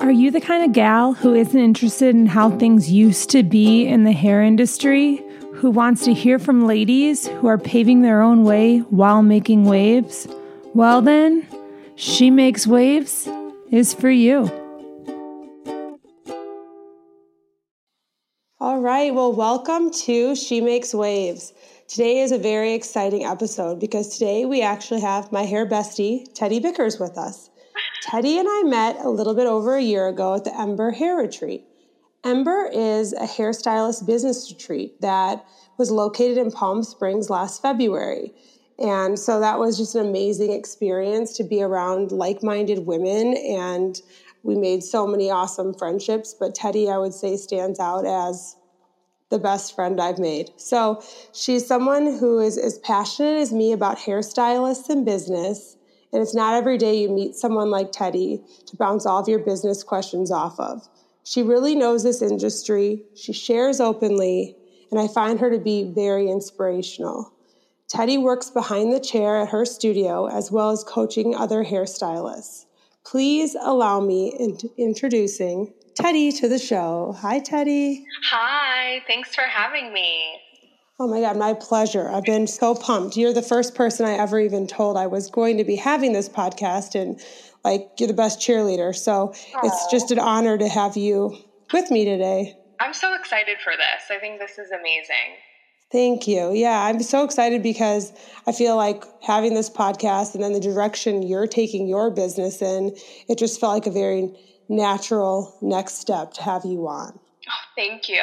Are 0.00 0.12
you 0.12 0.30
the 0.30 0.40
kind 0.40 0.64
of 0.64 0.72
gal 0.72 1.12
who 1.12 1.34
isn't 1.34 1.58
interested 1.58 2.14
in 2.14 2.26
how 2.26 2.56
things 2.56 2.88
used 2.88 3.30
to 3.30 3.42
be 3.42 3.84
in 3.84 4.04
the 4.04 4.12
hair 4.12 4.44
industry? 4.44 5.24
Who 5.54 5.72
wants 5.72 6.04
to 6.04 6.14
hear 6.14 6.38
from 6.38 6.68
ladies 6.68 7.26
who 7.26 7.48
are 7.48 7.58
paving 7.58 8.02
their 8.02 8.22
own 8.22 8.44
way 8.44 8.78
while 8.78 9.22
making 9.22 9.64
waves? 9.64 10.28
Well, 10.72 11.02
then, 11.02 11.44
She 11.96 12.30
Makes 12.30 12.64
Waves 12.64 13.28
is 13.72 13.92
for 13.92 14.08
you. 14.08 14.48
All 18.60 18.78
right, 18.78 19.12
well, 19.12 19.32
welcome 19.32 19.90
to 19.90 20.36
She 20.36 20.60
Makes 20.60 20.94
Waves. 20.94 21.52
Today 21.88 22.20
is 22.20 22.30
a 22.30 22.38
very 22.38 22.74
exciting 22.74 23.24
episode 23.24 23.80
because 23.80 24.10
today 24.10 24.44
we 24.44 24.62
actually 24.62 25.00
have 25.00 25.32
my 25.32 25.42
hair 25.42 25.66
bestie, 25.66 26.32
Teddi 26.34 26.62
Bickers, 26.62 27.00
with 27.00 27.18
us. 27.18 27.50
Teddi 28.04 28.38
and 28.38 28.48
I 28.48 28.62
met 28.64 28.96
a 29.04 29.10
little 29.10 29.34
bit 29.34 29.46
over 29.46 29.76
a 29.76 29.82
year 29.82 30.06
ago 30.06 30.34
at 30.34 30.44
the 30.44 30.58
Ember 30.58 30.92
Hair 30.92 31.16
Retreat. 31.16 31.64
Ember 32.24 32.70
is 32.72 33.12
a 33.12 33.26
hairstylist 33.26 34.06
business 34.06 34.50
retreat 34.50 35.00
that 35.00 35.44
was 35.78 35.90
located 35.90 36.38
in 36.38 36.50
Palm 36.50 36.82
Springs 36.82 37.30
last 37.30 37.62
February. 37.62 38.32
And 38.78 39.18
so 39.18 39.40
that 39.40 39.58
was 39.58 39.76
just 39.76 39.94
an 39.94 40.06
amazing 40.06 40.52
experience 40.52 41.36
to 41.36 41.44
be 41.44 41.62
around 41.62 42.12
like 42.12 42.42
minded 42.42 42.86
women. 42.86 43.36
And 43.36 44.00
we 44.42 44.56
made 44.56 44.82
so 44.82 45.06
many 45.06 45.30
awesome 45.30 45.74
friendships. 45.74 46.34
But 46.38 46.54
Teddi, 46.54 46.92
I 46.92 46.98
would 46.98 47.14
say, 47.14 47.36
stands 47.36 47.80
out 47.80 48.06
as 48.06 48.56
the 49.30 49.38
best 49.38 49.74
friend 49.74 50.00
I've 50.00 50.18
made. 50.18 50.50
So 50.56 51.02
she's 51.32 51.66
someone 51.66 52.18
who 52.18 52.38
is 52.38 52.56
as 52.56 52.78
passionate 52.78 53.38
as 53.40 53.52
me 53.52 53.72
about 53.72 53.98
hairstylists 53.98 54.88
and 54.88 55.04
business. 55.04 55.76
And 56.12 56.22
it's 56.22 56.34
not 56.34 56.54
every 56.54 56.78
day 56.78 56.98
you 56.98 57.10
meet 57.10 57.34
someone 57.34 57.70
like 57.70 57.92
Teddi 57.92 58.40
to 58.66 58.76
bounce 58.76 59.04
all 59.04 59.20
of 59.20 59.28
your 59.28 59.38
business 59.38 59.82
questions 59.82 60.30
off 60.30 60.58
of. 60.58 60.88
She 61.24 61.42
really 61.42 61.74
knows 61.74 62.02
this 62.02 62.22
industry, 62.22 63.02
she 63.14 63.34
shares 63.34 63.80
openly, 63.80 64.56
and 64.90 64.98
I 64.98 65.08
find 65.08 65.38
her 65.40 65.50
to 65.50 65.58
be 65.58 65.84
very 65.84 66.30
inspirational. 66.30 67.32
Teddi 67.92 68.20
works 68.20 68.50
behind 68.50 68.92
the 68.92 69.00
chair 69.00 69.36
at 69.36 69.48
her 69.48 69.64
studio 69.64 70.26
as 70.26 70.50
well 70.50 70.70
as 70.70 70.84
coaching 70.84 71.34
other 71.34 71.64
hairstylists. 71.64 72.64
Please 73.04 73.56
allow 73.60 74.00
me 74.00 74.34
in 74.38 74.58
introducing 74.76 75.72
Teddi 75.98 76.38
to 76.40 76.48
the 76.48 76.58
show. 76.58 77.14
Hi, 77.18 77.40
Teddi. 77.40 78.04
Hi, 78.30 79.02
thanks 79.06 79.34
for 79.34 79.42
having 79.42 79.92
me. 79.92 80.40
Oh 81.00 81.06
my 81.06 81.20
God, 81.20 81.36
my 81.36 81.54
pleasure. 81.54 82.08
I've 82.08 82.24
been 82.24 82.48
so 82.48 82.74
pumped. 82.74 83.16
You're 83.16 83.32
the 83.32 83.40
first 83.40 83.76
person 83.76 84.04
I 84.04 84.14
ever 84.14 84.40
even 84.40 84.66
told 84.66 84.96
I 84.96 85.06
was 85.06 85.30
going 85.30 85.56
to 85.58 85.64
be 85.64 85.76
having 85.76 86.12
this 86.12 86.28
podcast, 86.28 87.00
and 87.00 87.20
like, 87.64 87.88
you're 87.98 88.08
the 88.08 88.14
best 88.14 88.40
cheerleader. 88.40 88.94
So 88.94 89.28
Aww. 89.28 89.60
it's 89.62 89.86
just 89.92 90.10
an 90.10 90.18
honor 90.18 90.58
to 90.58 90.68
have 90.68 90.96
you 90.96 91.36
with 91.72 91.92
me 91.92 92.04
today. 92.04 92.56
I'm 92.80 92.92
so 92.92 93.14
excited 93.14 93.58
for 93.62 93.74
this. 93.76 94.10
I 94.10 94.18
think 94.18 94.40
this 94.40 94.58
is 94.58 94.72
amazing. 94.72 95.36
Thank 95.92 96.26
you. 96.26 96.52
Yeah, 96.52 96.82
I'm 96.82 97.00
so 97.00 97.24
excited 97.24 97.62
because 97.62 98.12
I 98.46 98.52
feel 98.52 98.76
like 98.76 99.04
having 99.22 99.54
this 99.54 99.70
podcast 99.70 100.34
and 100.34 100.42
then 100.42 100.52
the 100.52 100.60
direction 100.60 101.22
you're 101.22 101.46
taking 101.46 101.86
your 101.86 102.10
business 102.10 102.60
in, 102.60 102.94
it 103.28 103.38
just 103.38 103.60
felt 103.60 103.72
like 103.72 103.86
a 103.86 103.90
very 103.90 104.34
natural 104.68 105.56
next 105.62 105.94
step 105.94 106.34
to 106.34 106.42
have 106.42 106.64
you 106.64 106.86
on. 106.88 107.18
Oh, 107.48 107.66
thank 107.76 108.08
you. 108.08 108.22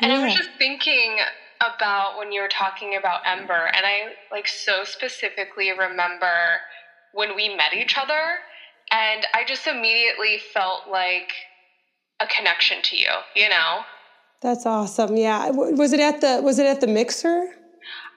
And 0.00 0.12
yeah. 0.12 0.18
I 0.18 0.24
was 0.26 0.34
just 0.34 0.50
thinking 0.58 1.18
about 1.60 2.18
when 2.18 2.32
you 2.32 2.40
were 2.40 2.48
talking 2.48 2.96
about 2.96 3.20
Ember, 3.26 3.70
and 3.74 3.84
I 3.84 4.12
like 4.30 4.48
so 4.48 4.84
specifically 4.84 5.70
remember 5.70 6.60
when 7.12 7.34
we 7.34 7.54
met 7.54 7.72
each 7.74 7.96
other, 7.98 8.38
and 8.90 9.26
I 9.34 9.44
just 9.46 9.66
immediately 9.66 10.38
felt 10.52 10.88
like 10.90 11.32
a 12.20 12.26
connection 12.26 12.82
to 12.82 12.96
you, 12.96 13.10
you 13.34 13.48
know? 13.48 13.80
That's 14.42 14.66
awesome. 14.66 15.16
Yeah. 15.16 15.50
Was 15.50 15.92
it 15.92 16.00
at 16.00 16.20
the 16.20 16.40
was 16.42 16.58
it 16.58 16.66
at 16.66 16.80
the 16.80 16.86
mixer? 16.86 17.48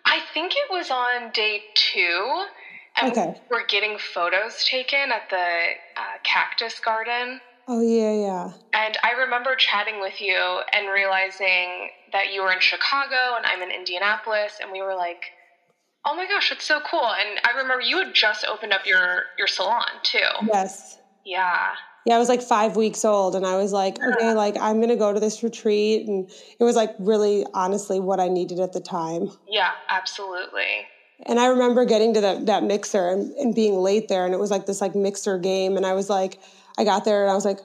I 0.05 0.19
think 0.33 0.53
it 0.53 0.71
was 0.71 0.91
on 0.91 1.31
day 1.33 1.61
two. 1.75 2.45
And 3.01 3.11
okay. 3.11 3.39
we're 3.49 3.65
getting 3.67 3.97
photos 3.97 4.65
taken 4.65 5.11
at 5.11 5.29
the 5.29 5.69
uh, 5.95 6.17
cactus 6.23 6.79
garden. 6.79 7.39
Oh, 7.71 7.81
yeah, 7.81 8.13
yeah. 8.13 8.51
And 8.73 8.97
I 9.03 9.11
remember 9.11 9.55
chatting 9.55 10.01
with 10.01 10.19
you 10.19 10.61
and 10.73 10.89
realizing 10.91 11.89
that 12.11 12.33
you 12.33 12.41
were 12.41 12.51
in 12.51 12.59
Chicago 12.59 13.37
and 13.37 13.45
I'm 13.45 13.61
in 13.61 13.69
Indianapolis, 13.69 14.57
and 14.59 14.71
we 14.71 14.81
were 14.81 14.95
like, 14.95 15.21
oh 16.03 16.15
my 16.15 16.27
gosh, 16.27 16.51
it's 16.51 16.65
so 16.65 16.79
cool. 16.89 17.05
And 17.05 17.39
I 17.45 17.55
remember 17.55 17.81
you 17.81 17.99
had 17.99 18.15
just 18.15 18.43
opened 18.43 18.73
up 18.73 18.87
your, 18.87 19.25
your 19.37 19.45
salon 19.45 19.85
too. 20.01 20.17
Yes. 20.51 20.97
Yeah. 21.23 21.73
Yeah, 22.07 22.15
I 22.15 22.17
was 22.17 22.27
like 22.27 22.41
five 22.41 22.75
weeks 22.75 23.05
old, 23.05 23.35
and 23.35 23.45
I 23.45 23.55
was 23.57 23.71
like, 23.71 23.99
okay, 24.01 24.33
like 24.33 24.57
I'm 24.59 24.77
going 24.77 24.89
to 24.89 24.95
go 24.95 25.13
to 25.13 25.19
this 25.19 25.43
retreat. 25.43 26.07
And 26.07 26.27
it 26.59 26.63
was 26.63 26.75
like 26.75 26.95
really 26.97 27.45
honestly 27.53 27.99
what 27.99 28.19
I 28.19 28.29
needed 28.29 28.59
at 28.59 28.73
the 28.73 28.79
time. 28.79 29.29
Yeah, 29.47 29.73
absolutely. 29.89 30.87
And 31.27 31.39
I 31.39 31.47
remember 31.47 31.85
getting 31.85 32.13
to 32.15 32.21
that, 32.21 32.45
that 32.45 32.63
mixer 32.63 33.09
and, 33.09 33.31
and 33.33 33.53
being 33.53 33.75
late 33.75 34.07
there, 34.07 34.25
and 34.25 34.33
it 34.33 34.39
was 34.39 34.49
like 34.49 34.65
this 34.65 34.81
like 34.81 34.95
mixer 34.95 35.37
game. 35.37 35.77
And 35.77 35.85
I 35.85 35.93
was 35.93 36.09
like, 36.09 36.39
I 36.79 36.85
got 36.85 37.03
there 37.03 37.23
and 37.23 37.31
I 37.31 37.35
was 37.35 37.43
like, 37.43 37.59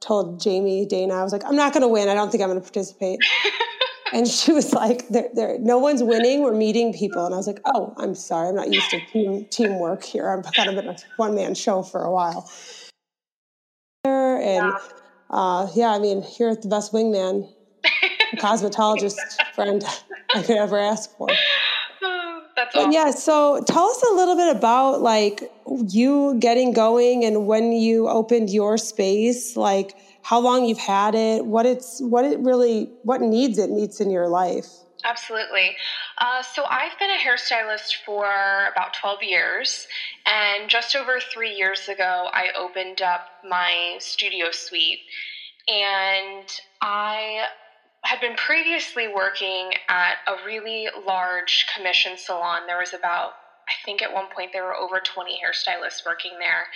told 0.00 0.40
Jamie 0.40 0.84
Dana, 0.86 1.14
I 1.14 1.22
was 1.22 1.32
like, 1.32 1.44
I'm 1.44 1.54
not 1.54 1.72
going 1.72 1.82
to 1.82 1.88
win. 1.88 2.08
I 2.08 2.14
don't 2.14 2.30
think 2.30 2.42
I'm 2.42 2.48
going 2.48 2.60
to 2.60 2.64
participate. 2.64 3.20
and 4.12 4.26
she 4.26 4.52
was 4.52 4.72
like, 4.72 5.06
there, 5.08 5.28
there, 5.34 5.56
no 5.60 5.78
one's 5.78 6.02
winning. 6.02 6.42
We're 6.42 6.52
meeting 6.52 6.92
people. 6.92 7.24
And 7.24 7.32
I 7.32 7.36
was 7.36 7.46
like, 7.46 7.60
oh, 7.64 7.94
I'm 7.96 8.16
sorry. 8.16 8.48
I'm 8.48 8.56
not 8.56 8.72
used 8.72 8.90
to 8.90 9.00
team, 9.06 9.46
teamwork 9.50 10.02
here. 10.02 10.28
I'm 10.28 10.42
kind 10.42 10.68
of 10.68 10.76
in 10.84 10.88
a 10.90 10.96
one 11.16 11.36
man 11.36 11.54
show 11.54 11.84
for 11.84 12.02
a 12.02 12.10
while. 12.10 12.50
And 14.04 14.72
yeah. 14.72 14.78
Uh, 15.30 15.68
yeah, 15.74 15.90
I 15.90 15.98
mean, 15.98 16.24
you're 16.38 16.54
the 16.54 16.68
best 16.68 16.92
wingman, 16.92 17.48
cosmetologist 18.36 19.16
friend 19.54 19.82
I 20.34 20.42
could 20.42 20.56
ever 20.56 20.78
ask 20.78 21.16
for. 21.16 21.28
That's 22.66 22.76
awesome. 22.76 22.92
Yeah. 22.92 23.10
So 23.10 23.62
tell 23.66 23.88
us 23.88 24.02
a 24.10 24.14
little 24.14 24.36
bit 24.36 24.54
about 24.54 25.00
like 25.00 25.50
you 25.88 26.36
getting 26.38 26.72
going 26.72 27.24
and 27.24 27.46
when 27.46 27.72
you 27.72 28.08
opened 28.08 28.50
your 28.50 28.78
space, 28.78 29.56
like 29.56 29.94
how 30.22 30.40
long 30.40 30.64
you've 30.64 30.78
had 30.78 31.14
it, 31.14 31.44
what 31.44 31.66
it's, 31.66 32.00
what 32.00 32.24
it 32.24 32.38
really, 32.40 32.90
what 33.02 33.20
needs 33.20 33.58
it 33.58 33.70
meets 33.70 34.00
in 34.00 34.10
your 34.10 34.28
life. 34.28 34.66
Absolutely. 35.04 35.76
Uh, 36.18 36.42
so 36.42 36.64
I've 36.68 36.98
been 36.98 37.10
a 37.10 37.18
hairstylist 37.18 38.04
for 38.04 38.26
about 38.72 38.94
12 38.94 39.22
years, 39.22 39.86
and 40.26 40.68
just 40.68 40.96
over 40.96 41.20
three 41.20 41.54
years 41.54 41.88
ago, 41.88 42.28
I 42.32 42.48
opened 42.58 43.02
up 43.02 43.28
my 43.48 43.96
studio 44.00 44.50
suite. 44.50 45.00
And 45.68 46.48
I 46.80 47.46
had 48.06 48.20
been 48.20 48.36
previously 48.36 49.08
working 49.08 49.72
at 49.88 50.14
a 50.28 50.34
really 50.46 50.88
large 51.06 51.66
commission 51.74 52.16
salon. 52.16 52.62
There 52.66 52.78
was 52.78 52.94
about, 52.94 53.32
I 53.68 53.72
think 53.84 54.00
at 54.00 54.12
one 54.12 54.26
point 54.32 54.50
there 54.52 54.64
were 54.64 54.76
over 54.76 55.00
20 55.00 55.40
hairstylists 55.44 56.06
working 56.06 56.32
there. 56.38 56.66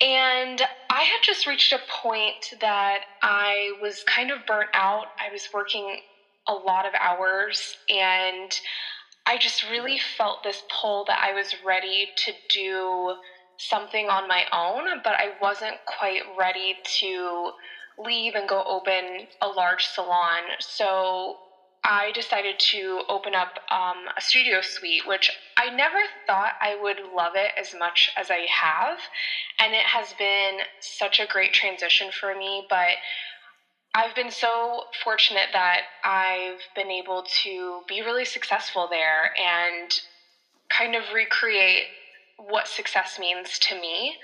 And 0.00 0.60
I 0.90 1.02
had 1.02 1.20
just 1.22 1.46
reached 1.46 1.72
a 1.72 1.78
point 2.02 2.60
that 2.60 3.00
I 3.22 3.72
was 3.80 4.04
kind 4.04 4.30
of 4.30 4.44
burnt 4.46 4.68
out. 4.74 5.06
I 5.18 5.32
was 5.32 5.48
working 5.54 6.00
a 6.46 6.52
lot 6.52 6.84
of 6.84 6.92
hours 7.00 7.76
and 7.88 8.52
I 9.26 9.38
just 9.38 9.68
really 9.70 9.98
felt 9.98 10.42
this 10.42 10.62
pull 10.68 11.06
that 11.06 11.20
I 11.22 11.32
was 11.32 11.54
ready 11.64 12.08
to 12.26 12.32
do 12.50 13.14
something 13.56 14.08
on 14.08 14.28
my 14.28 14.44
own, 14.52 15.00
but 15.02 15.14
I 15.14 15.30
wasn't 15.40 15.76
quite 15.86 16.20
ready 16.38 16.74
to 17.00 17.52
leave 17.98 18.34
and 18.34 18.48
go 18.48 18.62
open 18.64 19.26
a 19.40 19.48
large 19.48 19.84
salon. 19.86 20.42
So 20.60 21.36
I 21.84 22.12
decided 22.12 22.58
to 22.70 23.02
open 23.08 23.34
up 23.34 23.58
um, 23.70 24.08
a 24.16 24.20
studio 24.20 24.60
suite, 24.62 25.06
which 25.06 25.30
I 25.56 25.68
never 25.68 25.98
thought 26.26 26.52
I 26.60 26.76
would 26.80 27.00
love 27.14 27.32
it 27.36 27.52
as 27.58 27.74
much 27.78 28.10
as 28.16 28.30
I 28.30 28.46
have. 28.50 28.98
And 29.58 29.74
it 29.74 29.84
has 29.84 30.14
been 30.18 30.60
such 30.80 31.20
a 31.20 31.26
great 31.26 31.52
transition 31.52 32.10
for 32.10 32.34
me. 32.34 32.64
But 32.70 32.96
I've 33.94 34.14
been 34.14 34.30
so 34.30 34.84
fortunate 35.04 35.48
that 35.52 35.82
I've 36.02 36.60
been 36.74 36.90
able 36.90 37.24
to 37.42 37.82
be 37.86 38.00
really 38.00 38.24
successful 38.24 38.88
there 38.90 39.30
and 39.38 39.92
kind 40.70 40.96
of 40.96 41.12
recreate 41.14 41.84
what 42.36 42.66
success 42.66 43.18
means 43.18 43.58
to 43.60 43.80
me 43.80 44.16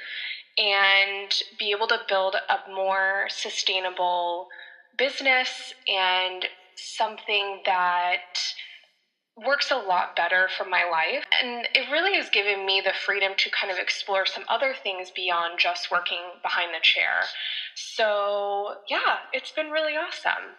and 0.58 1.32
be 1.58 1.70
able 1.70 1.86
to 1.88 1.98
build 2.08 2.34
a 2.34 2.70
more 2.70 3.26
sustainable 3.28 4.48
business 4.96 5.74
and 5.88 6.44
something 6.76 7.60
that 7.64 8.38
works 9.36 9.70
a 9.70 9.76
lot 9.76 10.16
better 10.16 10.48
for 10.56 10.64
my 10.64 10.84
life. 10.90 11.24
And 11.42 11.66
it 11.74 11.90
really 11.90 12.14
has 12.16 12.28
given 12.30 12.66
me 12.66 12.82
the 12.84 12.92
freedom 12.92 13.32
to 13.38 13.50
kind 13.50 13.72
of 13.72 13.78
explore 13.78 14.26
some 14.26 14.44
other 14.48 14.74
things 14.82 15.10
beyond 15.14 15.58
just 15.58 15.90
working 15.90 16.18
behind 16.42 16.74
the 16.74 16.82
chair. 16.82 17.22
So, 17.74 18.74
yeah, 18.88 19.18
it's 19.32 19.52
been 19.52 19.70
really 19.70 19.94
awesome. 19.94 20.56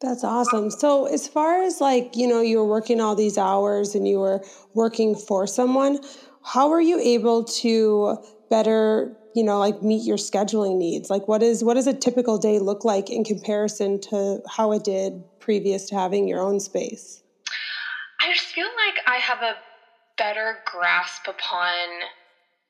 That's 0.00 0.24
awesome. 0.24 0.70
So, 0.70 1.06
as 1.06 1.28
far 1.28 1.62
as 1.62 1.80
like, 1.80 2.16
you 2.16 2.26
know, 2.26 2.40
you 2.40 2.58
were 2.58 2.66
working 2.66 3.00
all 3.00 3.14
these 3.14 3.38
hours 3.38 3.94
and 3.94 4.08
you 4.08 4.18
were 4.18 4.42
working 4.74 5.14
for 5.14 5.46
someone, 5.46 6.00
how 6.44 6.68
were 6.68 6.80
you 6.80 6.98
able 6.98 7.44
to 7.44 8.18
better 8.52 9.10
you 9.34 9.42
know 9.42 9.58
like 9.58 9.80
meet 9.82 10.04
your 10.06 10.18
scheduling 10.18 10.76
needs? 10.76 11.08
Like 11.08 11.26
what 11.26 11.42
is 11.42 11.64
what 11.64 11.74
does 11.74 11.86
a 11.86 11.94
typical 11.94 12.36
day 12.38 12.58
look 12.58 12.84
like 12.84 13.08
in 13.08 13.24
comparison 13.24 13.98
to 14.10 14.40
how 14.46 14.72
it 14.72 14.84
did 14.84 15.24
previous 15.40 15.86
to 15.86 15.94
having 15.94 16.28
your 16.28 16.40
own 16.40 16.60
space? 16.60 17.22
I 18.20 18.32
just 18.32 18.48
feel 18.48 18.68
like 18.86 19.02
i 19.06 19.16
have 19.16 19.42
a 19.42 19.54
better 20.18 20.58
grasp 20.70 21.26
upon 21.26 21.72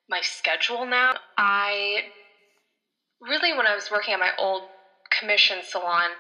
my 0.08 0.20
schedule 0.22 0.86
now. 0.86 1.14
I 1.36 2.02
really 3.20 3.52
when 3.56 3.66
i 3.66 3.74
was 3.74 3.90
working 3.90 4.14
at 4.14 4.20
my 4.20 4.30
old 4.38 4.62
commission 5.10 5.58
salon 5.62 6.10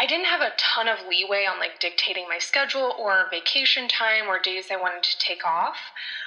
I 0.00 0.06
didn't 0.06 0.26
have 0.26 0.40
a 0.40 0.52
ton 0.56 0.86
of 0.86 0.98
leeway 1.08 1.44
on 1.50 1.58
like 1.58 1.80
dictating 1.80 2.26
my 2.28 2.38
schedule 2.38 2.94
or 3.00 3.26
vacation 3.32 3.88
time 3.88 4.28
or 4.28 4.38
days 4.38 4.66
I 4.70 4.76
wanted 4.76 5.02
to 5.02 5.18
take 5.18 5.44
off. 5.44 5.76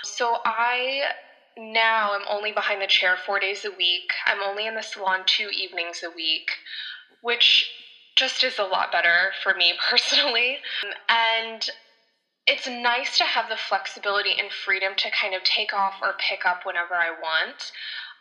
So 0.03 0.39
I 0.43 1.03
now 1.57 2.13
I'm 2.13 2.25
only 2.29 2.51
behind 2.51 2.81
the 2.81 2.87
chair 2.87 3.17
four 3.17 3.39
days 3.39 3.65
a 3.65 3.71
week. 3.71 4.11
I'm 4.25 4.41
only 4.41 4.67
in 4.67 4.75
the 4.75 4.81
salon 4.81 5.21
two 5.25 5.49
evenings 5.49 6.03
a 6.03 6.09
week, 6.09 6.51
which 7.21 7.71
just 8.15 8.43
is 8.43 8.59
a 8.59 8.63
lot 8.63 8.91
better 8.91 9.31
for 9.43 9.53
me 9.53 9.73
personally. 9.89 10.57
And 11.09 11.69
it's 12.47 12.67
nice 12.67 13.17
to 13.17 13.23
have 13.23 13.49
the 13.49 13.57
flexibility 13.57 14.31
and 14.37 14.51
freedom 14.51 14.93
to 14.97 15.11
kind 15.11 15.35
of 15.35 15.43
take 15.43 15.73
off 15.73 15.95
or 16.01 16.15
pick 16.19 16.45
up 16.45 16.61
whenever 16.65 16.95
I 16.95 17.11
want. 17.11 17.71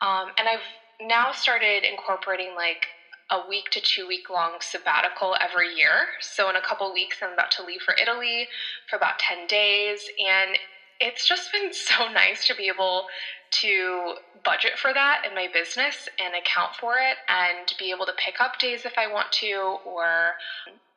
Um, 0.00 0.33
and 0.38 0.49
I've 0.49 0.61
now 1.00 1.33
started 1.33 1.85
incorporating 1.85 2.55
like 2.55 2.87
a 3.31 3.49
week 3.49 3.71
to 3.71 3.81
two 3.81 4.06
week 4.06 4.29
long 4.29 4.59
sabbatical 4.61 5.37
every 5.41 5.75
year. 5.75 6.09
So, 6.21 6.50
in 6.50 6.56
a 6.56 6.61
couple 6.61 6.93
weeks, 6.93 7.19
I'm 7.23 7.33
about 7.33 7.50
to 7.53 7.65
leave 7.65 7.81
for 7.81 7.94
Italy 7.94 8.49
for 8.88 8.97
about 8.97 9.19
10 9.19 9.47
days. 9.47 10.00
And 10.19 10.59
it's 11.00 11.26
just 11.26 11.50
been 11.52 11.73
so 11.73 12.08
nice 12.08 12.47
to 12.47 12.55
be 12.55 12.69
able 12.69 13.05
to 13.50 14.14
budget 14.44 14.79
for 14.79 14.93
that 14.94 15.23
in 15.26 15.35
my 15.35 15.49
business 15.52 16.08
and 16.25 16.35
account 16.35 16.70
for 16.79 16.94
it 16.94 17.17
and 17.29 17.73
be 17.79 17.91
able 17.91 18.06
to 18.06 18.12
pick 18.17 18.41
up 18.41 18.58
days 18.61 18.85
if 18.85 18.93
I 18.97 19.08
want 19.08 19.32
to 19.41 19.79
or 19.85 20.35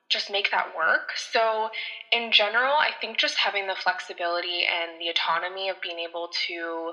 just 0.09 0.29
make 0.29 0.51
that 0.51 0.75
work. 0.75 1.09
So, 1.15 1.69
in 2.11 2.31
general, 2.31 2.75
I 2.75 2.91
think 3.01 3.17
just 3.17 3.39
having 3.39 3.65
the 3.65 3.75
flexibility 3.75 4.61
and 4.61 5.01
the 5.01 5.09
autonomy 5.09 5.69
of 5.69 5.81
being 5.81 5.97
able 5.97 6.29
to 6.47 6.91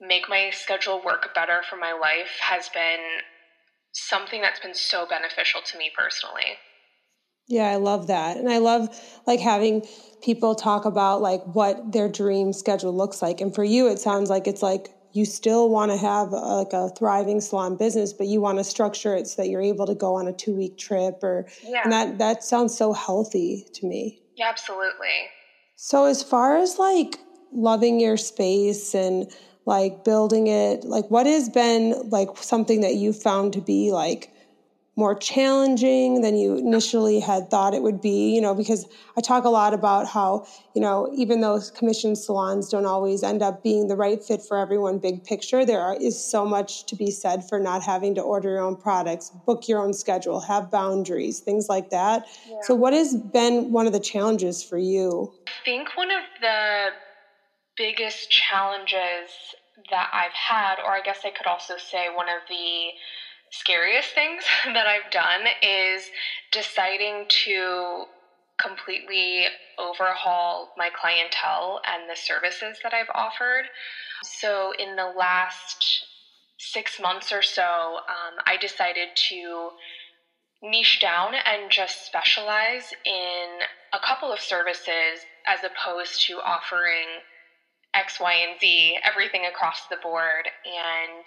make 0.00 0.28
my 0.28 0.48
schedule 0.50 1.02
work 1.04 1.34
better 1.34 1.60
for 1.68 1.76
my 1.76 1.92
life 1.92 2.40
has 2.40 2.70
been 2.72 3.20
something 3.92 4.40
that's 4.40 4.60
been 4.60 4.74
so 4.74 5.06
beneficial 5.06 5.60
to 5.66 5.76
me 5.76 5.90
personally. 5.94 6.56
Yeah, 7.50 7.68
I 7.68 7.76
love 7.76 8.06
that. 8.06 8.36
And 8.36 8.48
I 8.48 8.58
love 8.58 8.88
like 9.26 9.40
having 9.40 9.84
people 10.22 10.54
talk 10.54 10.84
about 10.84 11.20
like 11.20 11.42
what 11.42 11.90
their 11.90 12.08
dream 12.08 12.52
schedule 12.52 12.96
looks 12.96 13.20
like. 13.20 13.40
And 13.40 13.52
for 13.52 13.64
you 13.64 13.88
it 13.88 13.98
sounds 13.98 14.30
like 14.30 14.46
it's 14.46 14.62
like 14.62 14.90
you 15.12 15.24
still 15.24 15.68
want 15.68 15.90
to 15.90 15.96
have 15.96 16.32
a, 16.32 16.36
like 16.36 16.72
a 16.72 16.90
thriving 16.90 17.40
salon 17.40 17.76
business, 17.76 18.12
but 18.12 18.28
you 18.28 18.40
want 18.40 18.58
to 18.58 18.64
structure 18.64 19.16
it 19.16 19.26
so 19.26 19.42
that 19.42 19.48
you're 19.48 19.60
able 19.60 19.84
to 19.86 19.96
go 19.96 20.14
on 20.14 20.28
a 20.28 20.32
two 20.32 20.54
week 20.54 20.78
trip 20.78 21.24
or 21.24 21.48
yeah. 21.64 21.80
and 21.82 21.92
that 21.92 22.18
that 22.18 22.44
sounds 22.44 22.78
so 22.78 22.92
healthy 22.92 23.66
to 23.74 23.84
me. 23.84 24.22
Yeah, 24.36 24.48
absolutely. 24.48 25.28
So 25.74 26.04
as 26.04 26.22
far 26.22 26.56
as 26.56 26.78
like 26.78 27.18
loving 27.52 27.98
your 27.98 28.16
space 28.16 28.94
and 28.94 29.28
like 29.66 30.04
building 30.04 30.46
it 30.46 30.84
like 30.84 31.10
what 31.10 31.26
has 31.26 31.48
been 31.48 32.08
like 32.10 32.28
something 32.36 32.80
that 32.82 32.94
you 32.94 33.12
found 33.12 33.52
to 33.52 33.60
be 33.60 33.90
like 33.90 34.32
more 35.00 35.14
challenging 35.14 36.20
than 36.20 36.36
you 36.36 36.58
initially 36.58 37.18
had 37.18 37.50
thought 37.50 37.74
it 37.74 37.82
would 37.82 38.00
be 38.00 38.34
you 38.34 38.40
know 38.40 38.54
because 38.54 38.86
i 39.16 39.20
talk 39.20 39.44
a 39.44 39.48
lot 39.48 39.74
about 39.74 40.06
how 40.06 40.44
you 40.74 40.80
know 40.80 41.08
even 41.12 41.40
though 41.40 41.60
commission 41.74 42.14
salons 42.14 42.68
don't 42.68 42.86
always 42.86 43.22
end 43.22 43.42
up 43.42 43.62
being 43.62 43.88
the 43.88 43.96
right 43.96 44.22
fit 44.22 44.40
for 44.46 44.58
everyone 44.58 44.98
big 44.98 45.24
picture 45.24 45.64
there 45.64 45.80
are, 45.80 45.96
is 46.00 46.22
so 46.22 46.44
much 46.44 46.86
to 46.86 46.94
be 46.94 47.10
said 47.10 47.42
for 47.48 47.58
not 47.58 47.82
having 47.82 48.14
to 48.14 48.20
order 48.20 48.50
your 48.50 48.60
own 48.60 48.76
products 48.76 49.32
book 49.46 49.66
your 49.66 49.80
own 49.80 49.92
schedule 49.92 50.38
have 50.40 50.70
boundaries 50.70 51.40
things 51.40 51.68
like 51.68 51.90
that. 51.90 52.26
Yeah. 52.48 52.56
so 52.62 52.74
what 52.74 52.92
has 52.92 53.16
been 53.16 53.72
one 53.72 53.86
of 53.86 53.92
the 53.92 54.00
challenges 54.00 54.62
for 54.62 54.78
you? 54.78 55.32
I 55.46 55.64
think 55.64 55.96
one 55.96 56.10
of 56.10 56.22
the 56.40 56.88
biggest 57.76 58.30
challenges 58.30 59.30
that 59.90 60.08
I've 60.12 60.32
had, 60.32 60.76
or 60.84 60.92
I 60.92 61.00
guess 61.02 61.20
I 61.24 61.30
could 61.30 61.46
also 61.46 61.74
say 61.78 62.08
one 62.14 62.28
of 62.28 62.42
the 62.48 62.90
scariest 63.50 64.14
things 64.14 64.44
that 64.64 64.86
I've 64.86 65.10
done 65.10 65.46
is 65.62 66.10
deciding 66.52 67.26
to 67.44 68.04
completely 68.60 69.46
overhaul 69.78 70.72
my 70.76 70.90
clientele 70.90 71.80
and 71.86 72.08
the 72.08 72.16
services 72.16 72.78
that 72.82 72.92
I've 72.92 73.10
offered. 73.14 73.64
So, 74.22 74.72
in 74.78 74.96
the 74.96 75.06
last 75.06 76.06
six 76.58 77.00
months 77.00 77.32
or 77.32 77.42
so, 77.42 78.00
um, 78.08 78.38
I 78.46 78.56
decided 78.60 79.08
to 79.30 79.70
niche 80.62 81.00
down 81.00 81.32
and 81.34 81.70
just 81.70 82.04
specialize 82.04 82.92
in 83.06 83.60
a 83.94 83.98
couple 83.98 84.30
of 84.30 84.40
services 84.40 85.24
as 85.46 85.60
opposed 85.64 86.26
to 86.26 86.34
offering 86.34 87.06
X, 87.94 88.20
Y, 88.20 88.34
and 88.34 88.60
Z, 88.60 88.98
everything 89.02 89.46
across 89.46 89.86
the 89.88 89.96
board. 90.02 90.48
And 90.66 91.26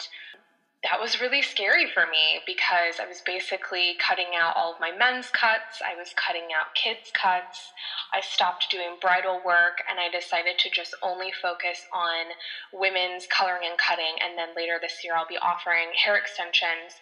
that 0.83 1.00
was 1.00 1.21
really 1.21 1.41
scary 1.41 1.88
for 1.89 2.06
me 2.06 2.41
because 2.45 3.00
I 3.00 3.07
was 3.07 3.21
basically 3.25 3.95
cutting 4.00 4.35
out 4.35 4.57
all 4.57 4.74
of 4.74 4.81
my 4.81 4.91
men's 4.91 5.30
cuts. 5.30 5.80
I 5.80 5.95
was 5.95 6.13
cutting 6.15 6.51
out 6.53 6.75
kids' 6.75 7.09
cuts. 7.13 7.71
I 8.12 8.19
stopped 8.19 8.69
doing 8.69 8.97
bridal 9.00 9.39
work 9.45 9.81
and 9.89 9.97
I 9.97 10.09
decided 10.09 10.59
to 10.59 10.69
just 10.69 10.94
only 11.01 11.31
focus 11.41 11.85
on 11.94 12.35
women's 12.74 13.27
coloring 13.27 13.63
and 13.69 13.77
cutting. 13.77 14.15
And 14.19 14.38
then 14.38 14.50
later 14.57 14.77
this 14.81 15.03
year, 15.03 15.15
I'll 15.15 15.27
be 15.27 15.38
offering 15.38 15.95
hair 15.95 16.18
extensions. 16.18 17.00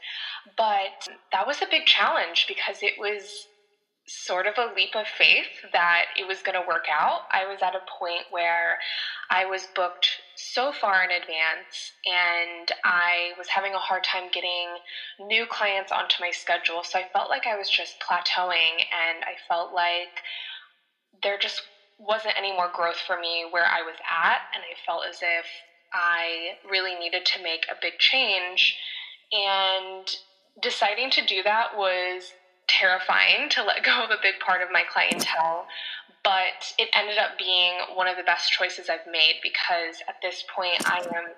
But 0.56 1.10
that 1.32 1.48
was 1.48 1.62
a 1.64 1.70
big 1.70 1.86
challenge 1.86 2.46
because 2.48 2.84
it 2.84 2.94
was 3.00 3.48
sort 4.12 4.46
of 4.46 4.58
a 4.58 4.74
leap 4.74 4.96
of 4.96 5.08
faith 5.08 5.48
that 5.72 6.06
it 6.18 6.28
was 6.28 6.42
going 6.42 6.56
to 6.56 6.68
work 6.68 6.86
out. 6.92 7.22
I 7.32 7.46
was 7.46 7.60
at 7.62 7.76
a 7.76 7.82
point 8.00 8.26
where 8.30 8.78
I 9.30 9.46
was 9.46 9.68
booked 9.74 10.08
so 10.36 10.72
far 10.72 11.04
in 11.04 11.12
advance 11.12 11.94
and 12.06 12.72
I 12.84 13.32
was 13.38 13.48
having 13.48 13.74
a 13.74 13.80
hard 13.80 14.04
time 14.04 14.30
getting 14.32 14.68
new 15.20 15.46
clients 15.46 15.92
onto 15.92 16.22
my 16.22 16.32
schedule. 16.32 16.84
So 16.84 17.00
I 17.00 17.06
felt 17.14 17.30
like 17.30 17.48
I 17.48 17.56
was 17.56 17.70
just 17.70 18.02
plateauing 18.02 18.84
and 18.92 19.24
I 19.24 19.36
felt 19.48 19.74
like 19.74 20.22
there 21.24 21.38
just 21.38 21.62
wasn't 21.98 22.38
any 22.38 22.52
more 22.52 22.70
growth 22.74 23.00
for 23.06 23.18
me 23.20 23.46
where 23.50 23.66
I 23.66 23.82
was 23.82 23.96
at. 24.10 24.40
And 24.54 24.64
I 24.64 24.76
felt 24.86 25.04
as 25.08 25.20
if 25.22 25.46
I 25.94 26.56
really 26.70 26.96
needed 26.96 27.26
to 27.26 27.44
make 27.44 27.66
a 27.70 27.76
big 27.82 27.94
change. 28.00 28.76
And 29.32 30.08
deciding 30.62 31.10
to 31.12 31.26
do 31.26 31.44
that 31.44 31.78
was 31.78 32.34
terrifying 32.68 33.50
to 33.50 33.64
let 33.64 33.84
go 33.86 34.04
of 34.04 34.12
a 34.12 34.22
big 34.22 34.40
part 34.40 34.62
of 34.62 34.70
my 34.72 34.84
clientele, 34.92 35.66
but 36.24 36.74
it 36.78 36.90
ended 36.94 37.18
up 37.18 37.38
being 37.38 37.74
one 37.96 38.08
of 38.08 38.18
the 38.18 38.24
best 38.24 38.52
choices 38.52 38.90
I've 38.90 39.12
made 39.12 39.40
because 39.42 40.02
at 40.08 40.22
this 40.22 40.44
point 40.56 40.90
I 40.90 41.00
am 41.00 41.34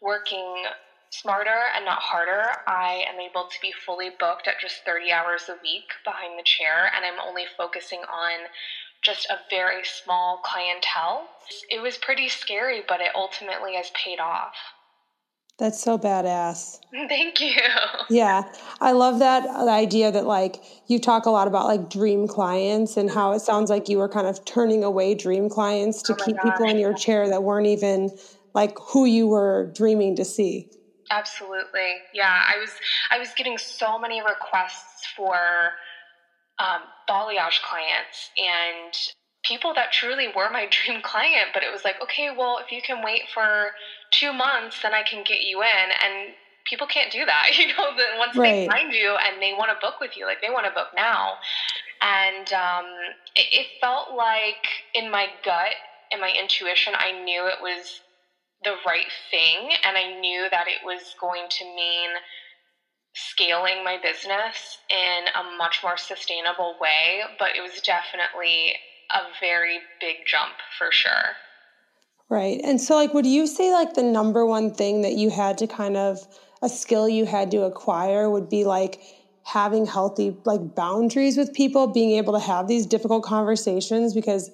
working 0.00 0.64
smarter 1.10 1.58
and 1.74 1.84
not 1.84 2.00
harder. 2.00 2.44
I 2.66 3.04
am 3.08 3.20
able 3.20 3.44
to 3.44 3.56
be 3.60 3.72
fully 3.72 4.10
booked 4.10 4.46
at 4.46 4.60
just 4.60 4.84
30 4.84 5.10
hours 5.10 5.48
a 5.48 5.56
week 5.62 5.90
behind 6.04 6.38
the 6.38 6.44
chair, 6.44 6.90
and 6.94 7.04
I'm 7.04 7.18
only 7.26 7.44
focusing 7.56 8.00
on 8.00 8.48
just 9.02 9.26
a 9.26 9.38
very 9.48 9.84
small 9.84 10.40
clientele. 10.44 11.28
It 11.70 11.80
was 11.80 11.96
pretty 11.96 12.28
scary, 12.28 12.82
but 12.86 13.00
it 13.00 13.12
ultimately 13.14 13.74
has 13.74 13.90
paid 13.90 14.20
off. 14.20 14.54
That's 15.58 15.80
so 15.80 15.98
badass. 15.98 16.78
Thank 17.08 17.40
you. 17.40 17.56
Yeah. 18.10 18.44
I 18.80 18.92
love 18.92 19.18
that 19.18 19.46
idea 19.46 20.10
that 20.10 20.24
like 20.24 20.62
you 20.86 20.98
talk 20.98 21.26
a 21.26 21.30
lot 21.30 21.46
about 21.46 21.66
like 21.66 21.90
dream 21.90 22.26
clients 22.26 22.96
and 22.96 23.10
how 23.10 23.32
it 23.32 23.40
sounds 23.40 23.68
like 23.68 23.90
you 23.90 23.98
were 23.98 24.08
kind 24.08 24.26
of 24.26 24.42
turning 24.46 24.82
away 24.82 25.14
dream 25.14 25.50
clients 25.50 26.00
to 26.04 26.14
oh 26.14 26.24
keep 26.24 26.36
gosh. 26.36 26.44
people 26.44 26.70
in 26.70 26.78
your 26.78 26.94
chair 26.94 27.28
that 27.28 27.42
weren't 27.42 27.66
even 27.66 28.10
like 28.54 28.78
who 28.80 29.04
you 29.04 29.26
were 29.28 29.70
dreaming 29.74 30.16
to 30.16 30.24
see. 30.24 30.70
Absolutely. 31.10 31.96
Yeah, 32.14 32.44
I 32.48 32.58
was 32.58 32.70
I 33.10 33.18
was 33.18 33.28
getting 33.36 33.58
so 33.58 33.98
many 33.98 34.22
requests 34.22 35.06
for 35.14 35.36
um, 36.58 36.80
balayage 37.10 37.60
clients 37.62 38.30
and 38.38 38.94
people 39.44 39.74
that 39.74 39.92
truly 39.92 40.28
were 40.34 40.48
my 40.50 40.66
dream 40.70 41.02
client, 41.02 41.48
but 41.52 41.62
it 41.62 41.70
was 41.70 41.84
like, 41.84 41.96
okay, 42.02 42.30
well, 42.36 42.58
if 42.64 42.72
you 42.72 42.80
can 42.80 43.04
wait 43.04 43.22
for 43.34 43.70
two 44.10 44.32
months, 44.32 44.80
then 44.82 44.94
I 44.94 45.02
can 45.02 45.22
get 45.24 45.40
you 45.40 45.62
in. 45.62 45.90
And 46.02 46.34
people 46.68 46.86
can't 46.86 47.10
do 47.10 47.24
that. 47.24 47.50
You 47.58 47.66
know, 47.68 47.96
that 47.96 48.18
once 48.18 48.36
right. 48.36 48.52
they 48.52 48.66
find 48.66 48.92
you 48.92 49.16
and 49.16 49.42
they 49.42 49.52
want 49.52 49.70
to 49.70 49.78
book 49.84 49.94
with 50.00 50.16
you, 50.16 50.26
like 50.26 50.38
they 50.40 50.50
want 50.50 50.66
to 50.66 50.72
book 50.72 50.88
now. 50.94 51.36
And 52.00 52.52
um, 52.52 52.84
it, 53.34 53.46
it 53.50 53.66
felt 53.80 54.14
like 54.14 54.62
in 54.94 55.10
my 55.10 55.26
gut 55.44 55.74
and 56.12 56.20
my 56.20 56.30
intuition, 56.30 56.94
I 56.96 57.10
knew 57.12 57.46
it 57.46 57.60
was 57.60 58.00
the 58.62 58.76
right 58.86 59.10
thing. 59.30 59.70
And 59.84 59.96
I 59.96 60.18
knew 60.20 60.46
that 60.50 60.68
it 60.68 60.80
was 60.84 61.14
going 61.20 61.46
to 61.50 61.64
mean 61.64 62.10
scaling 63.14 63.82
my 63.82 63.98
business 64.00 64.78
in 64.88 65.24
a 65.34 65.42
much 65.56 65.80
more 65.82 65.96
sustainable 65.96 66.76
way. 66.80 67.22
But 67.38 67.56
it 67.56 67.60
was 67.60 67.80
definitely 67.84 68.74
a 69.10 69.20
very 69.40 69.80
big 70.00 70.16
jump 70.26 70.54
for 70.78 70.92
sure. 70.92 71.34
Right. 72.30 72.60
And 72.62 72.80
so, 72.80 72.94
like, 72.94 73.14
would 73.14 73.24
you 73.26 73.46
say, 73.46 73.72
like, 73.72 73.94
the 73.94 74.02
number 74.02 74.44
one 74.44 74.70
thing 74.70 75.00
that 75.02 75.14
you 75.14 75.30
had 75.30 75.56
to 75.58 75.66
kind 75.66 75.96
of, 75.96 76.26
a 76.60 76.68
skill 76.68 77.08
you 77.08 77.24
had 77.24 77.50
to 77.52 77.62
acquire 77.62 78.28
would 78.28 78.48
be 78.48 78.64
like 78.64 78.98
having 79.44 79.86
healthy, 79.86 80.36
like, 80.44 80.74
boundaries 80.74 81.36
with 81.38 81.52
people, 81.54 81.86
being 81.86 82.10
able 82.12 82.32
to 82.34 82.38
have 82.40 82.66
these 82.68 82.84
difficult 82.86 83.22
conversations? 83.24 84.12
Because 84.12 84.50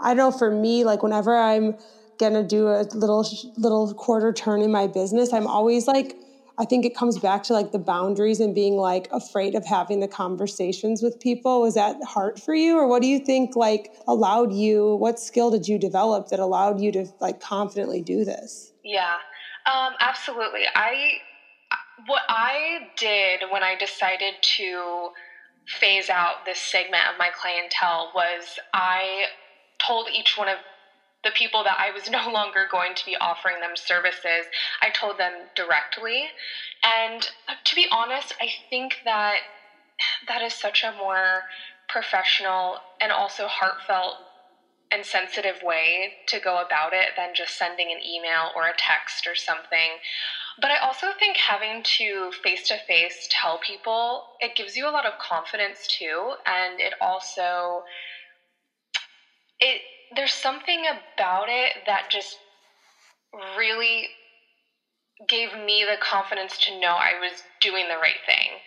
I 0.00 0.14
know 0.14 0.30
for 0.30 0.50
me, 0.50 0.84
like, 0.84 1.02
whenever 1.02 1.36
I'm 1.36 1.74
going 2.18 2.32
to 2.32 2.42
do 2.42 2.68
a 2.68 2.86
little, 2.94 3.26
little 3.56 3.92
quarter 3.94 4.32
turn 4.32 4.62
in 4.62 4.72
my 4.72 4.86
business, 4.86 5.32
I'm 5.32 5.46
always 5.46 5.86
like, 5.86 6.16
I 6.58 6.64
think 6.64 6.84
it 6.84 6.94
comes 6.94 7.18
back 7.18 7.44
to 7.44 7.52
like 7.52 7.70
the 7.70 7.78
boundaries 7.78 8.40
and 8.40 8.54
being 8.54 8.76
like 8.76 9.08
afraid 9.12 9.54
of 9.54 9.64
having 9.64 10.00
the 10.00 10.08
conversations 10.08 11.02
with 11.02 11.20
people. 11.20 11.60
Was 11.60 11.74
that 11.74 11.96
hard 12.04 12.42
for 12.42 12.54
you? 12.54 12.76
Or 12.76 12.88
what 12.88 13.00
do 13.00 13.08
you 13.08 13.20
think 13.20 13.54
like 13.54 13.92
allowed 14.08 14.52
you, 14.52 14.96
what 14.96 15.20
skill 15.20 15.50
did 15.50 15.68
you 15.68 15.78
develop 15.78 16.28
that 16.28 16.40
allowed 16.40 16.80
you 16.80 16.90
to 16.92 17.06
like 17.20 17.40
confidently 17.40 18.02
do 18.02 18.24
this? 18.24 18.72
Yeah, 18.84 19.14
um, 19.66 19.92
absolutely. 20.00 20.62
I, 20.74 21.12
what 22.06 22.22
I 22.28 22.88
did 22.96 23.42
when 23.50 23.62
I 23.62 23.76
decided 23.76 24.34
to 24.56 25.10
phase 25.68 26.08
out 26.08 26.44
this 26.44 26.58
segment 26.58 27.04
of 27.12 27.18
my 27.18 27.28
clientele 27.40 28.10
was 28.14 28.58
I 28.72 29.26
told 29.78 30.08
each 30.12 30.36
one 30.36 30.48
of 30.48 30.56
the 31.28 31.32
people 31.38 31.62
that 31.64 31.76
I 31.78 31.90
was 31.90 32.08
no 32.08 32.30
longer 32.32 32.66
going 32.70 32.94
to 32.94 33.04
be 33.04 33.16
offering 33.20 33.60
them 33.60 33.76
services, 33.76 34.46
I 34.80 34.90
told 34.90 35.18
them 35.18 35.48
directly. 35.54 36.28
And 36.82 37.28
uh, 37.46 37.54
to 37.64 37.74
be 37.74 37.86
honest, 37.92 38.34
I 38.40 38.48
think 38.70 38.96
that 39.04 39.40
that 40.26 40.42
is 40.42 40.54
such 40.54 40.82
a 40.82 40.92
more 40.92 41.44
professional 41.88 42.78
and 43.00 43.12
also 43.12 43.46
heartfelt 43.46 44.16
and 44.90 45.04
sensitive 45.04 45.62
way 45.62 46.14
to 46.26 46.40
go 46.40 46.62
about 46.62 46.94
it 46.94 47.10
than 47.14 47.34
just 47.34 47.58
sending 47.58 47.92
an 47.92 47.98
email 48.02 48.50
or 48.56 48.66
a 48.66 48.72
text 48.78 49.26
or 49.26 49.34
something. 49.34 49.98
But 50.60 50.70
I 50.70 50.78
also 50.78 51.08
think 51.18 51.36
having 51.36 51.82
to 51.98 52.30
face 52.42 52.66
to 52.68 52.78
face 52.78 53.28
tell 53.30 53.58
people, 53.58 54.24
it 54.40 54.56
gives 54.56 54.76
you 54.76 54.88
a 54.88 54.90
lot 54.92 55.04
of 55.04 55.18
confidence 55.18 55.86
too. 55.86 56.34
And 56.46 56.80
it 56.80 56.94
also, 57.02 57.82
it, 59.60 59.82
there's 60.14 60.32
something 60.32 60.84
about 60.86 61.48
it 61.48 61.72
that 61.86 62.10
just 62.10 62.38
really 63.56 64.08
gave 65.26 65.52
me 65.54 65.84
the 65.84 65.96
confidence 66.00 66.56
to 66.58 66.78
know 66.78 66.94
I 66.94 67.18
was 67.20 67.42
doing 67.60 67.88
the 67.88 67.96
right 67.96 68.20
thing. 68.26 68.60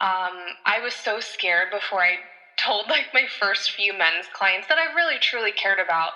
Um, 0.00 0.54
I 0.66 0.80
was 0.80 0.94
so 0.94 1.20
scared 1.20 1.68
before 1.70 2.02
I 2.02 2.16
told 2.58 2.88
like 2.88 3.06
my 3.12 3.26
first 3.26 3.72
few 3.72 3.96
men's 3.96 4.26
clients 4.32 4.68
that 4.68 4.78
I 4.78 4.94
really 4.94 5.18
truly 5.18 5.52
cared 5.52 5.78
about 5.78 6.12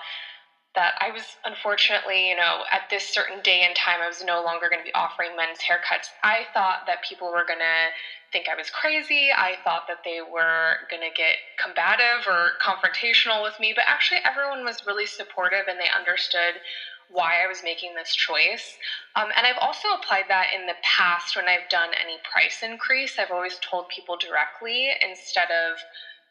that 0.79 0.95
I 1.01 1.11
was 1.11 1.35
unfortunately, 1.43 2.29
you 2.29 2.37
know, 2.37 2.63
at 2.71 2.87
this 2.89 3.03
certain 3.03 3.41
day 3.43 3.67
and 3.67 3.75
time, 3.75 3.99
I 4.01 4.07
was 4.07 4.23
no 4.23 4.39
longer 4.41 4.71
going 4.71 4.79
to 4.79 4.87
be 4.87 4.95
offering 4.95 5.35
men's 5.35 5.59
haircuts. 5.59 6.07
I 6.23 6.47
thought 6.55 6.87
that 6.87 7.03
people 7.03 7.27
were 7.27 7.43
going 7.43 7.59
to 7.59 7.91
think 8.31 8.47
I 8.47 8.55
was 8.55 8.71
crazy. 8.71 9.27
I 9.35 9.59
thought 9.65 9.91
that 9.91 10.07
they 10.07 10.23
were 10.23 10.79
going 10.89 11.03
to 11.03 11.11
get 11.11 11.35
combative 11.59 12.23
or 12.23 12.55
confrontational 12.63 13.43
with 13.43 13.59
me, 13.59 13.75
but 13.75 13.83
actually, 13.91 14.23
everyone 14.23 14.63
was 14.63 14.87
really 14.87 15.05
supportive 15.05 15.67
and 15.67 15.83
they 15.83 15.91
understood 15.91 16.63
why 17.11 17.43
I 17.43 17.47
was 17.51 17.59
making 17.59 17.99
this 17.99 18.15
choice. 18.15 18.79
Um, 19.19 19.35
and 19.35 19.43
I've 19.43 19.59
also 19.59 19.91
applied 19.91 20.31
that 20.31 20.55
in 20.55 20.63
the 20.63 20.79
past 20.79 21.35
when 21.35 21.51
I've 21.51 21.67
done 21.67 21.91
any 21.91 22.23
price 22.23 22.63
increase. 22.63 23.19
I've 23.19 23.35
always 23.35 23.59
told 23.59 23.91
people 23.91 24.15
directly 24.15 24.95
instead 25.03 25.51
of, 25.51 25.75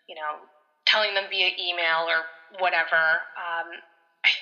you 0.09 0.15
know, 0.17 0.49
telling 0.87 1.13
them 1.13 1.29
via 1.29 1.53
email 1.61 2.09
or 2.09 2.25
whatever. 2.57 3.29
Um, 3.37 3.85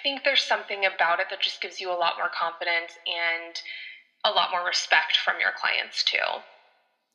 think 0.07 0.23
there's 0.23 0.43
something 0.43 0.85
about 0.85 1.19
it 1.19 1.27
that 1.31 1.41
just 1.41 1.61
gives 1.61 1.81
you 1.81 1.91
a 1.91 1.99
lot 1.99 2.13
more 2.17 2.31
confidence 2.31 2.97
and 3.09 3.61
a 4.25 4.31
lot 4.31 4.53
more 4.53 4.65
respect 4.65 5.17
from 5.17 5.35
your 5.41 5.51
clients 5.61 6.05
too. 6.05 6.19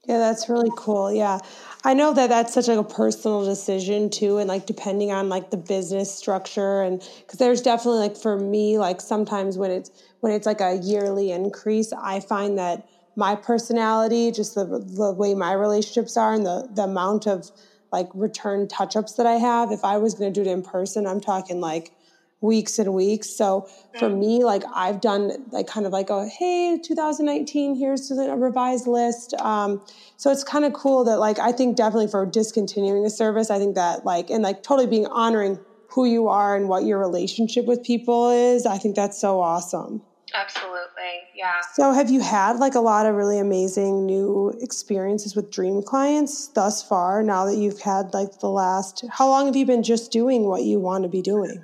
Yeah, 0.05 0.17
that's 0.17 0.49
really 0.49 0.71
cool. 0.75 1.09
Yeah. 1.09 1.39
I 1.85 1.93
know 1.93 2.13
that 2.13 2.27
that's 2.27 2.53
such 2.53 2.67
like 2.67 2.77
a 2.77 2.83
personal 2.83 3.45
decision 3.45 4.09
too 4.09 4.39
and 4.39 4.49
like 4.49 4.65
depending 4.65 5.13
on 5.13 5.29
like 5.29 5.51
the 5.51 5.57
business 5.57 6.13
structure 6.13 6.81
and 6.81 6.99
cuz 7.27 7.39
there's 7.39 7.61
definitely 7.61 7.99
like 7.99 8.17
for 8.17 8.37
me 8.37 8.77
like 8.77 8.99
sometimes 8.99 9.57
when 9.57 9.71
it's 9.71 9.89
when 10.19 10.33
it's 10.33 10.45
like 10.45 10.59
a 10.59 10.75
yearly 10.75 11.31
increase, 11.31 11.93
I 11.93 12.19
find 12.19 12.57
that 12.57 12.83
my 13.15 13.35
personality, 13.35 14.31
just 14.31 14.55
the 14.55 14.65
the 14.65 15.13
way 15.13 15.33
my 15.33 15.53
relationships 15.53 16.17
are 16.17 16.33
and 16.33 16.45
the 16.45 16.67
the 16.73 16.83
amount 16.83 17.25
of 17.25 17.51
like 17.93 18.09
return 18.13 18.67
touch-ups 18.67 19.13
that 19.13 19.25
I 19.25 19.35
have, 19.35 19.71
if 19.71 19.85
I 19.85 19.97
was 19.97 20.13
going 20.13 20.33
to 20.33 20.43
do 20.43 20.49
it 20.49 20.51
in 20.51 20.61
person, 20.61 21.07
I'm 21.07 21.21
talking 21.21 21.61
like 21.61 21.91
weeks 22.41 22.79
and 22.79 22.93
weeks. 22.93 23.29
So 23.29 23.69
for 23.99 24.09
me, 24.09 24.43
like 24.43 24.63
I've 24.73 24.99
done 24.99 25.31
like 25.51 25.67
kind 25.67 25.85
of 25.85 25.93
like 25.93 26.09
a 26.09 26.27
hey, 26.27 26.79
2019, 26.83 27.75
here's 27.75 28.09
a 28.11 28.35
revised 28.35 28.87
list. 28.87 29.33
Um, 29.35 29.81
so 30.17 30.31
it's 30.31 30.43
kind 30.43 30.65
of 30.65 30.73
cool 30.73 31.03
that 31.05 31.19
like 31.19 31.39
I 31.39 31.51
think 31.51 31.77
definitely 31.77 32.07
for 32.07 32.25
discontinuing 32.25 33.05
a 33.05 33.09
service, 33.09 33.49
I 33.49 33.59
think 33.59 33.75
that 33.75 34.05
like 34.05 34.29
and 34.29 34.43
like 34.43 34.63
totally 34.63 34.87
being 34.87 35.05
honoring 35.07 35.59
who 35.87 36.05
you 36.05 36.27
are 36.27 36.55
and 36.55 36.67
what 36.67 36.85
your 36.85 36.97
relationship 36.97 37.65
with 37.65 37.83
people 37.83 38.31
is. 38.31 38.65
I 38.65 38.77
think 38.77 38.95
that's 38.95 39.19
so 39.19 39.39
awesome. 39.39 40.01
Absolutely. 40.33 40.79
Yeah. 41.35 41.59
So 41.73 41.91
have 41.91 42.09
you 42.09 42.21
had 42.21 42.57
like 42.57 42.75
a 42.75 42.79
lot 42.79 43.05
of 43.05 43.15
really 43.15 43.37
amazing 43.37 44.05
new 44.05 44.57
experiences 44.61 45.35
with 45.35 45.51
dream 45.51 45.83
clients 45.83 46.47
thus 46.47 46.81
far 46.81 47.21
now 47.21 47.45
that 47.45 47.57
you've 47.57 47.81
had 47.81 48.13
like 48.13 48.39
the 48.39 48.49
last 48.49 49.03
how 49.11 49.27
long 49.27 49.45
have 49.47 49.57
you 49.57 49.65
been 49.65 49.83
just 49.83 50.11
doing 50.11 50.45
what 50.45 50.63
you 50.63 50.79
want 50.79 51.03
to 51.03 51.09
be 51.09 51.21
doing? 51.21 51.61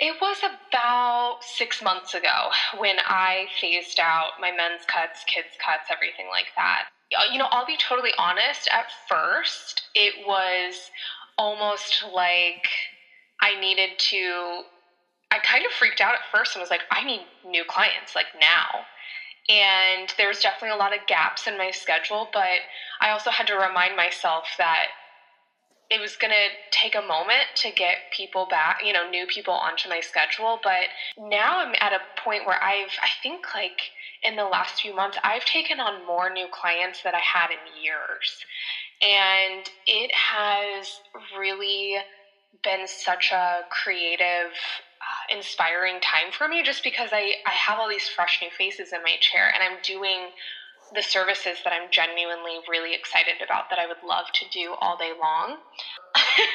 It 0.00 0.16
was 0.18 0.38
about 0.42 1.40
six 1.42 1.82
months 1.82 2.14
ago 2.14 2.48
when 2.78 2.96
I 3.00 3.48
phased 3.60 4.00
out 4.00 4.40
my 4.40 4.50
men's 4.50 4.86
cuts, 4.86 5.22
kids' 5.26 5.52
cuts, 5.62 5.90
everything 5.92 6.26
like 6.30 6.46
that. 6.56 6.88
Uh, 7.14 7.30
you 7.30 7.38
know, 7.38 7.48
I'll 7.50 7.66
be 7.66 7.76
totally 7.76 8.12
honest, 8.18 8.66
at 8.72 8.86
first, 9.10 9.82
it 9.94 10.26
was 10.26 10.90
almost 11.36 12.02
like 12.14 12.66
I 13.42 13.60
needed 13.60 13.98
to. 13.98 14.62
I 15.30 15.38
kind 15.38 15.66
of 15.66 15.72
freaked 15.72 16.00
out 16.00 16.14
at 16.14 16.20
first 16.32 16.56
and 16.56 16.62
was 16.62 16.70
like, 16.70 16.84
I 16.90 17.04
need 17.04 17.20
new 17.44 17.64
clients, 17.68 18.14
like 18.14 18.26
now. 18.40 18.86
And 19.50 20.12
there 20.16 20.28
was 20.28 20.40
definitely 20.40 20.70
a 20.70 20.80
lot 20.80 20.94
of 20.94 21.06
gaps 21.08 21.46
in 21.46 21.58
my 21.58 21.72
schedule, 21.72 22.30
but 22.32 22.64
I 23.02 23.10
also 23.10 23.30
had 23.30 23.46
to 23.48 23.54
remind 23.54 23.96
myself 23.96 24.44
that 24.56 24.86
it 25.90 26.00
was 26.00 26.16
going 26.16 26.30
to 26.30 26.48
take 26.70 26.94
a 26.94 27.02
moment 27.02 27.50
to 27.56 27.70
get 27.72 27.96
people 28.16 28.46
back, 28.48 28.80
you 28.84 28.92
know, 28.92 29.10
new 29.10 29.26
people 29.26 29.54
onto 29.54 29.88
my 29.88 30.00
schedule. 30.00 30.60
But 30.62 30.86
now 31.18 31.58
I'm 31.58 31.74
at 31.80 31.92
a 31.92 31.98
point 32.24 32.46
where 32.46 32.62
I've, 32.62 32.92
I 33.02 33.08
think 33.22 33.46
like 33.54 33.80
in 34.22 34.36
the 34.36 34.44
last 34.44 34.80
few 34.80 34.94
months, 34.94 35.18
I've 35.24 35.44
taken 35.44 35.80
on 35.80 36.06
more 36.06 36.32
new 36.32 36.46
clients 36.52 37.02
that 37.02 37.14
I 37.14 37.18
had 37.18 37.50
in 37.50 37.82
years. 37.82 38.44
And 39.02 39.68
it 39.86 40.14
has 40.14 41.00
really 41.36 41.96
been 42.62 42.86
such 42.86 43.32
a 43.32 43.62
creative, 43.70 44.52
uh, 45.00 45.34
inspiring 45.34 46.00
time 46.00 46.30
for 46.30 46.46
me 46.46 46.62
just 46.62 46.84
because 46.84 47.10
I, 47.12 47.34
I 47.46 47.50
have 47.50 47.78
all 47.78 47.88
these 47.88 48.06
fresh 48.06 48.38
new 48.40 48.50
faces 48.56 48.92
in 48.92 49.02
my 49.02 49.16
chair 49.20 49.52
and 49.52 49.62
I'm 49.62 49.78
doing 49.82 50.28
the 50.94 51.02
services 51.02 51.58
that 51.64 51.72
I'm 51.72 51.90
genuinely 51.90 52.58
really 52.68 52.94
excited 52.94 53.34
about 53.44 53.70
that 53.70 53.78
I 53.78 53.86
would 53.86 54.02
love 54.06 54.26
to 54.32 54.44
do 54.52 54.74
all 54.80 54.96
day 54.96 55.12
long. 55.20 55.58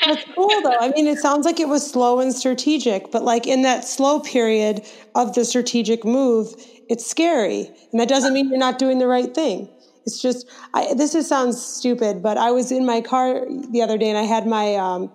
That's 0.05 0.23
cool 0.35 0.61
though. 0.61 0.77
I 0.79 0.89
mean, 0.89 1.07
it 1.07 1.19
sounds 1.19 1.45
like 1.45 1.59
it 1.59 1.69
was 1.69 1.89
slow 1.89 2.19
and 2.19 2.33
strategic, 2.33 3.11
but 3.11 3.23
like 3.23 3.47
in 3.47 3.61
that 3.61 3.85
slow 3.85 4.19
period 4.19 4.85
of 5.15 5.33
the 5.35 5.45
strategic 5.45 6.03
move, 6.03 6.53
it's 6.89 7.05
scary. 7.05 7.69
And 7.91 7.99
that 7.99 8.09
doesn't 8.09 8.33
mean 8.33 8.49
you're 8.49 8.57
not 8.57 8.77
doing 8.77 8.99
the 8.99 9.07
right 9.07 9.33
thing. 9.33 9.69
It's 10.05 10.21
just, 10.21 10.47
I, 10.73 10.93
this 10.93 11.15
is, 11.15 11.27
sounds 11.27 11.63
stupid, 11.63 12.21
but 12.21 12.37
I 12.37 12.51
was 12.51 12.71
in 12.71 12.85
my 12.85 13.01
car 13.01 13.41
the 13.71 13.81
other 13.81 13.97
day 13.97 14.09
and 14.09 14.17
I 14.17 14.23
had 14.23 14.45
my, 14.45 14.75
um, 14.75 15.11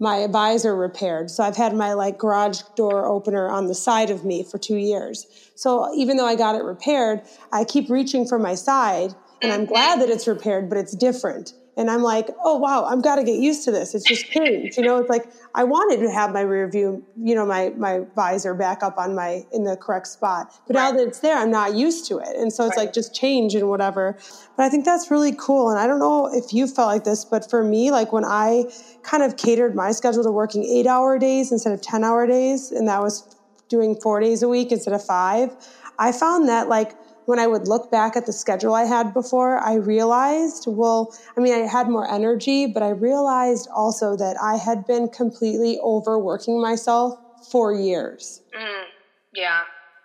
my 0.00 0.26
visor 0.26 0.74
repaired. 0.74 1.30
So 1.30 1.44
I've 1.44 1.56
had 1.56 1.76
my 1.76 1.92
like 1.92 2.18
garage 2.18 2.62
door 2.74 3.06
opener 3.06 3.48
on 3.48 3.66
the 3.66 3.74
side 3.74 4.10
of 4.10 4.24
me 4.24 4.42
for 4.42 4.58
two 4.58 4.76
years. 4.76 5.26
So 5.54 5.94
even 5.94 6.16
though 6.16 6.26
I 6.26 6.34
got 6.34 6.56
it 6.56 6.64
repaired, 6.64 7.22
I 7.52 7.64
keep 7.64 7.88
reaching 7.90 8.26
for 8.26 8.38
my 8.38 8.54
side 8.54 9.14
and 9.42 9.52
I'm 9.52 9.66
glad 9.66 10.00
that 10.00 10.08
it's 10.08 10.26
repaired, 10.26 10.68
but 10.68 10.78
it's 10.78 10.92
different 10.92 11.52
and 11.80 11.90
I'm 11.90 12.02
like, 12.02 12.28
oh 12.44 12.58
wow, 12.58 12.84
I've 12.84 13.02
got 13.02 13.16
to 13.16 13.24
get 13.24 13.40
used 13.40 13.64
to 13.64 13.70
this. 13.70 13.94
It's 13.94 14.04
just 14.04 14.26
changed, 14.26 14.76
you 14.76 14.84
know. 14.84 14.98
It's 14.98 15.08
like 15.08 15.24
I 15.54 15.64
wanted 15.64 16.00
to 16.04 16.10
have 16.10 16.30
my 16.30 16.42
rear 16.42 16.68
view, 16.68 17.02
you 17.16 17.34
know, 17.34 17.46
my 17.46 17.70
my 17.70 18.02
visor 18.14 18.52
back 18.52 18.82
up 18.82 18.98
on 18.98 19.14
my 19.14 19.46
in 19.50 19.64
the 19.64 19.78
correct 19.78 20.06
spot, 20.06 20.54
but 20.66 20.76
right. 20.76 20.82
now 20.82 20.92
that 20.92 21.08
it's 21.08 21.20
there, 21.20 21.38
I'm 21.38 21.50
not 21.50 21.74
used 21.74 22.06
to 22.08 22.18
it, 22.18 22.36
and 22.36 22.52
so 22.52 22.66
it's 22.66 22.76
right. 22.76 22.84
like 22.84 22.92
just 22.92 23.14
change 23.14 23.54
and 23.54 23.70
whatever. 23.70 24.18
But 24.58 24.64
I 24.64 24.68
think 24.68 24.84
that's 24.84 25.10
really 25.10 25.32
cool, 25.32 25.70
and 25.70 25.78
I 25.78 25.86
don't 25.86 26.00
know 26.00 26.28
if 26.32 26.52
you 26.52 26.66
felt 26.66 26.88
like 26.88 27.04
this, 27.04 27.24
but 27.24 27.48
for 27.48 27.64
me, 27.64 27.90
like 27.90 28.12
when 28.12 28.26
I 28.26 28.64
kind 29.02 29.22
of 29.22 29.38
catered 29.38 29.74
my 29.74 29.92
schedule 29.92 30.22
to 30.22 30.30
working 30.30 30.64
eight 30.64 30.86
hour 30.86 31.18
days 31.18 31.50
instead 31.50 31.72
of 31.72 31.80
ten 31.80 32.04
hour 32.04 32.26
days, 32.26 32.72
and 32.72 32.86
that 32.88 33.00
was 33.00 33.36
doing 33.70 33.98
four 34.02 34.20
days 34.20 34.42
a 34.42 34.48
week 34.48 34.70
instead 34.70 34.92
of 34.92 35.02
five, 35.02 35.56
I 35.98 36.12
found 36.12 36.46
that 36.50 36.68
like 36.68 36.92
when 37.30 37.38
I 37.38 37.46
would 37.46 37.68
look 37.68 37.92
back 37.92 38.16
at 38.16 38.26
the 38.26 38.32
schedule 38.32 38.74
I 38.74 38.84
had 38.84 39.14
before, 39.14 39.58
I 39.58 39.74
realized, 39.74 40.64
well, 40.66 41.14
I 41.36 41.40
mean, 41.40 41.54
I 41.54 41.58
had 41.58 41.88
more 41.88 42.10
energy, 42.10 42.66
but 42.66 42.82
I 42.82 42.90
realized 42.90 43.68
also 43.72 44.16
that 44.16 44.36
I 44.42 44.56
had 44.56 44.84
been 44.84 45.06
completely 45.08 45.78
overworking 45.78 46.60
myself 46.60 47.16
for 47.48 47.72
years. 47.72 48.42
Mm. 48.52 48.84
Yeah. 49.32 49.60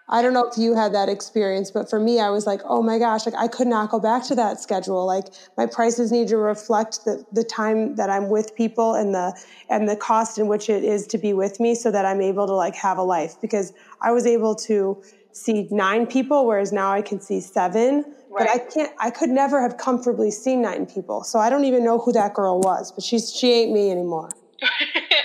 I 0.08 0.22
don't 0.22 0.34
know 0.34 0.46
if 0.46 0.56
you 0.56 0.76
had 0.76 0.94
that 0.94 1.10
experience, 1.10 1.72
but 1.72 1.90
for 1.90 2.00
me, 2.00 2.20
I 2.20 2.30
was 2.30 2.46
like, 2.46 2.62
oh 2.64 2.84
my 2.84 3.00
gosh, 3.00 3.26
like 3.26 3.34
I 3.36 3.48
could 3.48 3.66
not 3.66 3.90
go 3.90 4.00
back 4.00 4.24
to 4.26 4.36
that 4.36 4.60
schedule. 4.60 5.04
Like 5.08 5.26
my 5.58 5.66
prices 5.66 6.12
need 6.12 6.28
to 6.28 6.38
reflect 6.38 7.06
the, 7.06 7.26
the 7.32 7.44
time 7.44 7.96
that 7.96 8.12
I'm 8.12 8.30
with 8.30 8.54
people 8.54 8.94
and 8.94 9.16
the 9.16 9.34
and 9.68 9.90
the 9.90 9.96
cost 9.96 10.38
in 10.38 10.48
which 10.48 10.70
it 10.70 10.84
is 10.84 11.08
to 11.08 11.18
be 11.18 11.34
with 11.34 11.60
me 11.60 11.74
so 11.74 11.90
that 11.90 12.06
I'm 12.06 12.22
able 12.22 12.46
to 12.46 12.54
like 12.54 12.76
have 12.76 13.00
a 13.00 13.04
life. 13.04 13.34
Because 13.42 13.74
I 14.00 14.12
was 14.12 14.28
able 14.28 14.54
to 14.68 15.02
see 15.36 15.68
nine 15.70 16.08
people, 16.08 16.48
whereas 16.48 16.72
now 16.72 16.92
I 16.92 17.02
can 17.02 17.20
see 17.20 17.42
seven. 17.42 18.06
Right. 18.30 18.48
But 18.48 18.50
I 18.50 18.58
can't 18.58 18.92
I 19.00 19.10
could 19.12 19.30
never 19.30 19.62
have 19.62 19.78
comfortably 19.78 20.32
seen 20.32 20.62
nine 20.62 20.86
people. 20.86 21.24
So 21.24 21.40
I 21.40 21.50
don't 21.50 21.66
even 21.66 21.84
know 21.84 22.00
who 22.00 22.12
that 22.14 22.34
girl 22.34 22.60
was, 22.60 22.92
but 22.92 23.04
she's 23.04 23.34
she 23.34 23.52
ain't 23.52 23.72
me 23.72 23.92
anymore. 23.92 24.30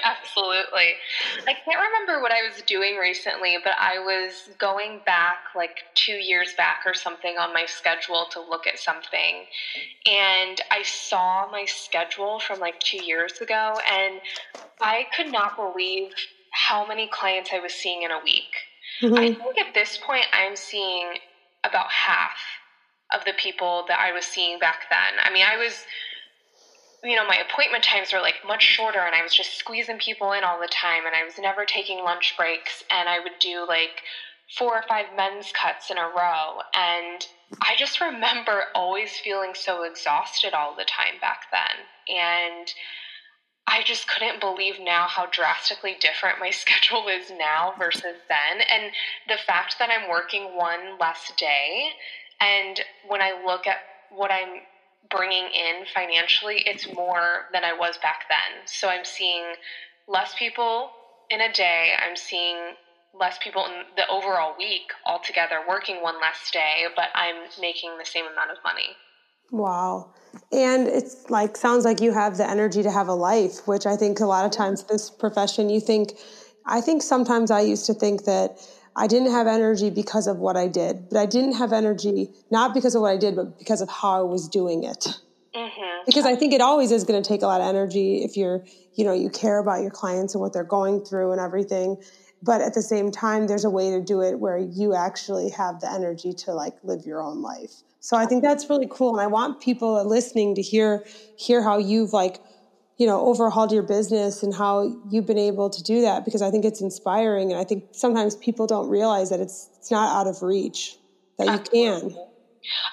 Absolutely. 0.05 0.95
I 1.47 1.55
can't 1.65 1.81
remember 1.81 2.21
what 2.21 2.33
I 2.33 2.43
was 2.43 2.63
doing 2.63 2.97
recently, 2.97 3.57
but 3.63 3.75
I 3.79 3.99
was 3.99 4.51
going 4.59 5.01
back 5.07 5.39
like 5.55 5.79
two 5.95 6.15
years 6.15 6.55
back 6.55 6.81
or 6.85 6.95
something 6.95 7.37
on 7.39 7.53
my 7.53 7.65
schedule 7.67 8.27
to 8.33 8.41
look 8.41 8.67
at 8.67 8.79
something. 8.79 9.45
And 10.07 10.61
I 10.71 10.83
saw 10.83 11.49
my 11.51 11.65
schedule 11.67 12.41
from 12.41 12.59
like 12.59 12.81
two 12.81 13.05
years 13.05 13.41
ago, 13.41 13.79
and 13.91 14.21
I 14.81 15.07
could 15.17 15.31
not 15.31 15.57
believe 15.57 16.13
how 16.51 16.87
many 16.87 17.09
clients 17.09 17.51
I 17.53 17.61
was 17.61 17.73
seeing 17.73 18.03
in 18.03 18.11
a 18.11 18.21
week. 18.25 18.53
Mm-hmm. 19.03 19.15
I 19.15 19.27
think 19.33 19.59
at 19.59 19.75
this 19.75 19.99
point, 19.99 20.27
I'm 20.33 20.57
seeing 20.57 21.15
about 21.65 21.91
half 21.91 22.37
of 23.13 23.25
the 23.25 23.33
people 23.37 23.85
that 23.89 23.99
I 23.99 24.13
was 24.13 24.25
seeing 24.25 24.59
back 24.59 24.83
then. 24.91 25.19
I 25.23 25.33
mean, 25.33 25.45
I 25.47 25.57
was 25.57 25.85
you 27.03 27.17
know, 27.17 27.27
my 27.27 27.37
appointment 27.37 27.83
times 27.83 28.13
were 28.13 28.21
like 28.21 28.37
much 28.47 28.63
shorter 28.63 29.01
and 29.01 29.15
I 29.15 29.23
was 29.23 29.33
just 29.33 29.57
squeezing 29.57 29.99
people 29.99 30.33
in 30.33 30.45
all 30.45 30.61
the 30.61 30.69
time 30.69 31.07
and 31.07 31.15
I 31.15 31.25
was 31.25 31.39
never 31.39 31.65
taking 31.65 32.05
lunch 32.05 32.35
breaks 32.37 32.85
and 32.91 33.09
I 33.09 33.21
would 33.21 33.39
do 33.41 33.65
like 33.67 34.03
four 34.59 34.75
or 34.75 34.85
five 34.89 35.07
men's 35.17 35.53
cuts 35.53 35.91
in 35.91 35.97
a 35.97 36.03
row. 36.03 36.61
And 36.75 37.27
I 37.63 37.75
just 37.79 38.01
remember 38.01 38.65
always 38.75 39.13
feeling 39.13 39.53
so 39.55 39.83
exhausted 39.83 40.53
all 40.53 40.75
the 40.77 40.85
time 40.85 41.19
back 41.21 41.43
then. 41.51 42.17
And 42.17 42.69
I 43.71 43.85
just 43.85 44.09
couldn't 44.09 44.41
believe 44.41 44.77
now 44.81 45.09
how 45.09 45.27
drastically 45.33 45.97
different 46.01 46.41
my 46.41 46.51
schedule 46.53 47.09
is 47.09 47.31
now 47.31 47.75
versus 47.79 48.19
then. 48.31 48.63
And 48.71 48.93
the 49.29 49.39
fact 49.39 49.77
that 49.81 49.91
I'm 49.91 50.11
working 50.11 50.57
one 50.57 50.99
less 51.01 51.33
day, 51.39 51.91
and 52.41 52.81
when 53.03 53.23
I 53.23 53.33
look 53.47 53.69
at 53.69 53.79
what 54.11 54.33
I'm 54.33 54.63
bringing 55.11 55.49
in 55.55 55.87
financially, 55.95 56.63
it's 56.67 56.93
more 56.95 57.47
than 57.53 57.65
I 57.65 57.75
was 57.75 57.99
back 58.03 58.23
then. 58.31 58.67
So 58.67 58.91
I'm 58.91 59.07
seeing 59.07 59.55
less 60.09 60.35
people 60.39 60.93
in 61.31 61.43
a 61.43 61.53
day. 61.53 61.95
I'm 61.99 62.17
seeing 62.17 62.75
less 63.15 63.39
people 63.43 63.67
in 63.67 63.85
the 63.97 64.09
overall 64.09 64.57
week 64.59 64.91
altogether 65.07 65.61
working 65.69 66.03
one 66.03 66.21
less 66.21 66.51
day, 66.53 66.87
but 66.97 67.07
I'm 67.17 67.49
making 67.61 67.99
the 67.99 68.07
same 68.07 68.27
amount 68.27 68.53
of 68.53 68.59
money. 68.65 68.99
Wow. 69.51 70.13
And 70.53 70.87
it's 70.87 71.29
like 71.29 71.57
sounds 71.57 71.85
like 71.85 72.01
you 72.01 72.13
have 72.13 72.37
the 72.37 72.49
energy 72.49 72.83
to 72.83 72.91
have 72.91 73.09
a 73.09 73.15
life, 73.15 73.67
which 73.67 73.87
I 73.87 73.97
think 73.97 74.21
a 74.21 74.27
lot 74.27 74.45
of 74.45 74.53
times 74.53 74.85
this 74.85 75.11
profession 75.11 75.71
you 75.71 75.81
think 75.81 76.13
I 76.67 76.81
think 76.81 77.03
sometimes 77.03 77.51
I 77.51 77.63
used 77.63 77.87
to 77.87 77.95
think 77.95 78.25
that 78.25 78.59
I 78.95 79.07
didn't 79.07 79.31
have 79.31 79.47
energy 79.47 79.91
because 79.91 80.27
of 80.27 80.39
what 80.39 80.57
I 80.57 80.69
did, 80.69 81.09
but 81.09 81.19
I 81.19 81.27
didn't 81.27 81.55
have 81.55 81.73
energy 81.73 82.31
not 82.51 82.75
because 82.75 82.95
of 82.95 83.03
what 83.03 83.13
I 83.13 83.17
did, 83.17 83.35
but 83.35 83.59
because 83.59 83.81
of 83.81 83.89
how 83.89 84.21
I 84.21 84.23
was 84.23 84.49
doing 84.49 84.85
it. 84.85 85.07
Mm-hmm. 85.55 86.03
Because 86.07 86.27
I 86.27 86.37
think 86.37 86.53
it 86.53 86.61
always 86.61 86.93
is 86.93 87.05
going 87.05 87.21
to 87.21 87.27
take 87.27 87.43
a 87.43 87.47
lot 87.47 87.61
of 87.61 87.67
energy 87.67 88.23
if 88.23 88.37
you're, 88.37 88.65
you 88.95 89.05
know, 89.05 89.13
you 89.13 89.31
care 89.31 89.59
about 89.59 89.81
your 89.81 89.91
clients 89.91 90.35
and 90.35 90.41
what 90.41 90.53
they're 90.53 90.65
going 90.65 91.05
through 91.05 91.33
and 91.33 91.41
everything. 91.41 91.97
But 92.43 92.61
at 92.61 92.75
the 92.75 92.83
same 92.83 93.11
time, 93.11 93.47
there's 93.47 93.65
a 93.65 93.71
way 93.71 93.91
to 93.91 94.01
do 94.01 94.23
it 94.23 94.39
where 94.39 94.59
you 94.59 94.95
actually 94.95 95.51
have 95.51 95.81
the 95.81 95.91
energy 95.91 96.33
to 96.45 96.55
like 96.55 96.75
live 96.83 97.05
your 97.05 97.21
own 97.21 97.43
life. 97.43 97.83
So 98.01 98.17
I 98.17 98.27
think 98.27 98.43
that's 98.43 98.69
really 98.69 98.89
cool. 98.91 99.13
And 99.13 99.21
I 99.21 99.27
want 99.27 99.61
people 99.61 100.03
listening 100.07 100.55
to 100.57 100.63
hear, 100.63 101.05
hear 101.37 101.63
how 101.63 101.79
you've 101.79 102.13
like 102.13 102.41
you 103.01 103.07
know 103.07 103.27
overhauled 103.27 103.73
your 103.73 103.83
business 103.83 104.43
and 104.43 104.55
how 104.55 104.95
you've 105.09 105.27
been 105.27 105.39
able 105.39 105.71
to 105.71 105.83
do 105.83 106.03
that 106.03 106.23
because 106.23 106.43
I 106.43 106.51
think 106.51 106.67
it's 106.67 106.83
inspiring 106.83 107.51
and 107.51 107.59
I 107.59 107.65
think 107.65 107.85
sometimes 107.93 108.37
people 108.37 108.67
don't 108.67 108.91
realize 108.91 109.31
that 109.31 109.41
it's 109.41 109.71
it's 109.79 109.91
not 109.91 110.15
out 110.15 110.29
of 110.31 110.43
reach 110.43 110.99
that 111.39 111.47
you 111.47 111.59
can. 111.73 112.15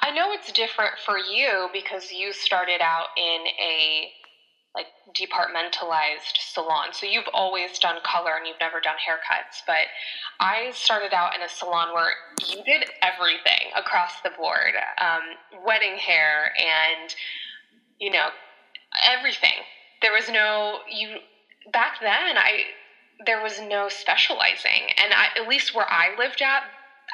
I 0.01 0.11
know 0.11 0.31
it's 0.31 0.49
different 0.53 0.93
for 1.05 1.17
you 1.17 1.67
because 1.73 2.09
you 2.09 2.31
started 2.31 2.79
out 2.81 3.07
in 3.17 3.47
a 3.61 4.09
like 4.75 4.87
departmentalized 5.15 6.37
salon. 6.37 6.89
So 6.91 7.07
you've 7.07 7.29
always 7.33 7.79
done 7.79 7.97
color 8.03 8.35
and 8.37 8.45
you've 8.45 8.59
never 8.59 8.79
done 8.79 8.95
haircuts, 8.95 9.61
but 9.65 9.87
I 10.39 10.71
started 10.73 11.13
out 11.13 11.35
in 11.35 11.41
a 11.41 11.49
salon 11.49 11.93
where 11.93 12.11
you 12.47 12.63
did 12.63 12.89
everything 13.01 13.71
across 13.75 14.21
the 14.21 14.29
board. 14.37 14.73
Um, 15.01 15.63
wedding 15.65 15.97
hair 15.97 16.51
and 16.57 17.15
you 17.99 18.11
know 18.11 18.27
everything 19.03 19.63
there 20.01 20.11
was 20.11 20.29
no 20.29 20.79
you 20.89 21.17
back 21.71 21.99
then 22.01 22.37
i 22.37 22.63
there 23.25 23.41
was 23.41 23.59
no 23.59 23.89
specializing 23.89 24.89
and 24.97 25.13
I, 25.13 25.27
at 25.39 25.47
least 25.47 25.73
where 25.73 25.89
i 25.89 26.15
lived 26.17 26.41
at 26.41 26.63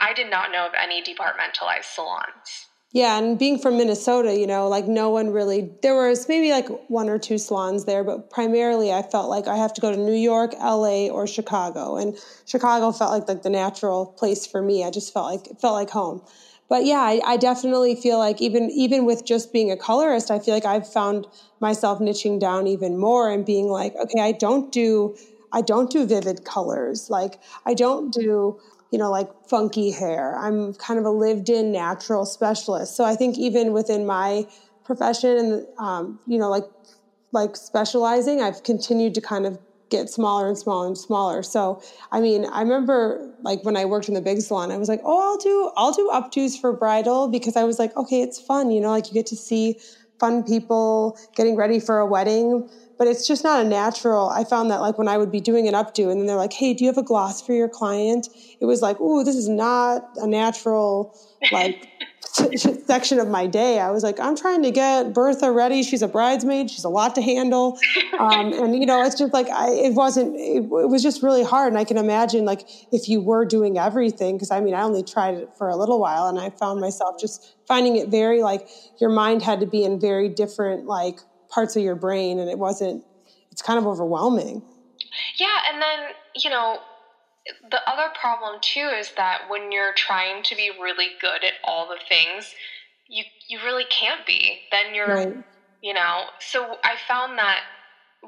i 0.01 0.13
did 0.13 0.29
not 0.29 0.51
know 0.51 0.67
of 0.67 0.73
any 0.79 1.01
departmentalized 1.01 1.85
salons 1.85 2.67
yeah 2.93 3.17
and 3.17 3.38
being 3.38 3.60
from 3.60 3.75
minnesota 3.75 4.34
you 4.34 4.47
know 4.47 4.67
like 4.69 4.88
no 4.88 5.10
one 5.10 5.32
really 5.32 5.69
there 5.82 5.95
was 5.95 6.29
maybe 6.29 6.51
like 6.51 6.67
one 6.89 7.10
or 7.10 7.19
two 7.19 7.38
salons 7.38 7.86
there 7.86 8.03
but 8.03 8.29
primarily 8.29 8.93
i 8.93 9.01
felt 9.01 9.29
like 9.29 9.47
i 9.47 9.58
have 9.58 9.73
to 9.73 9.82
go 9.82 9.91
to 9.91 9.97
new 9.97 10.13
york 10.13 10.53
la 10.60 11.08
or 11.08 11.27
chicago 11.27 11.97
and 11.97 12.17
chicago 12.45 12.91
felt 12.91 13.12
like 13.12 13.27
like 13.27 13.43
the 13.43 13.49
natural 13.49 14.06
place 14.06 14.47
for 14.47 14.62
me 14.62 14.86
i 14.86 14.89
just 14.89 15.12
felt 15.12 15.29
like 15.29 15.47
it 15.47 15.60
felt 15.60 15.73
like 15.73 15.89
home 15.89 16.21
but 16.69 16.86
yeah, 16.86 17.01
I, 17.01 17.21
I, 17.23 17.38
definitely 17.38 17.95
feel 17.95 18.17
like 18.17 18.41
even 18.41 18.71
even 18.71 19.06
with 19.06 19.25
just 19.25 19.53
being 19.53 19.69
a 19.69 19.77
colorist, 19.77 20.32
I 20.32 20.39
feel 20.39 20.53
like 20.56 20.65
I've 20.65 20.91
found 20.91 21.27
myself 21.60 21.99
niching 21.99 22.39
down 22.39 22.65
even 22.67 22.97
more 22.97 23.29
and 23.29 23.45
being 23.45 23.67
like, 23.67 23.93
okay, 23.95 24.21
I 24.21 24.32
don't 24.32 24.71
do 24.71 25.15
I 25.51 25.62
don't 25.62 25.91
do 25.91 26.06
vivid 26.06 26.45
colors. 26.45 27.10
Like 27.10 27.39
I 27.65 27.73
don't 27.75 28.12
do 28.12 28.60
you 28.93 28.99
know 28.99 29.12
like 29.12 29.29
funky 29.49 29.91
hair. 29.91 30.38
I'm 30.39 30.75
kind 30.75 30.99
of 30.99 31.06
a 31.06 31.12
lived-in 31.12 31.73
natural 31.73 32.25
specialist. 32.27 32.95
So 32.97 33.06
I 33.06 33.17
think 33.17 33.38
even 33.39 33.73
within 33.73 34.08
my 34.08 34.45
profession 34.86 35.38
and 35.38 35.67
um, 35.79 36.19
you 36.27 36.39
know 36.39 36.49
like 36.51 36.65
like 37.32 37.56
specializing, 37.58 38.41
I've 38.41 38.63
continued 38.63 39.15
to 39.15 39.21
kind 39.21 39.45
of 39.45 39.60
get 39.89 40.10
smaller 40.10 40.47
and 40.47 40.58
smaller 40.58 40.88
and 40.88 40.97
smaller. 40.97 41.43
So, 41.43 41.82
I 42.12 42.21
mean, 42.21 42.45
I 42.51 42.62
remember 42.62 43.32
like 43.43 43.63
when 43.63 43.77
I 43.77 43.86
worked 43.86 44.08
in 44.08 44.13
the 44.13 44.21
big 44.21 44.41
salon, 44.41 44.71
I 44.71 44.77
was 44.77 44.89
like, 44.89 45.01
"Oh, 45.03 45.19
I'll 45.32 45.38
do 45.38 45.71
I'll 45.77 45.91
do 45.93 46.10
updos 46.13 46.60
for 46.60 46.73
bridal 46.73 47.27
because 47.27 47.56
I 47.56 47.63
was 47.63 47.79
like, 47.79 47.95
okay, 47.97 48.21
it's 48.21 48.39
fun, 48.39 48.71
you 48.71 48.82
know, 48.82 48.89
like 48.89 49.08
you 49.10 49.13
get 49.13 49.25
to 49.27 49.36
see 49.38 49.77
fun 50.19 50.43
people 50.43 51.17
getting 51.36 51.56
ready 51.56 51.79
for 51.79 51.99
a 51.99 52.06
wedding." 52.08 52.63
But 52.97 53.08
it's 53.08 53.27
just 53.27 53.43
not 53.43 53.65
a 53.65 53.67
natural. 53.67 54.29
I 54.29 54.43
found 54.43 54.71
that 54.71 54.82
like 54.82 54.97
when 54.97 55.08
I 55.08 55.17
would 55.17 55.32
be 55.32 55.41
doing 55.41 55.67
an 55.67 55.73
updo 55.73 56.12
and 56.12 56.19
then 56.19 56.27
they're 56.27 56.36
like, 56.36 56.53
"Hey, 56.53 56.73
do 56.73 56.84
you 56.84 56.89
have 56.89 56.97
a 56.97 57.03
gloss 57.03 57.41
for 57.41 57.53
your 57.53 57.69
client?" 57.69 58.29
It 58.60 58.65
was 58.65 58.82
like, 58.82 58.97
"Oh, 58.99 59.23
this 59.23 59.36
is 59.36 59.49
not 59.49 60.10
a 60.17 60.27
natural 60.27 61.17
like 61.51 61.88
section 62.86 63.19
of 63.19 63.27
my 63.27 63.45
day, 63.45 63.79
I 63.79 63.91
was 63.91 64.03
like, 64.03 64.19
I'm 64.19 64.36
trying 64.36 64.63
to 64.63 64.71
get 64.71 65.13
Bertha 65.13 65.51
ready. 65.51 65.84
She's 65.84 66.01
a 66.01 66.08
bridesmaid. 66.08 66.69
She's 66.69 66.84
a 66.84 66.89
lot 66.89 67.15
to 67.15 67.21
handle. 67.21 67.77
Um, 68.17 68.53
and, 68.53 68.75
you 68.75 68.86
know, 68.86 69.03
it's 69.03 69.17
just 69.17 69.34
like, 69.34 69.49
I, 69.49 69.69
it 69.69 69.93
wasn't, 69.93 70.36
it, 70.36 70.63
it, 70.63 70.89
was 70.89 71.03
just 71.03 71.21
really 71.21 71.43
hard. 71.43 71.71
And 71.71 71.77
I 71.77 71.84
can 71.84 71.97
imagine, 71.97 72.45
like, 72.45 72.67
if 72.91 73.08
you 73.08 73.21
were 73.21 73.45
doing 73.45 73.77
everything, 73.77 74.36
because 74.36 74.51
I 74.51 74.62
mean, 74.62 74.73
I 74.73 74.82
only 74.82 75.03
tried 75.03 75.36
it 75.36 75.49
for 75.58 75.69
a 75.69 75.75
little 75.75 75.99
while 75.99 76.27
and 76.27 76.39
I 76.39 76.49
found 76.49 76.79
myself 76.79 77.19
just 77.19 77.56
finding 77.67 77.97
it 77.97 78.10
very, 78.10 78.41
like, 78.41 78.67
your 78.99 79.10
mind 79.10 79.41
had 79.41 79.60
to 79.60 79.67
be 79.67 79.84
in 79.84 79.99
very 79.99 80.29
different, 80.29 80.86
like, 80.86 81.19
parts 81.53 81.75
of 81.75 81.83
your 81.83 81.95
brain. 81.95 82.39
And 82.39 82.49
it 82.49 82.57
wasn't, 82.57 83.03
it's 83.51 83.61
kind 83.61 83.77
of 83.77 83.85
overwhelming. 83.85 84.61
Yeah. 85.39 85.57
And 85.71 85.81
then, 85.81 85.99
you 86.35 86.49
know, 86.49 86.79
the 87.69 87.81
other 87.89 88.09
problem 88.19 88.59
too 88.61 88.89
is 88.97 89.11
that 89.17 89.43
when 89.49 89.71
you're 89.71 89.93
trying 89.93 90.43
to 90.43 90.55
be 90.55 90.71
really 90.81 91.09
good 91.19 91.43
at 91.43 91.53
all 91.63 91.87
the 91.87 91.99
things, 92.07 92.53
you 93.07 93.23
you 93.47 93.59
really 93.63 93.85
can't 93.85 94.25
be. 94.25 94.59
Then 94.71 94.95
you're 94.95 95.07
right. 95.07 95.37
you 95.81 95.93
know. 95.93 96.23
So 96.39 96.77
I 96.83 96.95
found 97.07 97.37
that 97.37 97.61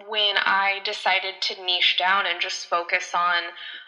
when 0.07 0.35
I 0.37 0.79
decided 0.83 1.35
to 1.41 1.65
niche 1.65 1.95
down 1.97 2.25
and 2.25 2.41
just 2.41 2.67
focus 2.67 3.11
on 3.15 3.43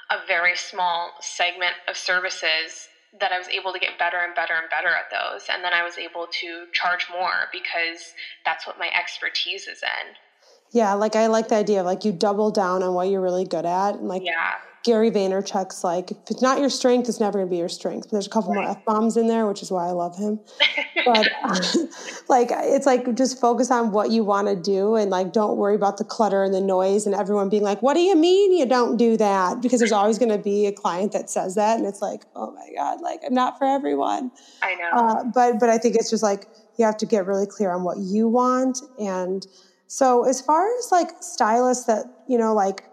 a 0.10 0.26
very 0.26 0.56
small 0.56 1.12
segment 1.20 1.74
of 1.88 1.98
services 1.98 2.88
that 3.20 3.32
I 3.32 3.38
was 3.38 3.48
able 3.50 3.74
to 3.74 3.80
get 3.80 3.98
better 3.98 4.18
and 4.18 4.36
better 4.36 4.54
and 4.54 4.70
better 4.70 4.90
at 4.90 5.10
those 5.12 5.48
and 5.52 5.64
then 5.64 5.74
I 5.74 5.84
was 5.84 5.98
able 5.98 6.28
to 6.42 6.66
charge 6.74 7.08
more 7.12 7.50
because 7.52 8.14
that's 8.46 8.66
what 8.68 8.80
my 8.80 8.90
expertise 8.98 9.68
is 9.68 9.82
in. 9.84 10.16
Yeah, 10.72 10.94
like 10.94 11.16
I 11.16 11.28
like 11.28 11.48
the 11.48 11.56
idea 11.56 11.80
of 11.80 11.86
like 11.86 12.04
you 12.04 12.12
double 12.12 12.52
down 12.52 12.84
on 12.84 12.94
what 12.94 13.10
you're 13.10 13.22
really 13.22 13.46
good 13.46 13.66
at 13.66 13.96
and 13.96 14.08
like 14.08 14.24
yeah 14.24 14.56
Gary 14.88 15.12
Vaynerchuk's 15.12 15.84
like, 15.84 16.12
if 16.12 16.32
it's 16.32 16.42
not 16.42 16.62
your 16.62 16.70
strength, 16.70 17.10
it's 17.10 17.20
never 17.20 17.40
going 17.40 17.48
to 17.48 17.52
be 17.52 17.58
your 17.58 17.68
strength. 17.68 18.06
But 18.06 18.14
there's 18.14 18.26
a 18.26 18.30
couple 18.30 18.54
right. 18.54 18.62
more 18.62 18.72
F 18.72 18.86
bombs 18.86 19.18
in 19.18 19.28
there, 19.28 19.46
which 19.46 19.62
is 19.62 19.70
why 19.70 19.86
I 19.86 19.92
love 19.92 20.16
him. 20.16 20.40
but 21.06 21.28
like, 22.30 22.48
it's 22.54 22.86
like 22.86 23.14
just 23.14 23.42
focus 23.42 23.70
on 23.70 23.92
what 23.92 24.12
you 24.12 24.24
want 24.24 24.48
to 24.48 24.56
do 24.56 24.96
and 24.96 25.12
like, 25.12 25.34
don't 25.34 25.58
worry 25.58 25.76
about 25.76 25.98
the 25.98 26.06
clutter 26.06 26.42
and 26.42 26.54
the 26.54 26.62
noise 26.62 27.06
and 27.06 27.14
everyone 27.14 27.50
being 27.50 27.64
like, 27.64 27.82
what 27.82 27.96
do 27.96 28.00
you 28.00 28.16
mean 28.16 28.54
you 28.54 28.66
don't 28.66 28.96
do 28.96 29.18
that? 29.18 29.62
Because 29.62 29.82
there's 29.82 29.92
always 29.92 30.18
going 30.18 30.32
to 30.32 30.38
be 30.38 30.68
a 30.68 30.72
client 30.72 31.12
that 31.12 31.30
says 31.30 31.56
that. 31.56 31.78
And 31.78 31.86
it's 31.86 32.02
like, 32.02 32.22
oh 32.34 32.52
my 32.52 32.70
God, 32.74 33.02
like, 33.02 33.20
I'm 33.28 33.34
not 33.34 33.58
for 33.58 33.66
everyone. 33.66 34.32
I 34.62 34.76
know. 34.76 34.90
Uh, 34.94 35.24
but, 35.26 35.60
but 35.60 35.68
I 35.68 35.78
think 35.78 35.96
it's 35.96 36.10
just 36.10 36.24
like, 36.24 36.48
you 36.78 36.86
have 36.86 36.96
to 36.96 37.06
get 37.06 37.26
really 37.26 37.46
clear 37.46 37.72
on 37.72 37.84
what 37.84 37.98
you 37.98 38.30
want. 38.30 38.80
And 38.98 39.46
so 39.88 40.24
as 40.24 40.40
far 40.40 40.66
as 40.78 40.94
like 40.94 41.10
stylists 41.20 41.88
that, 41.88 42.06
you 42.30 42.38
know, 42.38 42.54
like 42.54 42.86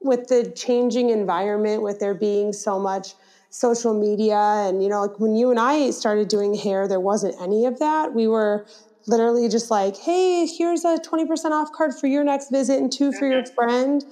with 0.00 0.28
the 0.28 0.50
changing 0.56 1.10
environment, 1.10 1.82
with 1.82 2.00
there 2.00 2.14
being 2.14 2.52
so 2.52 2.78
much 2.78 3.14
social 3.50 3.92
media, 3.92 4.36
and 4.36 4.82
you 4.82 4.88
know, 4.88 5.02
like 5.02 5.18
when 5.18 5.34
you 5.34 5.50
and 5.50 5.58
I 5.58 5.90
started 5.90 6.28
doing 6.28 6.54
hair, 6.54 6.88
there 6.88 7.00
wasn't 7.00 7.40
any 7.40 7.66
of 7.66 7.78
that. 7.80 8.14
We 8.14 8.26
were 8.26 8.66
literally 9.06 9.48
just 9.48 9.70
like, 9.70 9.96
hey, 9.96 10.46
here's 10.46 10.84
a 10.84 10.98
20% 10.98 11.50
off 11.50 11.72
card 11.72 11.94
for 11.94 12.06
your 12.06 12.22
next 12.22 12.50
visit 12.50 12.78
and 12.78 12.92
two 12.92 13.12
for 13.12 13.26
your 13.26 13.44
friend. 13.46 14.04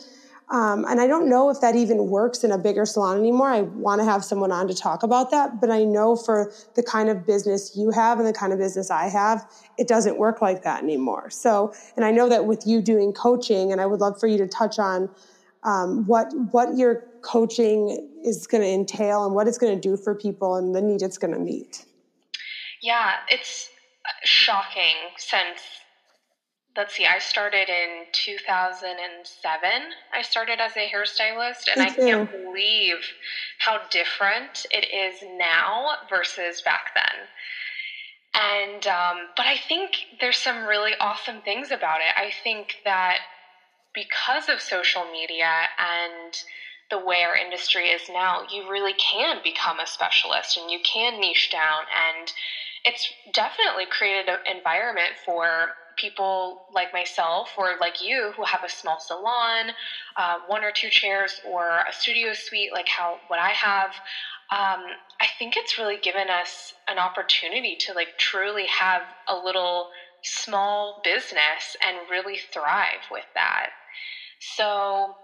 Um, 0.50 0.86
and 0.86 0.98
I 0.98 1.06
don't 1.06 1.28
know 1.28 1.50
if 1.50 1.60
that 1.60 1.76
even 1.76 2.06
works 2.08 2.42
in 2.42 2.50
a 2.52 2.58
bigger 2.58 2.86
salon 2.86 3.18
anymore. 3.18 3.50
I 3.50 3.60
want 3.62 4.00
to 4.00 4.04
have 4.06 4.24
someone 4.24 4.50
on 4.50 4.66
to 4.68 4.74
talk 4.74 5.02
about 5.02 5.30
that. 5.30 5.60
But 5.60 5.70
I 5.70 5.84
know 5.84 6.16
for 6.16 6.50
the 6.74 6.82
kind 6.82 7.10
of 7.10 7.26
business 7.26 7.76
you 7.76 7.90
have 7.90 8.18
and 8.18 8.26
the 8.26 8.32
kind 8.32 8.52
of 8.54 8.58
business 8.58 8.90
I 8.90 9.08
have, 9.08 9.46
it 9.76 9.86
doesn't 9.86 10.16
work 10.16 10.40
like 10.40 10.62
that 10.62 10.82
anymore. 10.82 11.28
So, 11.28 11.74
and 11.96 12.04
I 12.04 12.12
know 12.12 12.30
that 12.30 12.46
with 12.46 12.66
you 12.66 12.80
doing 12.80 13.12
coaching, 13.12 13.72
and 13.72 13.80
I 13.80 13.86
would 13.86 14.00
love 14.00 14.18
for 14.18 14.26
you 14.26 14.38
to 14.38 14.48
touch 14.48 14.78
on 14.78 15.10
um, 15.64 16.06
what 16.06 16.32
what 16.52 16.76
your 16.76 17.04
coaching 17.22 18.10
is 18.24 18.46
going 18.46 18.62
to 18.62 18.68
entail 18.68 19.24
and 19.24 19.34
what 19.34 19.48
it's 19.48 19.58
going 19.58 19.74
to 19.74 19.80
do 19.80 19.96
for 19.96 20.14
people 20.14 20.54
and 20.54 20.74
the 20.74 20.80
need 20.80 21.02
it's 21.02 21.18
going 21.18 21.32
to 21.32 21.40
meet. 21.40 21.84
Yeah, 22.80 23.14
it's 23.28 23.68
shocking 24.24 24.96
since 25.16 25.60
let's 26.78 26.94
see, 26.94 27.06
I 27.06 27.18
started 27.18 27.68
in 27.68 28.04
2007. 28.12 29.70
I 30.14 30.22
started 30.22 30.60
as 30.60 30.76
a 30.76 30.88
hairstylist, 30.88 31.66
and 31.72 31.82
I 31.82 31.90
can't 31.90 32.30
believe 32.30 32.98
how 33.58 33.80
different 33.90 34.64
it 34.70 34.86
is 34.94 35.20
now 35.36 35.88
versus 36.08 36.62
back 36.62 36.92
then. 36.94 37.26
And, 38.32 38.86
um, 38.86 39.16
but 39.36 39.46
I 39.46 39.56
think 39.56 39.90
there's 40.20 40.38
some 40.38 40.66
really 40.66 40.92
awesome 41.00 41.40
things 41.40 41.72
about 41.72 41.98
it. 41.98 42.14
I 42.16 42.30
think 42.44 42.76
that 42.84 43.18
because 43.98 44.48
of 44.48 44.60
social 44.60 45.04
media 45.10 45.66
and 45.78 46.34
the 46.90 46.98
way 46.98 47.22
our 47.22 47.36
industry 47.36 47.88
is 47.88 48.02
now, 48.08 48.40
you 48.48 48.68
really 48.70 48.94
can 48.94 49.40
become 49.42 49.78
a 49.80 49.86
specialist 49.86 50.56
and 50.56 50.70
you 50.70 50.78
can 50.82 51.20
niche 51.20 51.50
down. 51.50 51.82
And 51.94 52.32
it's 52.84 53.12
definitely 53.32 53.86
created 53.90 54.28
an 54.28 54.38
environment 54.46 55.14
for 55.24 55.72
people 55.96 56.62
like 56.72 56.92
myself 56.92 57.50
or 57.58 57.76
like 57.80 58.00
you 58.00 58.32
who 58.36 58.44
have 58.44 58.62
a 58.64 58.68
small 58.68 58.98
salon, 59.00 59.72
uh, 60.16 60.36
one 60.46 60.64
or 60.64 60.70
two 60.72 60.88
chairs, 60.90 61.40
or 61.44 61.80
a 61.88 61.92
studio 61.92 62.32
suite 62.32 62.70
like 62.72 62.88
how 62.88 63.20
what 63.26 63.40
I 63.40 63.50
have. 63.50 63.90
Um, 64.50 64.84
I 65.20 65.26
think 65.38 65.54
it's 65.56 65.76
really 65.76 65.98
given 65.98 66.30
us 66.30 66.72
an 66.88 66.98
opportunity 66.98 67.76
to 67.80 67.92
like 67.92 68.10
truly 68.18 68.66
have 68.66 69.02
a 69.28 69.36
little 69.36 69.88
small 70.24 71.00
business 71.04 71.76
and 71.82 72.08
really 72.10 72.38
thrive 72.52 73.02
with 73.10 73.26
that. 73.34 73.70
So 74.40 75.16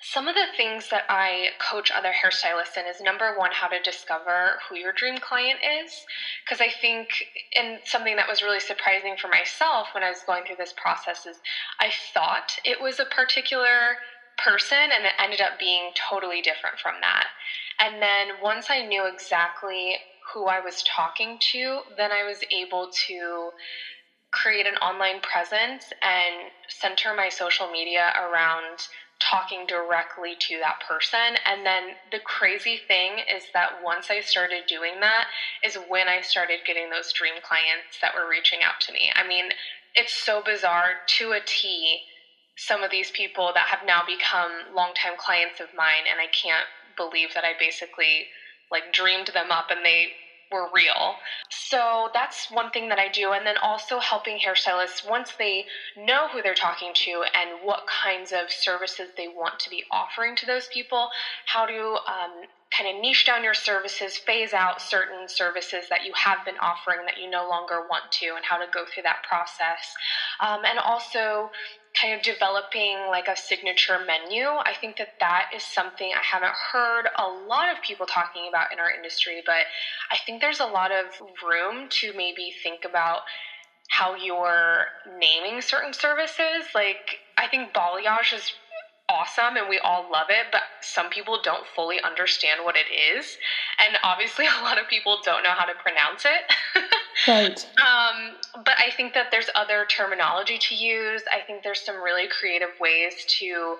some 0.00 0.28
of 0.28 0.34
the 0.34 0.48
things 0.56 0.88
that 0.90 1.04
I 1.08 1.50
coach 1.60 1.90
other 1.90 2.12
hairstylists 2.12 2.76
in 2.76 2.86
is 2.86 3.00
number 3.00 3.36
one, 3.36 3.52
how 3.52 3.68
to 3.68 3.80
discover 3.80 4.58
who 4.68 4.76
your 4.76 4.92
dream 4.92 5.18
client 5.18 5.60
is. 5.62 6.04
Because 6.44 6.60
I 6.60 6.70
think, 6.70 7.08
and 7.54 7.80
something 7.84 8.16
that 8.16 8.28
was 8.28 8.42
really 8.42 8.60
surprising 8.60 9.16
for 9.20 9.28
myself 9.28 9.88
when 9.94 10.02
I 10.02 10.08
was 10.10 10.24
going 10.26 10.44
through 10.44 10.56
this 10.58 10.74
process 10.76 11.24
is 11.26 11.40
I 11.80 11.90
thought 12.14 12.56
it 12.64 12.80
was 12.80 12.98
a 13.00 13.06
particular 13.06 13.96
person 14.38 14.90
and 14.92 15.06
it 15.06 15.14
ended 15.20 15.40
up 15.40 15.58
being 15.58 15.90
totally 15.94 16.42
different 16.42 16.78
from 16.78 16.96
that. 17.02 17.28
And 17.78 18.02
then 18.02 18.40
once 18.42 18.66
I 18.70 18.82
knew 18.82 19.06
exactly 19.06 19.98
who 20.34 20.46
I 20.46 20.60
was 20.60 20.82
talking 20.84 21.38
to, 21.52 21.82
then 21.96 22.12
I 22.12 22.24
was 22.24 22.40
able 22.52 22.88
to 23.06 23.50
create 24.32 24.66
an 24.66 24.76
online 24.76 25.20
presence 25.20 25.92
and 26.02 26.50
center 26.68 27.14
my 27.14 27.28
social 27.28 27.70
media 27.70 28.12
around 28.16 28.88
talking 29.20 29.64
directly 29.68 30.34
to 30.40 30.58
that 30.58 30.80
person. 30.86 31.38
And 31.46 31.64
then 31.64 31.94
the 32.10 32.18
crazy 32.18 32.80
thing 32.88 33.20
is 33.20 33.44
that 33.54 33.78
once 33.84 34.10
I 34.10 34.20
started 34.20 34.64
doing 34.66 34.98
that, 35.00 35.26
is 35.62 35.78
when 35.88 36.08
I 36.08 36.22
started 36.22 36.66
getting 36.66 36.90
those 36.90 37.12
dream 37.12 37.34
clients 37.42 38.00
that 38.00 38.14
were 38.14 38.28
reaching 38.28 38.60
out 38.64 38.80
to 38.82 38.92
me. 38.92 39.12
I 39.14 39.26
mean, 39.26 39.50
it's 39.94 40.24
so 40.24 40.42
bizarre 40.42 41.04
to 41.18 41.32
a 41.32 41.40
T. 41.44 42.00
Some 42.56 42.82
of 42.82 42.90
these 42.90 43.10
people 43.12 43.52
that 43.54 43.68
have 43.68 43.86
now 43.86 44.02
become 44.04 44.74
longtime 44.74 45.16
clients 45.16 45.60
of 45.60 45.68
mine, 45.76 46.04
and 46.10 46.18
I 46.18 46.26
can't 46.26 46.66
believe 46.96 47.34
that 47.34 47.44
I 47.44 47.52
basically 47.58 48.26
like 48.70 48.92
dreamed 48.92 49.28
them 49.34 49.52
up 49.52 49.66
and 49.70 49.84
they 49.84 50.08
were 50.52 50.68
real. 50.74 51.14
So 51.48 52.10
that's 52.14 52.50
one 52.50 52.70
thing 52.70 52.88
that 52.90 52.98
I 52.98 53.08
do. 53.08 53.32
And 53.32 53.46
then 53.46 53.56
also 53.58 53.98
helping 53.98 54.38
hairstylists 54.38 55.08
once 55.08 55.32
they 55.38 55.66
know 55.96 56.28
who 56.28 56.42
they're 56.42 56.54
talking 56.54 56.92
to 56.94 57.24
and 57.34 57.50
what 57.64 57.86
kinds 57.86 58.32
of 58.32 58.50
services 58.50 59.08
they 59.16 59.28
want 59.28 59.58
to 59.60 59.70
be 59.70 59.84
offering 59.90 60.36
to 60.36 60.46
those 60.46 60.68
people, 60.68 61.08
how 61.46 61.66
to 61.66 61.96
um, 62.06 62.44
kind 62.76 62.94
of 62.94 63.00
niche 63.02 63.26
down 63.26 63.44
your 63.44 63.54
services, 63.54 64.16
phase 64.16 64.52
out 64.52 64.80
certain 64.80 65.28
services 65.28 65.84
that 65.90 66.04
you 66.04 66.12
have 66.14 66.44
been 66.44 66.56
offering 66.60 67.04
that 67.04 67.18
you 67.20 67.30
no 67.30 67.48
longer 67.48 67.86
want 67.88 68.10
to, 68.10 68.34
and 68.36 68.44
how 68.44 68.56
to 68.56 68.66
go 68.72 68.84
through 68.92 69.02
that 69.02 69.22
process. 69.28 69.94
Um, 70.40 70.64
and 70.64 70.78
also 70.78 71.50
kind 72.00 72.14
of 72.14 72.22
developing 72.22 73.06
like 73.10 73.28
a 73.28 73.36
signature 73.36 73.98
menu. 73.98 74.44
I 74.64 74.74
think 74.80 74.96
that 74.98 75.08
that 75.20 75.46
is 75.54 75.62
something 75.62 76.12
I 76.12 76.22
haven't 76.22 76.54
heard 76.72 77.08
a 77.18 77.26
lot 77.28 77.70
of 77.70 77.82
people 77.82 78.06
talking 78.06 78.48
about 78.48 78.72
in 78.72 78.78
our 78.78 78.90
industry, 78.90 79.42
but 79.44 79.66
I 80.10 80.18
think 80.24 80.40
there's 80.40 80.60
a 80.60 80.66
lot 80.66 80.90
of 80.90 81.06
room 81.46 81.88
to 82.00 82.12
maybe 82.16 82.52
think 82.62 82.80
about 82.84 83.20
how 83.90 84.14
you're 84.14 84.86
naming 85.18 85.60
certain 85.60 85.92
services. 85.92 86.66
Like, 86.74 87.18
I 87.36 87.46
think 87.46 87.74
balayage 87.74 88.32
is 88.34 88.52
awesome 89.08 89.56
and 89.56 89.68
we 89.68 89.78
all 89.78 90.10
love 90.10 90.28
it, 90.30 90.46
but 90.50 90.62
some 90.80 91.10
people 91.10 91.38
don't 91.42 91.66
fully 91.66 92.00
understand 92.02 92.60
what 92.64 92.76
it 92.76 92.86
is. 92.90 93.36
And 93.78 93.98
obviously, 94.02 94.46
a 94.60 94.62
lot 94.62 94.78
of 94.80 94.88
people 94.88 95.18
don't 95.24 95.42
know 95.42 95.54
how 95.56 95.64
to 95.66 95.74
pronounce 95.74 96.24
it. 96.24 96.44
right. 97.28 97.68
Um, 97.78 98.36
but 98.64 98.74
I 98.78 98.90
think 98.96 99.14
that 99.14 99.26
there's 99.30 99.50
other 99.54 99.86
terminology 99.88 100.58
to 100.58 100.74
use. 100.74 101.22
I 101.30 101.44
think 101.46 101.62
there's 101.62 101.80
some 101.80 101.96
really 101.96 102.28
creative 102.28 102.70
ways 102.80 103.24
to 103.40 103.76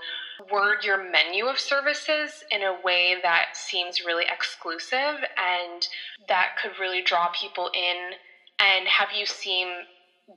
word 0.51 0.85
your 0.85 1.11
menu 1.11 1.47
of 1.47 1.59
services 1.59 2.45
in 2.51 2.63
a 2.63 2.77
way 2.85 3.17
that 3.23 3.55
seems 3.55 4.05
really 4.05 4.25
exclusive 4.33 5.25
and 5.37 5.87
that 6.29 6.57
could 6.61 6.73
really 6.81 7.03
draw 7.03 7.29
people 7.39 7.71
in 7.75 8.13
and 8.59 8.89
have 8.89 9.09
you 9.17 9.27
seem 9.27 9.69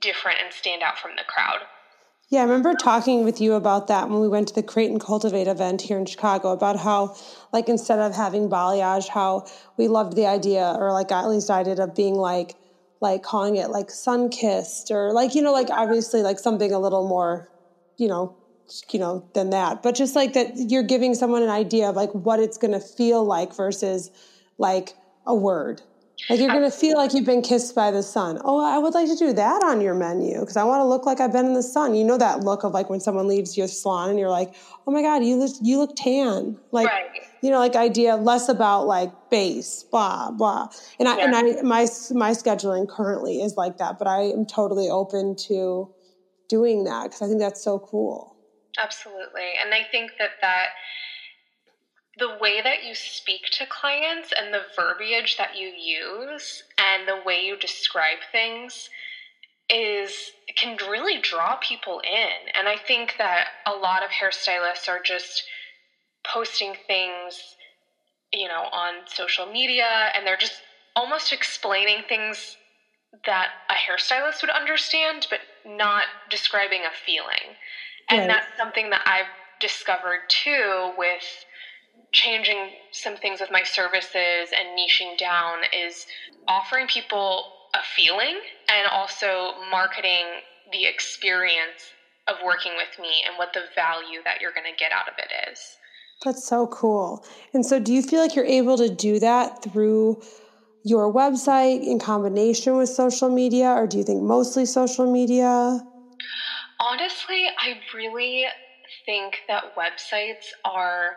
different 0.00 0.38
and 0.42 0.52
stand 0.52 0.82
out 0.82 0.98
from 0.98 1.12
the 1.16 1.24
crowd. 1.26 1.60
Yeah, 2.28 2.40
I 2.40 2.42
remember 2.42 2.74
talking 2.74 3.24
with 3.24 3.40
you 3.40 3.54
about 3.54 3.86
that 3.86 4.10
when 4.10 4.20
we 4.20 4.26
went 4.26 4.48
to 4.48 4.54
the 4.54 4.62
Create 4.62 4.90
and 4.90 5.00
Cultivate 5.00 5.46
event 5.46 5.80
here 5.80 5.96
in 5.96 6.06
Chicago 6.06 6.50
about 6.50 6.76
how, 6.76 7.14
like, 7.52 7.68
instead 7.68 8.00
of 8.00 8.16
having 8.16 8.48
balayage, 8.48 9.06
how 9.06 9.46
we 9.76 9.86
loved 9.86 10.16
the 10.16 10.26
idea, 10.26 10.74
or 10.76 10.90
like 10.92 11.12
at 11.12 11.28
least 11.28 11.50
I 11.50 11.62
did, 11.62 11.78
of 11.78 11.94
being 11.94 12.16
like, 12.16 12.56
like 13.00 13.22
calling 13.22 13.56
it 13.56 13.70
like 13.70 13.90
sun 13.90 14.28
kissed, 14.28 14.90
or 14.90 15.12
like, 15.12 15.34
you 15.34 15.42
know, 15.42 15.52
like 15.52 15.70
obviously 15.70 16.22
like 16.22 16.38
something 16.38 16.72
a 16.72 16.78
little 16.78 17.06
more, 17.06 17.50
you 17.98 18.08
know, 18.08 18.36
you 18.90 18.98
know, 18.98 19.26
than 19.34 19.50
that. 19.50 19.82
But 19.82 19.94
just 19.94 20.16
like 20.16 20.32
that, 20.32 20.52
you're 20.56 20.82
giving 20.82 21.14
someone 21.14 21.42
an 21.42 21.50
idea 21.50 21.88
of 21.88 21.96
like 21.96 22.12
what 22.12 22.40
it's 22.40 22.58
going 22.58 22.72
to 22.72 22.80
feel 22.80 23.24
like 23.24 23.54
versus 23.54 24.10
like 24.58 24.94
a 25.26 25.34
word. 25.34 25.82
Like 26.30 26.40
you're 26.40 26.48
going 26.48 26.62
to 26.62 26.70
feel 26.70 26.96
like 26.96 27.12
you've 27.12 27.26
been 27.26 27.42
kissed 27.42 27.74
by 27.74 27.90
the 27.90 28.02
sun. 28.02 28.40
Oh, 28.42 28.58
I 28.58 28.78
would 28.78 28.94
like 28.94 29.06
to 29.08 29.16
do 29.16 29.32
that 29.34 29.62
on 29.62 29.80
your 29.80 29.94
menu 29.94 30.40
because 30.40 30.56
I 30.56 30.64
want 30.64 30.80
to 30.80 30.84
look 30.84 31.04
like 31.04 31.20
I've 31.20 31.32
been 31.32 31.46
in 31.46 31.52
the 31.52 31.62
sun. 31.62 31.94
You 31.94 32.04
know 32.04 32.16
that 32.18 32.40
look 32.40 32.64
of 32.64 32.72
like 32.72 32.88
when 32.88 33.00
someone 33.00 33.28
leaves 33.28 33.56
your 33.56 33.68
salon 33.68 34.10
and 34.10 34.18
you're 34.18 34.30
like, 34.30 34.54
oh 34.86 34.90
my 34.90 35.02
god, 35.02 35.24
you 35.24 35.36
look 35.36 35.52
you 35.60 35.78
look 35.78 35.94
tan. 35.94 36.58
Like 36.72 36.86
right. 36.86 37.10
You 37.46 37.52
know, 37.52 37.60
like 37.60 37.76
idea 37.76 38.16
less 38.16 38.48
about 38.48 38.88
like 38.88 39.12
base, 39.30 39.84
blah 39.84 40.32
blah. 40.32 40.68
And 40.98 41.08
I 41.08 41.16
yeah. 41.16 41.24
and 41.26 41.36
I 41.36 41.62
my 41.62 41.86
my 42.10 42.32
scheduling 42.32 42.88
currently 42.88 43.40
is 43.40 43.56
like 43.56 43.78
that, 43.78 44.00
but 44.00 44.08
I 44.08 44.22
am 44.22 44.44
totally 44.44 44.90
open 44.90 45.36
to 45.46 45.88
doing 46.48 46.82
that 46.84 47.04
because 47.04 47.22
I 47.22 47.28
think 47.28 47.38
that's 47.38 47.62
so 47.62 47.78
cool. 47.78 48.36
Absolutely, 48.76 49.52
and 49.64 49.72
I 49.72 49.82
think 49.92 50.10
that 50.18 50.30
that 50.40 50.70
the 52.18 52.36
way 52.40 52.60
that 52.64 52.82
you 52.82 52.96
speak 52.96 53.42
to 53.52 53.66
clients 53.66 54.32
and 54.36 54.52
the 54.52 54.62
verbiage 54.74 55.36
that 55.36 55.56
you 55.56 55.68
use 55.68 56.64
and 56.78 57.06
the 57.06 57.22
way 57.24 57.42
you 57.44 57.56
describe 57.56 58.18
things 58.32 58.90
is 59.70 60.32
can 60.56 60.76
really 60.88 61.20
draw 61.20 61.56
people 61.56 62.00
in 62.00 62.48
and 62.54 62.68
i 62.68 62.76
think 62.76 63.14
that 63.18 63.48
a 63.66 63.72
lot 63.72 64.04
of 64.04 64.10
hairstylists 64.10 64.88
are 64.88 65.02
just 65.02 65.42
posting 66.32 66.74
things, 66.86 67.56
you 68.32 68.48
know, 68.48 68.68
on 68.72 69.04
social 69.06 69.46
media 69.46 70.10
and 70.14 70.26
they're 70.26 70.36
just 70.36 70.62
almost 70.96 71.32
explaining 71.32 72.02
things 72.08 72.56
that 73.24 73.48
a 73.70 73.74
hairstylist 73.74 74.42
would 74.42 74.50
understand, 74.50 75.26
but 75.30 75.40
not 75.64 76.04
describing 76.30 76.82
a 76.84 76.90
feeling. 76.92 77.56
And 78.10 78.20
right. 78.20 78.28
that's 78.28 78.46
something 78.56 78.90
that 78.90 79.02
I've 79.06 79.26
discovered 79.60 80.20
too 80.28 80.92
with 80.96 81.22
changing 82.12 82.72
some 82.92 83.16
things 83.16 83.40
with 83.40 83.50
my 83.50 83.62
services 83.62 84.50
and 84.52 84.78
niching 84.78 85.16
down 85.18 85.60
is 85.72 86.06
offering 86.48 86.86
people 86.86 87.44
a 87.74 87.82
feeling 87.82 88.40
and 88.70 88.86
also 88.88 89.52
marketing 89.70 90.26
the 90.72 90.86
experience 90.86 91.94
of 92.28 92.36
working 92.44 92.72
with 92.76 92.88
me 93.00 93.22
and 93.26 93.36
what 93.38 93.52
the 93.54 93.64
value 93.74 94.20
that 94.24 94.40
you're 94.40 94.52
going 94.52 94.70
to 94.70 94.76
get 94.76 94.92
out 94.92 95.08
of 95.08 95.14
it 95.18 95.50
is. 95.52 95.78
That's 96.24 96.44
so 96.44 96.66
cool. 96.66 97.22
And 97.52 97.64
so, 97.64 97.78
do 97.78 97.92
you 97.92 98.02
feel 98.02 98.20
like 98.20 98.34
you're 98.34 98.44
able 98.44 98.76
to 98.78 98.88
do 98.88 99.18
that 99.20 99.62
through 99.62 100.18
your 100.84 101.12
website 101.12 101.82
in 101.82 101.98
combination 101.98 102.76
with 102.76 102.88
social 102.90 103.30
media, 103.30 103.70
or 103.70 103.86
do 103.86 103.98
you 103.98 104.04
think 104.04 104.22
mostly 104.22 104.66
social 104.66 105.10
media? 105.10 105.80
Honestly, 106.80 107.48
I 107.58 107.80
really 107.94 108.46
think 109.06 109.38
that 109.48 109.74
websites 109.76 110.46
are 110.64 111.16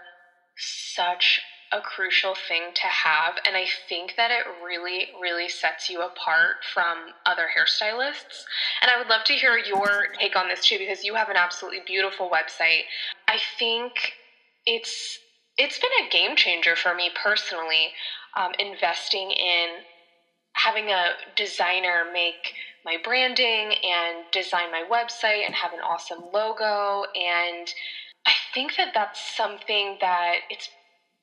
such 0.57 1.41
a 1.71 1.81
crucial 1.81 2.35
thing 2.47 2.71
to 2.75 2.87
have. 2.87 3.35
And 3.45 3.55
I 3.55 3.67
think 3.87 4.15
that 4.17 4.31
it 4.31 4.45
really, 4.63 5.07
really 5.21 5.49
sets 5.49 5.89
you 5.89 6.01
apart 6.01 6.57
from 6.73 6.97
other 7.25 7.47
hairstylists. 7.55 8.43
And 8.81 8.89
I 8.89 8.97
would 8.97 9.07
love 9.07 9.23
to 9.25 9.33
hear 9.33 9.57
your 9.57 10.07
take 10.19 10.35
on 10.35 10.47
this 10.47 10.65
too, 10.65 10.79
because 10.79 11.03
you 11.03 11.15
have 11.15 11.29
an 11.29 11.37
absolutely 11.37 11.81
beautiful 11.85 12.29
website. 12.31 12.83
I 13.27 13.37
think 13.59 13.93
it's 14.65 15.19
it's 15.57 15.79
been 15.79 16.07
a 16.07 16.09
game 16.09 16.35
changer 16.35 16.75
for 16.75 16.95
me 16.95 17.11
personally 17.21 17.89
um, 18.37 18.51
investing 18.59 19.31
in 19.31 19.67
having 20.53 20.89
a 20.89 21.11
designer 21.35 22.05
make 22.11 22.53
my 22.85 22.97
branding 23.03 23.73
and 23.83 24.25
design 24.31 24.71
my 24.71 24.83
website 24.89 25.45
and 25.45 25.53
have 25.53 25.73
an 25.73 25.79
awesome 25.79 26.23
logo. 26.33 27.03
And 27.15 27.67
i 28.25 28.33
think 28.53 28.75
that 28.77 28.91
that's 28.93 29.35
something 29.35 29.97
that 30.01 30.37
it's 30.49 30.69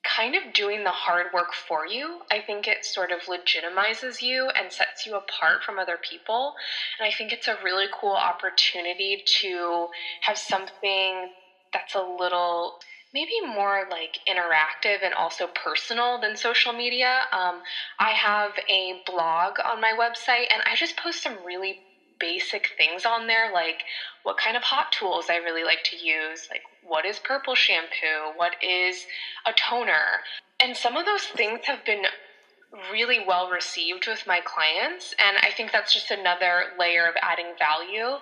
kind 0.05 0.37
of 0.37 0.53
doing 0.53 0.85
the 0.85 0.91
hard 0.91 1.27
work 1.35 1.53
for 1.53 1.85
you. 1.85 2.21
I 2.31 2.41
think 2.41 2.69
it 2.69 2.85
sort 2.85 3.11
of 3.11 3.23
legitimizes 3.23 4.23
you 4.23 4.49
and 4.55 4.71
sets 4.71 5.05
you 5.05 5.17
apart 5.17 5.65
from 5.65 5.79
other 5.79 5.99
people. 6.09 6.55
And 6.99 7.09
i 7.09 7.13
think 7.13 7.33
it's 7.33 7.49
a 7.49 7.57
really 7.65 7.87
cool 7.99 8.15
opportunity 8.15 9.23
to 9.41 9.89
have 10.23 10.39
something 10.39 11.31
that's 11.73 11.95
a 11.95 12.17
little 12.19 12.79
maybe 13.13 13.41
more 13.47 13.87
like 13.91 14.19
interactive 14.29 15.05
and 15.05 15.15
also 15.15 15.49
personal 15.49 16.21
than 16.21 16.37
social 16.37 16.73
media. 16.73 17.23
Um, 17.33 17.63
I 17.99 18.11
have 18.11 18.53
a 18.69 19.01
blog 19.07 19.59
on 19.65 19.81
my 19.81 19.93
website 19.99 20.47
and 20.53 20.63
I 20.67 20.77
just 20.77 20.97
post 20.97 21.23
some 21.23 21.45
really 21.45 21.79
basic 22.19 22.69
things 22.77 23.05
on 23.05 23.27
there, 23.27 23.53
like 23.53 23.83
what 24.23 24.39
kind 24.39 24.57
of 24.57 24.63
hot 24.63 24.93
tools 24.93 25.27
I 25.31 25.37
really 25.37 25.65
like 25.65 25.83
to 25.91 25.97
use, 25.97 26.49
like 26.51 26.63
what 26.83 27.05
is 27.05 27.19
purple 27.19 27.55
shampoo, 27.55 28.33
what 28.37 28.53
is 28.63 29.05
a 29.47 29.53
toner. 29.53 30.23
And 30.59 30.77
some 30.77 30.97
of 30.97 31.05
those 31.05 31.25
things 31.25 31.61
have 31.65 31.85
been 31.85 32.05
really 32.93 33.19
well 33.19 33.49
received 33.49 34.07
with 34.07 34.25
my 34.27 34.41
clients. 34.45 35.15
And 35.19 35.37
I 35.43 35.51
think 35.51 35.73
that's 35.73 35.93
just 35.93 36.11
another 36.11 36.65
layer 36.79 37.07
of 37.07 37.15
adding 37.23 37.55
value 37.59 38.19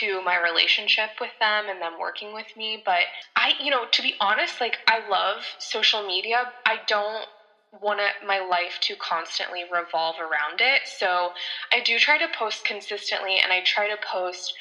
to 0.00 0.22
my 0.22 0.36
relationship 0.36 1.10
with 1.20 1.30
them 1.40 1.68
and 1.68 1.80
them 1.80 1.94
working 1.98 2.34
with 2.34 2.46
me. 2.56 2.82
But 2.84 3.02
I, 3.36 3.52
you 3.62 3.70
know, 3.70 3.86
to 3.92 4.02
be 4.02 4.14
honest, 4.20 4.60
like 4.60 4.78
I 4.86 5.08
love 5.08 5.42
social 5.58 6.06
media. 6.06 6.52
I 6.66 6.78
don't 6.86 7.26
want 7.80 8.00
my 8.26 8.38
life 8.38 8.78
to 8.80 8.96
constantly 8.96 9.62
revolve 9.70 10.16
around 10.18 10.60
it. 10.60 10.82
So 10.84 11.30
I 11.72 11.80
do 11.80 11.98
try 11.98 12.18
to 12.18 12.28
post 12.36 12.64
consistently 12.64 13.38
and 13.42 13.52
I 13.52 13.60
try 13.64 13.88
to 13.88 13.96
post 14.10 14.54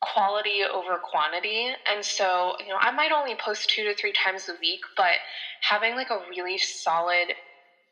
quality 0.00 0.62
over 0.62 0.98
quantity. 1.02 1.70
And 1.90 2.04
so, 2.04 2.54
you 2.60 2.68
know, 2.68 2.78
I 2.78 2.90
might 2.92 3.12
only 3.12 3.34
post 3.34 3.70
two 3.70 3.82
to 3.84 3.94
three 3.94 4.12
times 4.12 4.48
a 4.48 4.54
week, 4.60 4.80
but 4.96 5.14
having 5.62 5.94
like 5.94 6.10
a 6.10 6.20
really 6.30 6.58
solid 6.58 7.32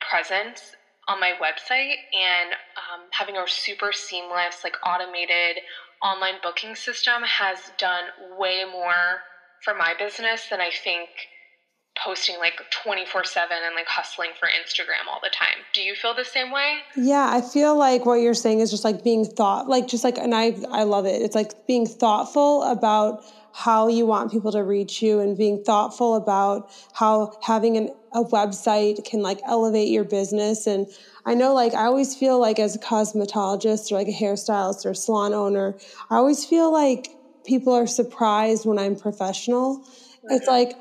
presence 0.09 0.75
on 1.09 1.21
my 1.21 1.33
website 1.41 1.97
and 2.13 2.53
um, 2.77 3.07
having 3.11 3.37
a 3.37 3.45
super 3.47 3.93
seamless, 3.93 4.65
like 4.65 4.77
automated 4.87 5.63
online 6.03 6.35
booking 6.43 6.75
system 6.75 7.23
has 7.23 7.59
done 7.79 8.05
way 8.39 8.65
more 8.71 9.21
for 9.63 9.75
my 9.75 9.95
business 9.99 10.49
than 10.51 10.61
I 10.61 10.71
think 10.83 11.09
posting 12.03 12.39
like 12.39 12.55
24 12.83 13.25
7 13.25 13.57
and 13.65 13.75
like 13.75 13.87
hustling 13.87 14.31
for 14.39 14.47
Instagram 14.49 15.09
all 15.11 15.21
the 15.23 15.31
time. 15.31 15.65
Do 15.73 15.81
you 15.81 15.95
feel 15.95 16.15
the 16.15 16.25
same 16.25 16.51
way? 16.51 16.79
Yeah, 16.97 17.29
I 17.31 17.41
feel 17.41 17.77
like 17.77 18.05
what 18.05 18.15
you're 18.15 18.35
saying 18.35 18.61
is 18.61 18.71
just 18.71 18.85
like 18.85 19.05
being 19.05 19.25
thought, 19.25 19.69
like 19.69 19.87
just 19.87 20.05
like, 20.05 20.19
and 20.19 20.35
I, 20.35 20.55
I 20.71 20.83
love 20.85 21.07
it. 21.07 21.23
It's 21.23 21.35
like 21.35 21.55
being 21.67 21.87
thoughtful 21.87 22.63
about 22.65 23.23
how 23.57 23.87
you 23.87 24.05
want 24.05 24.33
people 24.33 24.51
to 24.51 24.65
reach 24.65 25.01
you 25.01 25.21
and 25.21 25.39
being 25.39 25.63
thoughtful 25.63 26.17
about 26.17 26.69
how 26.93 27.39
having 27.41 27.77
an, 27.77 27.89
a 28.13 28.25
website 28.25 29.05
can 29.05 29.23
like 29.23 29.41
elevate 29.47 29.89
your 29.91 30.03
business. 30.03 30.67
And 30.67 30.89
I 31.25 31.35
know 31.35 31.55
like 31.55 31.73
I 31.73 31.85
always 31.85 32.17
feel 32.17 32.41
like 32.41 32.59
as 32.59 32.75
a 32.75 32.81
cosmetologist 32.81 33.93
or 33.93 33.95
like 33.95 34.09
a 34.09 34.13
hairstylist 34.13 34.85
or 34.85 34.93
salon 34.93 35.33
owner, 35.33 35.77
I 36.11 36.17
always 36.17 36.45
feel 36.45 36.73
like 36.73 37.11
people 37.47 37.73
are 37.73 37.87
surprised 37.87 38.67
when 38.67 38.77
I'm 38.77 38.97
professional. 38.97 39.87
It's 40.25 40.49
like 40.49 40.77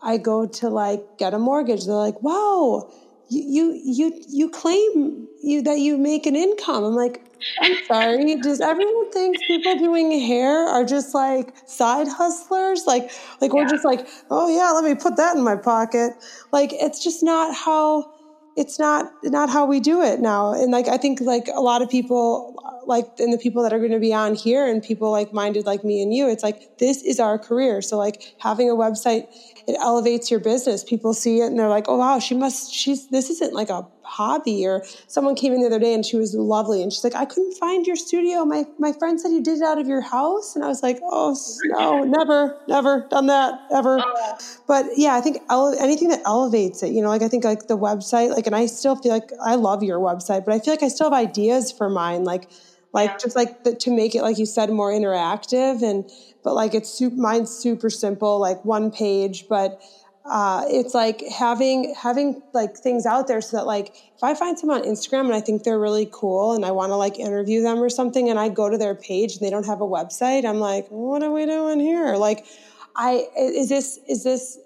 I 0.00 0.16
go 0.16 0.46
to 0.46 0.68
like 0.68 1.02
get 1.18 1.34
a 1.34 1.40
mortgage. 1.40 1.86
They're 1.86 1.94
like, 1.94 2.22
wow, 2.22 2.88
you, 3.30 3.42
you, 3.42 3.80
you, 3.84 4.22
you 4.28 4.48
claim 4.48 5.26
you 5.42 5.62
that 5.62 5.80
you 5.80 5.98
make 5.98 6.26
an 6.26 6.36
income. 6.36 6.84
I'm 6.84 6.94
like, 6.94 7.31
I'm 7.60 7.76
sorry. 7.86 8.36
Does 8.36 8.60
everyone 8.60 9.10
think 9.12 9.40
people 9.46 9.76
doing 9.78 10.20
hair 10.20 10.66
are 10.66 10.84
just 10.84 11.14
like 11.14 11.54
side 11.66 12.08
hustlers? 12.08 12.84
Like, 12.86 13.10
like 13.40 13.52
yeah. 13.52 13.62
we're 13.62 13.68
just 13.68 13.84
like, 13.84 14.06
oh 14.30 14.54
yeah, 14.54 14.70
let 14.70 14.84
me 14.84 14.94
put 14.94 15.16
that 15.16 15.36
in 15.36 15.42
my 15.42 15.56
pocket. 15.56 16.12
Like, 16.52 16.72
it's 16.72 17.02
just 17.02 17.22
not 17.22 17.54
how, 17.54 18.12
it's 18.56 18.78
not, 18.78 19.12
not 19.24 19.48
how 19.48 19.64
we 19.64 19.80
do 19.80 20.02
it 20.02 20.20
now. 20.20 20.52
And 20.52 20.70
like, 20.70 20.88
I 20.88 20.96
think 20.96 21.20
like 21.20 21.48
a 21.54 21.60
lot 21.60 21.82
of 21.82 21.88
people, 21.88 22.54
like, 22.86 23.06
and 23.18 23.32
the 23.32 23.38
people 23.38 23.62
that 23.62 23.72
are 23.72 23.78
going 23.78 23.92
to 23.92 24.00
be 24.00 24.12
on 24.12 24.34
here 24.34 24.66
and 24.66 24.82
people 24.82 25.10
like 25.10 25.32
minded 25.32 25.66
like 25.66 25.84
me 25.84 26.02
and 26.02 26.12
you, 26.12 26.28
it's 26.28 26.42
like, 26.42 26.78
this 26.78 27.02
is 27.02 27.20
our 27.20 27.38
career. 27.38 27.80
So 27.80 27.96
like 27.96 28.34
having 28.38 28.68
a 28.68 28.74
website, 28.74 29.26
it 29.66 29.76
elevates 29.80 30.30
your 30.30 30.40
business. 30.40 30.84
People 30.84 31.14
see 31.14 31.40
it 31.40 31.46
and 31.46 31.58
they're 31.58 31.68
like, 31.68 31.86
oh 31.88 31.96
wow, 31.96 32.18
she 32.18 32.34
must, 32.34 32.72
she's, 32.72 33.08
this 33.08 33.30
isn't 33.30 33.52
like 33.52 33.70
a 33.70 33.86
hobby 34.12 34.66
or 34.66 34.84
someone 35.06 35.34
came 35.34 35.52
in 35.52 35.60
the 35.60 35.66
other 35.66 35.78
day 35.78 35.94
and 35.94 36.04
she 36.04 36.16
was 36.16 36.34
lovely 36.34 36.82
and 36.82 36.92
she's 36.92 37.04
like 37.04 37.14
i 37.14 37.24
couldn't 37.24 37.54
find 37.54 37.86
your 37.86 37.96
studio 37.96 38.44
my 38.44 38.64
my 38.78 38.92
friend 38.92 39.20
said 39.20 39.30
you 39.30 39.42
did 39.42 39.58
it 39.58 39.62
out 39.62 39.78
of 39.78 39.86
your 39.86 40.00
house 40.00 40.54
and 40.54 40.64
i 40.64 40.68
was 40.68 40.82
like 40.82 40.98
oh 41.04 41.36
no 41.64 42.02
never 42.02 42.58
never 42.68 43.06
done 43.10 43.26
that 43.26 43.58
ever 43.72 44.00
oh. 44.04 44.38
but 44.66 44.84
yeah 44.96 45.14
i 45.14 45.20
think 45.20 45.38
ele- 45.48 45.78
anything 45.78 46.08
that 46.08 46.20
elevates 46.26 46.82
it 46.82 46.92
you 46.92 47.00
know 47.00 47.08
like 47.08 47.22
i 47.22 47.28
think 47.28 47.44
like 47.44 47.68
the 47.68 47.78
website 47.78 48.30
like 48.30 48.46
and 48.46 48.56
i 48.56 48.66
still 48.66 48.96
feel 48.96 49.12
like 49.12 49.30
i 49.44 49.54
love 49.54 49.82
your 49.82 49.98
website 49.98 50.44
but 50.44 50.52
i 50.52 50.58
feel 50.58 50.74
like 50.74 50.82
i 50.82 50.88
still 50.88 51.10
have 51.10 51.18
ideas 51.18 51.72
for 51.72 51.88
mine 51.88 52.24
like 52.24 52.48
like 52.92 53.10
yeah. 53.10 53.16
just 53.18 53.36
like 53.36 53.64
the, 53.64 53.74
to 53.74 53.90
make 53.90 54.14
it 54.14 54.22
like 54.22 54.38
you 54.38 54.46
said 54.46 54.70
more 54.70 54.90
interactive 54.90 55.82
and 55.82 56.10
but 56.44 56.54
like 56.54 56.74
it's 56.74 56.90
super, 56.90 57.16
mine's 57.16 57.50
super 57.50 57.90
simple 57.90 58.38
like 58.38 58.64
one 58.64 58.90
page 58.90 59.46
but 59.48 59.80
uh, 60.24 60.64
it's 60.68 60.94
like 60.94 61.22
having 61.28 61.94
having 62.00 62.42
like 62.52 62.76
things 62.76 63.06
out 63.06 63.26
there 63.26 63.40
so 63.40 63.56
that 63.56 63.66
like 63.66 63.88
if 64.14 64.22
I 64.22 64.34
find 64.34 64.56
someone 64.56 64.82
on 64.82 64.86
Instagram 64.86 65.24
and 65.24 65.34
I 65.34 65.40
think 65.40 65.64
they're 65.64 65.80
really 65.80 66.08
cool 66.12 66.54
and 66.54 66.64
I 66.64 66.70
want 66.70 66.90
to 66.90 66.96
like 66.96 67.18
interview 67.18 67.60
them 67.60 67.82
or 67.82 67.90
something 67.90 68.30
and 68.30 68.38
I 68.38 68.48
go 68.48 68.68
to 68.70 68.78
their 68.78 68.94
page 68.94 69.32
and 69.32 69.40
they 69.40 69.50
don't 69.50 69.66
have 69.66 69.80
a 69.80 69.86
website, 69.86 70.44
I'm 70.44 70.60
like, 70.60 70.86
what 70.90 71.24
are 71.24 71.32
we 71.32 71.44
doing 71.44 71.80
here? 71.80 72.14
Like, 72.14 72.46
I 72.94 73.26
is 73.36 73.68
this 73.68 73.98
is 74.08 74.22
this 74.22 74.58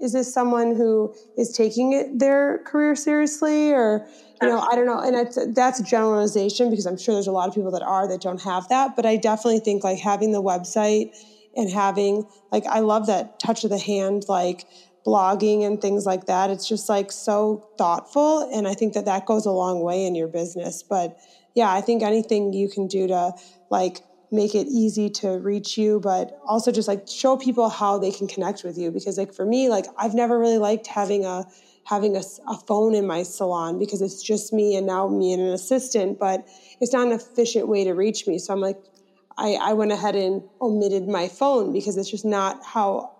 is 0.00 0.12
this 0.12 0.32
someone 0.32 0.74
who 0.74 1.14
is 1.36 1.52
taking 1.56 1.92
it, 1.92 2.18
their 2.18 2.58
career 2.64 2.94
seriously 2.94 3.72
or 3.72 4.06
you 4.42 4.48
know 4.48 4.58
i 4.60 4.74
don't 4.74 4.86
know 4.86 5.00
and 5.00 5.14
it's, 5.16 5.38
that's 5.54 5.80
a 5.80 5.84
generalization 5.84 6.70
because 6.70 6.86
i'm 6.86 6.96
sure 6.96 7.14
there's 7.14 7.26
a 7.26 7.32
lot 7.32 7.48
of 7.48 7.54
people 7.54 7.70
that 7.70 7.82
are 7.82 8.08
that 8.08 8.20
don't 8.20 8.42
have 8.42 8.68
that 8.68 8.96
but 8.96 9.04
i 9.04 9.16
definitely 9.16 9.60
think 9.60 9.84
like 9.84 9.98
having 9.98 10.32
the 10.32 10.42
website 10.42 11.14
and 11.56 11.70
having 11.70 12.26
like 12.50 12.64
i 12.66 12.80
love 12.80 13.06
that 13.06 13.38
touch 13.38 13.64
of 13.64 13.70
the 13.70 13.78
hand 13.78 14.24
like 14.28 14.64
blogging 15.06 15.64
and 15.64 15.80
things 15.80 16.06
like 16.06 16.26
that. 16.26 16.50
It's 16.50 16.68
just 16.68 16.88
like 16.88 17.10
so 17.12 17.68
thoughtful. 17.78 18.50
And 18.52 18.68
I 18.68 18.74
think 18.74 18.94
that 18.94 19.06
that 19.06 19.26
goes 19.26 19.46
a 19.46 19.50
long 19.50 19.80
way 19.82 20.04
in 20.04 20.14
your 20.14 20.28
business. 20.28 20.82
But 20.82 21.18
yeah, 21.54 21.72
I 21.72 21.80
think 21.80 22.02
anything 22.02 22.52
you 22.52 22.68
can 22.68 22.86
do 22.86 23.06
to 23.08 23.32
like 23.70 24.00
make 24.30 24.54
it 24.54 24.66
easy 24.68 25.10
to 25.10 25.38
reach 25.38 25.76
you, 25.76 26.00
but 26.00 26.38
also 26.44 26.70
just 26.70 26.86
like 26.86 27.08
show 27.08 27.36
people 27.36 27.68
how 27.68 27.98
they 27.98 28.12
can 28.12 28.28
connect 28.28 28.62
with 28.62 28.78
you. 28.78 28.90
Because 28.90 29.18
like 29.18 29.34
for 29.34 29.44
me, 29.44 29.68
like 29.68 29.86
I've 29.98 30.14
never 30.14 30.38
really 30.38 30.58
liked 30.58 30.86
having 30.86 31.24
a, 31.24 31.44
having 31.84 32.16
a, 32.16 32.22
a 32.48 32.56
phone 32.66 32.94
in 32.94 33.06
my 33.06 33.22
salon 33.22 33.78
because 33.78 34.00
it's 34.00 34.22
just 34.22 34.52
me 34.52 34.76
and 34.76 34.86
now 34.86 35.08
me 35.08 35.32
and 35.32 35.42
an 35.42 35.48
assistant, 35.48 36.18
but 36.18 36.46
it's 36.80 36.92
not 36.92 37.06
an 37.06 37.12
efficient 37.12 37.66
way 37.66 37.84
to 37.84 37.92
reach 37.92 38.26
me. 38.26 38.38
So 38.38 38.52
I'm 38.52 38.60
like, 38.60 38.78
I, 39.36 39.54
I 39.54 39.72
went 39.72 39.90
ahead 39.90 40.14
and 40.14 40.42
omitted 40.60 41.08
my 41.08 41.26
phone 41.26 41.72
because 41.72 41.96
it's 41.96 42.10
just 42.10 42.24
not 42.24 42.64
how 42.64 43.16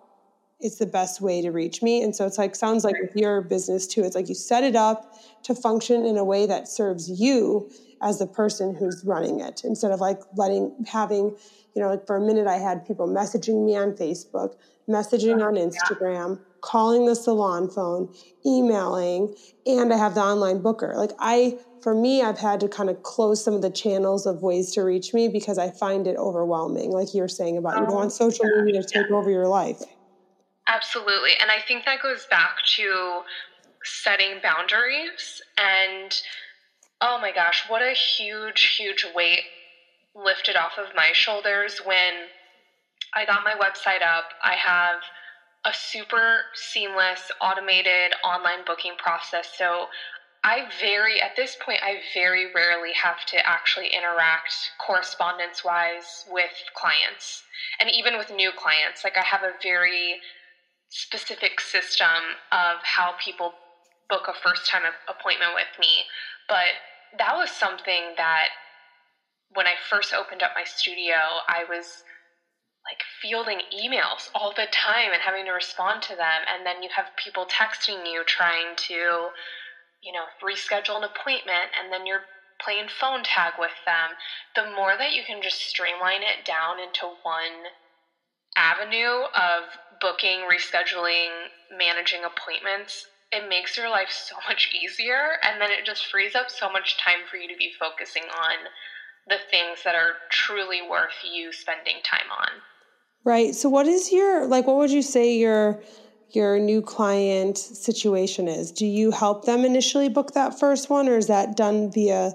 it's 0.60 0.76
the 0.76 0.86
best 0.86 1.20
way 1.20 1.40
to 1.40 1.50
reach 1.50 1.82
me. 1.82 2.02
And 2.02 2.14
so 2.14 2.26
it's 2.26 2.38
like 2.38 2.54
sounds 2.54 2.84
like 2.84 2.96
with 3.00 3.16
your 3.16 3.40
business 3.40 3.86
too. 3.86 4.04
It's 4.04 4.14
like 4.14 4.28
you 4.28 4.34
set 4.34 4.62
it 4.62 4.76
up 4.76 5.14
to 5.44 5.54
function 5.54 6.04
in 6.04 6.18
a 6.18 6.24
way 6.24 6.46
that 6.46 6.68
serves 6.68 7.08
you 7.08 7.70
as 8.02 8.18
the 8.18 8.26
person 8.26 8.74
who's 8.74 9.02
running 9.04 9.40
it. 9.40 9.60
Instead 9.64 9.92
of 9.92 10.00
like 10.00 10.18
letting 10.34 10.72
having 10.86 11.32
you 11.74 11.82
know 11.82 11.88
like 11.88 12.06
for 12.06 12.16
a 12.16 12.20
minute 12.20 12.46
i 12.46 12.56
had 12.56 12.84
people 12.84 13.08
messaging 13.08 13.64
me 13.64 13.76
on 13.76 13.92
facebook 13.92 14.54
messaging 14.88 15.40
on 15.44 15.54
instagram 15.54 16.38
calling 16.60 17.06
the 17.06 17.14
salon 17.14 17.68
phone 17.68 18.08
emailing 18.44 19.32
and 19.66 19.92
i 19.92 19.96
have 19.96 20.14
the 20.14 20.20
online 20.20 20.60
booker. 20.60 20.94
Like 20.96 21.12
i 21.18 21.54
for 21.80 21.94
me 21.94 22.22
i've 22.22 22.38
had 22.38 22.60
to 22.60 22.68
kind 22.68 22.90
of 22.90 23.02
close 23.02 23.42
some 23.42 23.54
of 23.54 23.62
the 23.62 23.70
channels 23.70 24.26
of 24.26 24.42
ways 24.42 24.72
to 24.72 24.82
reach 24.82 25.14
me 25.14 25.28
because 25.28 25.58
i 25.58 25.70
find 25.70 26.06
it 26.06 26.16
overwhelming 26.16 26.90
like 26.90 27.14
you're 27.14 27.28
saying 27.28 27.56
about 27.56 27.78
you 27.78 27.86
don't 27.86 27.94
want 27.94 28.12
social 28.12 28.44
media 28.62 28.82
to 28.82 28.88
take 28.88 29.10
over 29.10 29.30
your 29.30 29.46
life. 29.46 29.80
Absolutely 30.66 31.30
and 31.40 31.50
i 31.50 31.60
think 31.66 31.84
that 31.84 32.02
goes 32.02 32.26
back 32.30 32.56
to 32.76 33.20
setting 33.82 34.40
boundaries 34.42 35.40
and 35.56 36.20
oh 37.00 37.18
my 37.20 37.32
gosh, 37.32 37.64
what 37.68 37.82
a 37.82 37.92
huge, 37.92 38.76
huge 38.76 39.06
weight 39.14 39.42
lifted 40.14 40.56
off 40.56 40.72
of 40.78 40.94
my 40.94 41.10
shoulders 41.12 41.80
when 41.84 42.12
I 43.14 43.24
got 43.24 43.44
my 43.44 43.54
website 43.54 44.02
up. 44.02 44.24
I 44.42 44.54
have 44.54 44.98
a 45.64 45.72
super 45.74 46.44
seamless 46.54 47.30
automated 47.40 48.12
online 48.24 48.64
booking 48.66 48.94
process. 48.98 49.48
So 49.56 49.86
I 50.42 50.62
very, 50.80 51.20
at 51.20 51.32
this 51.36 51.56
point, 51.62 51.80
I 51.82 52.00
very 52.14 52.46
rarely 52.54 52.92
have 53.02 53.24
to 53.28 53.46
actually 53.46 53.88
interact 53.88 54.54
correspondence 54.78 55.62
wise 55.62 56.24
with 56.26 56.52
clients 56.74 57.42
and 57.78 57.90
even 57.90 58.16
with 58.16 58.30
new 58.30 58.50
clients. 58.56 59.04
Like 59.04 59.16
I 59.18 59.24
have 59.24 59.42
a 59.42 59.52
very 59.62 60.18
specific 60.88 61.60
system 61.60 62.36
of 62.50 62.78
how 62.82 63.12
people 63.22 63.52
book 64.08 64.26
a 64.28 64.32
first 64.34 64.66
time 64.68 64.82
appointment 65.08 65.52
with 65.54 65.68
me. 65.78 66.04
But 66.48 66.80
that 67.18 67.34
was 67.36 67.50
something 67.50 68.14
that 68.16 68.48
when 69.54 69.66
I 69.66 69.74
first 69.88 70.14
opened 70.14 70.42
up 70.42 70.52
my 70.54 70.64
studio, 70.64 71.42
I 71.48 71.64
was 71.68 72.02
like 72.86 73.02
fielding 73.20 73.60
emails 73.74 74.28
all 74.34 74.52
the 74.56 74.66
time 74.72 75.12
and 75.12 75.22
having 75.22 75.44
to 75.46 75.52
respond 75.52 76.02
to 76.02 76.16
them. 76.16 76.42
And 76.48 76.64
then 76.64 76.82
you 76.82 76.88
have 76.96 77.06
people 77.16 77.46
texting 77.46 78.06
you 78.06 78.22
trying 78.26 78.74
to, 78.88 79.30
you 80.02 80.12
know, 80.12 80.26
reschedule 80.42 80.96
an 80.96 81.04
appointment 81.04 81.70
and 81.78 81.92
then 81.92 82.06
you're 82.06 82.24
playing 82.62 82.88
phone 82.88 83.22
tag 83.22 83.54
with 83.58 83.74
them. 83.86 84.10
The 84.54 84.64
more 84.64 84.96
that 84.96 85.12
you 85.12 85.22
can 85.24 85.42
just 85.42 85.60
streamline 85.60 86.22
it 86.22 86.44
down 86.44 86.78
into 86.80 87.16
one 87.22 87.72
avenue 88.56 89.24
of 89.34 89.78
booking, 90.00 90.40
rescheduling, 90.50 91.48
managing 91.70 92.22
appointments, 92.24 93.06
it 93.32 93.48
makes 93.48 93.76
your 93.76 93.88
life 93.88 94.10
so 94.10 94.36
much 94.48 94.70
easier 94.74 95.38
and 95.42 95.60
then 95.60 95.70
it 95.70 95.84
just 95.84 96.06
frees 96.06 96.34
up 96.34 96.50
so 96.50 96.70
much 96.70 96.98
time 96.98 97.20
for 97.30 97.36
you 97.36 97.48
to 97.48 97.56
be 97.56 97.72
focusing 97.78 98.24
on 98.24 98.56
the 99.28 99.38
things 99.50 99.80
that 99.84 99.94
are 99.94 100.14
truly 100.30 100.80
worth 100.88 101.14
you 101.24 101.52
spending 101.52 101.96
time 102.02 102.30
on. 102.36 102.48
Right. 103.22 103.54
So 103.54 103.68
what 103.68 103.86
is 103.86 104.10
your 104.10 104.46
like 104.46 104.66
what 104.66 104.76
would 104.76 104.90
you 104.90 105.02
say 105.02 105.36
your 105.36 105.82
your 106.30 106.58
new 106.58 106.80
client 106.80 107.58
situation 107.58 108.48
is? 108.48 108.72
Do 108.72 108.86
you 108.86 109.10
help 109.10 109.44
them 109.44 109.64
initially 109.64 110.08
book 110.08 110.32
that 110.32 110.58
first 110.58 110.88
one 110.88 111.08
or 111.08 111.16
is 111.16 111.26
that 111.26 111.56
done 111.56 111.92
via 111.92 112.32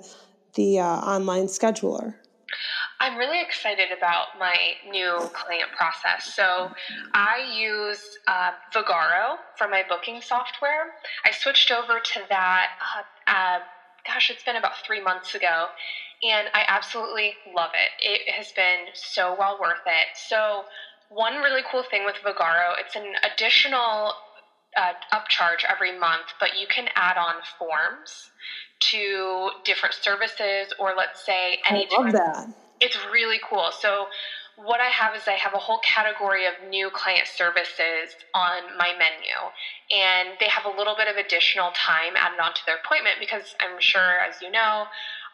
the 0.53 0.79
uh, 0.79 0.85
online 0.85 1.45
scheduler? 1.45 2.15
I'm 3.05 3.17
really 3.17 3.39
excited 3.39 3.91
about 3.95 4.29
my 4.39 4.55
new 4.89 5.29
client 5.31 5.69
process. 5.77 6.33
So 6.33 6.71
I 7.13 7.37
use 7.55 8.01
uh, 8.27 8.49
Vagaro 8.73 9.35
for 9.59 9.67
my 9.67 9.83
booking 9.87 10.21
software. 10.21 10.87
I 11.23 11.29
switched 11.29 11.71
over 11.71 11.99
to 11.99 12.19
that, 12.29 12.69
uh, 12.81 13.31
uh, 13.31 13.59
gosh, 14.07 14.31
it's 14.31 14.43
been 14.43 14.55
about 14.55 14.71
three 14.87 15.03
months 15.03 15.35
ago, 15.35 15.67
and 16.23 16.47
I 16.55 16.63
absolutely 16.67 17.35
love 17.55 17.69
it. 17.75 17.91
It 17.99 18.33
has 18.33 18.51
been 18.55 18.87
so 18.95 19.35
well 19.37 19.59
worth 19.61 19.85
it. 19.85 20.07
So, 20.15 20.63
one 21.09 21.35
really 21.35 21.61
cool 21.69 21.83
thing 21.83 22.05
with 22.05 22.15
Vagaro, 22.25 22.73
it's 22.79 22.95
an 22.95 23.13
additional 23.23 24.13
uh, 24.75 24.93
upcharge 25.13 25.63
every 25.69 25.97
month, 25.97 26.25
but 26.39 26.57
you 26.57 26.65
can 26.65 26.87
add 26.95 27.17
on 27.17 27.35
forms 27.59 28.31
to 28.79 29.51
different 29.63 29.93
services, 29.93 30.73
or 30.79 30.95
let's 30.97 31.23
say 31.23 31.59
any. 31.69 31.85
I 31.91 32.01
love 32.01 32.13
that 32.13 32.64
it's 32.81 32.97
really 33.11 33.39
cool. 33.47 33.69
So 33.71 34.07
what 34.55 34.79
I 34.79 34.87
have 34.87 35.15
is 35.15 35.27
I 35.27 35.33
have 35.33 35.53
a 35.53 35.59
whole 35.59 35.79
category 35.79 36.45
of 36.45 36.53
new 36.69 36.89
client 36.93 37.27
services 37.27 38.15
on 38.33 38.63
my 38.77 38.93
menu. 38.97 39.35
And 39.91 40.39
they 40.39 40.47
have 40.47 40.63
a 40.63 40.71
little 40.77 40.95
bit 40.95 41.07
of 41.07 41.17
additional 41.17 41.71
time 41.75 42.15
added 42.15 42.39
onto 42.39 42.61
their 42.65 42.79
appointment 42.83 43.17
because 43.19 43.53
I'm 43.59 43.79
sure, 43.79 44.19
as 44.23 44.41
you 44.41 44.49
know, 44.49 44.85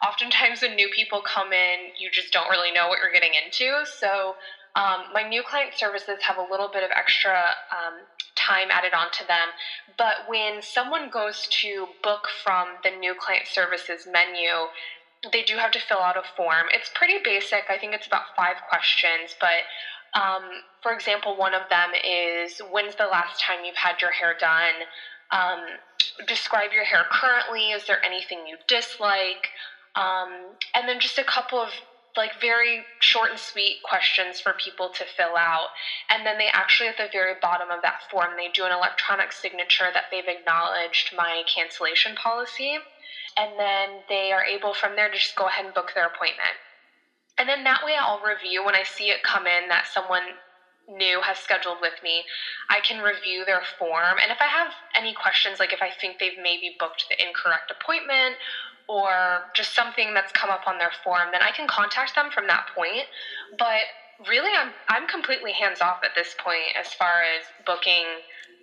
oftentimes 0.04 0.62
when 0.62 0.74
new 0.74 0.88
people 0.88 1.22
come 1.22 1.52
in, 1.52 1.94
you 1.98 2.10
just 2.10 2.32
don't 2.32 2.50
really 2.50 2.72
know 2.72 2.88
what 2.88 2.98
you're 2.98 3.12
getting 3.14 3.34
into. 3.34 3.86
So 3.86 4.34
um, 4.74 5.06
my 5.12 5.22
new 5.22 5.42
client 5.42 5.74
services 5.74 6.18
have 6.22 6.36
a 6.38 6.46
little 6.50 6.68
bit 6.72 6.82
of 6.82 6.90
extra 6.90 7.54
um, 7.70 8.02
time 8.34 8.68
added 8.70 8.92
onto 8.94 9.26
them. 9.26 9.54
But 9.96 10.26
when 10.26 10.62
someone 10.62 11.10
goes 11.10 11.46
to 11.62 11.86
book 12.02 12.26
from 12.42 12.82
the 12.82 12.90
new 12.90 13.14
client 13.14 13.46
services 13.46 14.08
menu, 14.10 14.66
they 15.30 15.42
do 15.42 15.56
have 15.56 15.70
to 15.72 15.80
fill 15.80 15.98
out 15.98 16.16
a 16.16 16.22
form. 16.36 16.66
It's 16.72 16.90
pretty 16.94 17.18
basic. 17.22 17.64
I 17.68 17.78
think 17.78 17.94
it's 17.94 18.06
about 18.06 18.22
five 18.36 18.56
questions, 18.68 19.36
but 19.38 19.62
um, 20.18 20.42
for 20.82 20.92
example, 20.92 21.36
one 21.36 21.54
of 21.54 21.62
them 21.70 21.90
is 22.04 22.60
when's 22.70 22.96
the 22.96 23.06
last 23.06 23.40
time 23.40 23.64
you've 23.64 23.76
had 23.76 24.00
your 24.00 24.10
hair 24.10 24.34
done? 24.38 24.84
Um, 25.30 25.60
describe 26.26 26.72
your 26.72 26.84
hair 26.84 27.04
currently. 27.10 27.70
Is 27.70 27.86
there 27.86 28.04
anything 28.04 28.46
you 28.46 28.56
dislike? 28.68 29.48
Um, 29.94 30.56
and 30.74 30.88
then 30.88 31.00
just 31.00 31.18
a 31.18 31.24
couple 31.24 31.58
of 31.60 31.70
like 32.14 32.32
very 32.42 32.82
short 33.00 33.30
and 33.30 33.38
sweet 33.38 33.76
questions 33.88 34.38
for 34.38 34.52
people 34.62 34.90
to 34.90 35.04
fill 35.16 35.36
out. 35.36 35.68
And 36.10 36.26
then 36.26 36.36
they 36.36 36.48
actually, 36.52 36.88
at 36.88 36.98
the 36.98 37.08
very 37.10 37.32
bottom 37.40 37.70
of 37.70 37.80
that 37.82 38.00
form, 38.10 38.32
they 38.36 38.48
do 38.52 38.64
an 38.64 38.72
electronic 38.72 39.32
signature 39.32 39.88
that 39.94 40.04
they've 40.10 40.28
acknowledged 40.28 41.14
my 41.16 41.42
cancellation 41.48 42.14
policy 42.14 42.76
and 43.36 43.58
then 43.58 44.02
they 44.08 44.32
are 44.32 44.44
able 44.44 44.74
from 44.74 44.96
there 44.96 45.08
to 45.08 45.16
just 45.16 45.36
go 45.36 45.46
ahead 45.46 45.64
and 45.64 45.74
book 45.74 45.92
their 45.94 46.06
appointment. 46.06 46.56
And 47.38 47.48
then 47.48 47.64
that 47.64 47.82
way 47.84 47.96
I'll 47.98 48.20
review 48.20 48.64
when 48.64 48.74
I 48.74 48.82
see 48.82 49.10
it 49.10 49.22
come 49.22 49.46
in 49.46 49.68
that 49.68 49.86
someone 49.86 50.22
new 50.88 51.20
has 51.22 51.38
scheduled 51.38 51.78
with 51.80 51.94
me, 52.02 52.24
I 52.68 52.80
can 52.80 53.02
review 53.02 53.44
their 53.44 53.62
form. 53.78 54.18
And 54.20 54.30
if 54.30 54.38
I 54.40 54.46
have 54.46 54.72
any 54.94 55.14
questions, 55.14 55.60
like 55.60 55.72
if 55.72 55.80
I 55.80 55.90
think 56.00 56.18
they've 56.18 56.36
maybe 56.36 56.76
booked 56.78 57.06
the 57.08 57.16
incorrect 57.22 57.70
appointment 57.70 58.36
or 58.88 59.44
just 59.54 59.74
something 59.74 60.12
that's 60.14 60.32
come 60.32 60.50
up 60.50 60.62
on 60.66 60.78
their 60.78 60.92
form, 61.04 61.28
then 61.32 61.42
I 61.42 61.50
can 61.52 61.66
contact 61.66 62.14
them 62.14 62.30
from 62.30 62.46
that 62.48 62.66
point. 62.74 63.06
But 63.58 63.86
really, 64.28 64.50
I'm, 64.56 64.72
I'm 64.88 65.06
completely 65.08 65.52
hands 65.52 65.80
off 65.80 65.98
at 66.04 66.10
this 66.16 66.34
point 66.42 66.76
as 66.78 66.92
far 66.92 67.22
as 67.22 67.44
booking 67.66 68.04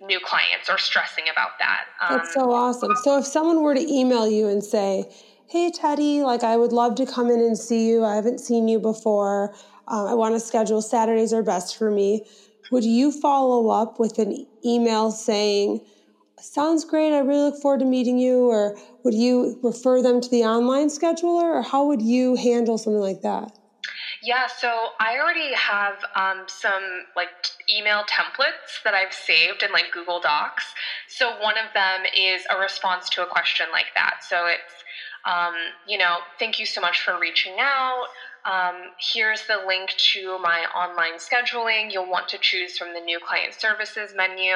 new 0.00 0.20
clients 0.20 0.68
or 0.68 0.78
stressing 0.78 1.24
about 1.30 1.50
that. 1.58 1.84
Um, 2.00 2.18
That's 2.18 2.34
so 2.34 2.50
awesome. 2.52 2.94
So 3.04 3.18
if 3.18 3.26
someone 3.26 3.62
were 3.62 3.74
to 3.74 3.92
email 3.92 4.26
you 4.28 4.48
and 4.48 4.64
say, 4.64 5.04
"Hey 5.46 5.70
Teddi, 5.70 6.22
like 6.22 6.42
I 6.42 6.56
would 6.56 6.72
love 6.72 6.94
to 6.96 7.06
come 7.06 7.30
in 7.30 7.40
and 7.40 7.58
see 7.58 7.86
you. 7.88 8.04
I 8.04 8.14
haven't 8.14 8.40
seen 8.40 8.68
you 8.68 8.78
before. 8.80 9.52
Um, 9.88 10.06
I 10.06 10.14
want 10.14 10.34
to 10.34 10.40
schedule 10.40 10.80
Saturdays 10.80 11.32
are 11.32 11.42
best 11.42 11.76
for 11.76 11.90
me." 11.90 12.22
Would 12.70 12.84
you 12.84 13.10
follow 13.10 13.68
up 13.68 13.98
with 13.98 14.18
an 14.18 14.46
email 14.64 15.10
saying, 15.10 15.80
"Sounds 16.40 16.84
great. 16.84 17.12
I 17.12 17.18
really 17.18 17.42
look 17.42 17.60
forward 17.60 17.80
to 17.80 17.86
meeting 17.86 18.18
you," 18.18 18.48
or 18.48 18.74
would 19.02 19.14
you 19.14 19.58
refer 19.62 20.00
them 20.00 20.20
to 20.22 20.30
the 20.30 20.44
online 20.44 20.88
scheduler, 20.88 21.56
or 21.56 21.62
how 21.62 21.84
would 21.86 22.00
you 22.00 22.36
handle 22.36 22.78
something 22.78 23.00
like 23.00 23.20
that? 23.22 23.50
Yeah, 24.22 24.48
so 24.48 24.90
I 25.00 25.16
already 25.18 25.54
have 25.54 26.04
um, 26.14 26.44
some 26.46 27.04
like 27.16 27.28
email 27.74 28.02
templates 28.04 28.82
that 28.84 28.92
I've 28.92 29.14
saved 29.14 29.62
in 29.62 29.72
like 29.72 29.90
Google 29.92 30.20
Docs. 30.20 30.74
So 31.08 31.38
one 31.38 31.56
of 31.56 31.72
them 31.72 32.02
is 32.14 32.42
a 32.50 32.58
response 32.58 33.08
to 33.10 33.22
a 33.22 33.26
question 33.26 33.66
like 33.72 33.86
that. 33.94 34.16
So 34.20 34.46
it's, 34.46 34.74
um, 35.24 35.54
you 35.86 35.96
know, 35.96 36.18
thank 36.38 36.58
you 36.58 36.66
so 36.66 36.80
much 36.82 37.00
for 37.00 37.18
reaching 37.18 37.56
out. 37.60 38.06
Um, 38.44 38.90
here's 38.98 39.46
the 39.46 39.58
link 39.66 39.90
to 40.12 40.38
my 40.42 40.64
online 40.74 41.16
scheduling. 41.18 41.90
You'll 41.90 42.08
want 42.08 42.28
to 42.28 42.38
choose 42.38 42.76
from 42.76 42.92
the 42.94 43.00
new 43.00 43.18
client 43.20 43.54
services 43.58 44.12
menu. 44.14 44.52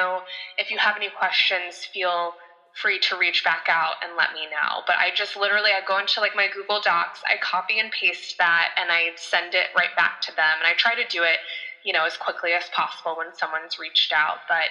If 0.57 0.69
you 0.69 0.77
have 0.79 0.95
any 0.95 1.09
questions, 1.09 1.87
feel 1.91 2.33
free 2.81 2.99
to 2.99 3.17
reach 3.17 3.43
back 3.43 3.65
out 3.69 3.95
and 4.03 4.17
let 4.17 4.33
me 4.33 4.45
know. 4.51 4.83
But 4.85 4.97
I 4.97 5.09
just 5.15 5.37
literally 5.37 5.71
I 5.71 5.85
go 5.87 5.97
into 5.97 6.19
like 6.19 6.35
my 6.35 6.47
Google 6.53 6.81
Docs, 6.81 7.21
I 7.25 7.37
copy 7.41 7.79
and 7.79 7.91
paste 7.91 8.37
that 8.37 8.69
and 8.77 8.91
I 8.91 9.11
send 9.15 9.53
it 9.53 9.67
right 9.75 9.95
back 9.95 10.21
to 10.21 10.35
them 10.35 10.59
and 10.59 10.67
I 10.67 10.73
try 10.77 10.93
to 10.95 11.07
do 11.09 11.23
it, 11.23 11.37
you 11.83 11.93
know, 11.93 12.05
as 12.05 12.17
quickly 12.17 12.51
as 12.51 12.63
possible 12.73 13.15
when 13.17 13.33
someone's 13.33 13.79
reached 13.79 14.11
out, 14.11 14.39
but 14.49 14.69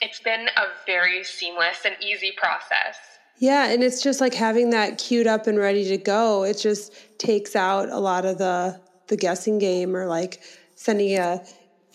it's 0.00 0.20
been 0.20 0.48
a 0.56 0.66
very 0.86 1.22
seamless 1.22 1.84
and 1.84 1.94
easy 2.00 2.32
process. 2.36 2.96
Yeah, 3.36 3.66
and 3.66 3.82
it's 3.82 4.02
just 4.02 4.20
like 4.20 4.34
having 4.34 4.70
that 4.70 4.98
queued 4.98 5.26
up 5.26 5.46
and 5.46 5.58
ready 5.58 5.84
to 5.88 5.98
go. 5.98 6.44
It 6.44 6.58
just 6.58 6.92
takes 7.18 7.56
out 7.56 7.88
a 7.88 7.98
lot 7.98 8.24
of 8.24 8.38
the 8.38 8.80
the 9.08 9.16
guessing 9.16 9.58
game 9.58 9.94
or 9.94 10.06
like 10.06 10.40
sending 10.76 11.18
a 11.18 11.44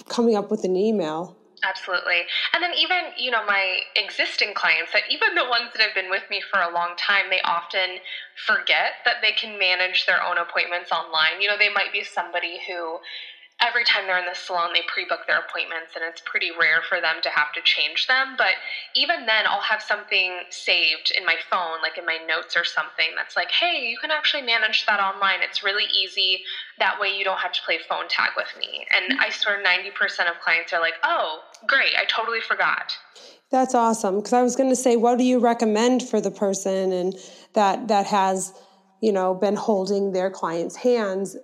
coming 0.10 0.36
up 0.36 0.52
with 0.52 0.64
an 0.64 0.76
email. 0.76 1.39
Absolutely. 1.62 2.26
And 2.54 2.64
then 2.64 2.74
even, 2.74 3.12
you 3.18 3.32
know, 3.32 3.44
my 3.44 3.82
existing 3.96 4.54
clients 4.54 4.94
that 4.94 5.04
even 5.10 5.36
the 5.36 5.44
ones 5.46 5.72
that 5.74 5.82
have 5.82 5.94
been 5.94 6.10
with 6.10 6.24
me 6.30 6.40
for 6.40 6.62
a 6.62 6.72
long 6.72 6.96
time, 6.96 7.30
they 7.30 7.42
often 7.44 8.00
forget 8.48 8.94
that 9.04 9.18
they 9.22 9.34
can 9.34 9.58
manage 9.60 10.06
their 10.06 10.24
own 10.24 10.38
appointments 10.38 10.90
online. 10.92 11.42
You 11.42 11.50
know, 11.50 11.58
they 11.58 11.68
might 11.68 11.92
be 11.92 12.02
somebody 12.04 12.62
who 12.66 13.00
every 13.62 13.84
time 13.84 14.08
they're 14.08 14.20
in 14.20 14.26
the 14.26 14.36
salon, 14.36 14.72
they 14.74 14.82
pre 14.88 15.06
book 15.06 15.28
their 15.28 15.40
appointments, 15.40 15.96
and 15.96 16.04
it's 16.04 16.22
pretty 16.26 16.52
rare 16.52 16.82
for 16.88 17.02
them 17.02 17.16
to 17.24 17.30
have 17.30 17.52
to 17.54 17.62
change 17.62 18.08
them. 18.08 18.36
But 18.38 18.56
even 18.96 19.26
then, 19.26 19.46
I'll 19.48 19.62
have 19.62 19.82
something 19.82 20.40
saved 20.50 21.12
in 21.16 21.26
my 21.26 21.36
phone, 21.50 21.82
like 21.82 21.98
in 21.98 22.06
my 22.06 22.18
notes 22.28 22.56
or 22.56 22.64
something, 22.64 23.12
that's 23.16 23.36
like, 23.36 23.52
hey, 23.52 23.88
you 23.90 23.98
can 23.98 24.12
actually 24.12 24.44
manage 24.44 24.86
that 24.86 25.00
online. 25.00 25.40
It's 25.42 25.64
really 25.64 25.86
easy. 25.92 26.44
That 26.80 27.00
way, 27.00 27.10
you 27.16 27.24
don't 27.24 27.40
have 27.40 27.52
to 27.54 27.62
play 27.66 27.80
phone 27.88 28.08
tag 28.08 28.32
with 28.38 28.50
me. 28.58 28.86
And 28.96 29.20
I 29.20 29.30
swear 29.30 29.62
90% 29.64 30.30
of 30.30 30.40
clients 30.44 30.74
are 30.74 30.80
like, 30.82 30.96
oh, 31.04 31.40
great, 31.68 31.94
I 31.98 32.06
totally 32.06 32.42
forgot. 32.42 32.94
That's 33.52 33.74
awesome. 33.74 34.18
Because 34.18 34.34
I 34.34 34.44
was 34.44 34.56
going 34.56 34.70
to 34.70 34.76
say, 34.76 34.96
what 34.96 35.18
do 35.18 35.24
you 35.24 35.40
recommend 35.40 36.08
for 36.08 36.22
the 36.22 36.32
person 36.32 36.92
and 36.92 37.16
that 37.54 37.88
that 37.88 38.06
has, 38.06 38.54
you 39.02 39.12
know, 39.12 39.34
been 39.34 39.56
holding 39.56 40.12
their 40.12 40.30
client's 40.30 40.76
hands 40.76 41.36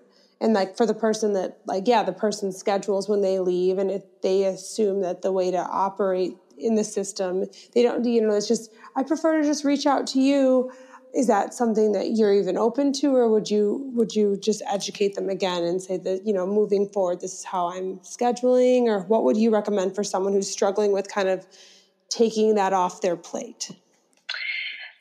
and 0.41 0.53
like 0.53 0.75
for 0.75 0.85
the 0.85 0.93
person 0.93 1.33
that 1.33 1.59
like 1.65 1.87
yeah 1.87 2.03
the 2.03 2.13
person 2.13 2.51
schedules 2.51 3.07
when 3.07 3.21
they 3.21 3.39
leave 3.39 3.77
and 3.77 3.91
if 3.91 4.03
they 4.21 4.43
assume 4.43 5.01
that 5.01 5.21
the 5.21 5.31
way 5.31 5.51
to 5.51 5.57
operate 5.57 6.35
in 6.57 6.75
the 6.75 6.83
system 6.83 7.45
they 7.73 7.83
don't 7.83 8.03
you 8.05 8.21
know 8.21 8.33
it's 8.33 8.47
just 8.47 8.71
i 8.95 9.03
prefer 9.03 9.41
to 9.41 9.47
just 9.47 9.63
reach 9.63 9.85
out 9.85 10.07
to 10.07 10.19
you. 10.19 10.71
Is 11.13 11.27
that 11.27 11.53
something 11.53 11.93
that 11.93 12.17
you're 12.17 12.33
even 12.33 12.57
open 12.57 12.91
to 12.99 13.15
or 13.15 13.29
would 13.29 13.49
you 13.49 13.89
would 13.93 14.13
you 14.13 14.35
just 14.35 14.61
educate 14.69 15.15
them 15.15 15.29
again 15.29 15.63
and 15.63 15.81
say 15.81 15.95
that 15.95 16.27
you 16.27 16.33
know 16.33 16.45
moving 16.45 16.89
forward 16.89 17.21
this 17.21 17.33
is 17.39 17.43
how 17.45 17.69
i'm 17.69 17.99
scheduling 17.99 18.87
or 18.87 18.99
what 19.03 19.23
would 19.23 19.37
you 19.37 19.49
recommend 19.49 19.95
for 19.95 20.03
someone 20.03 20.33
who's 20.33 20.51
struggling 20.51 20.91
with 20.91 21.07
kind 21.07 21.29
of 21.29 21.47
taking 22.09 22.55
that 22.55 22.73
off 22.73 22.99
their 22.99 23.15
plate? 23.15 23.71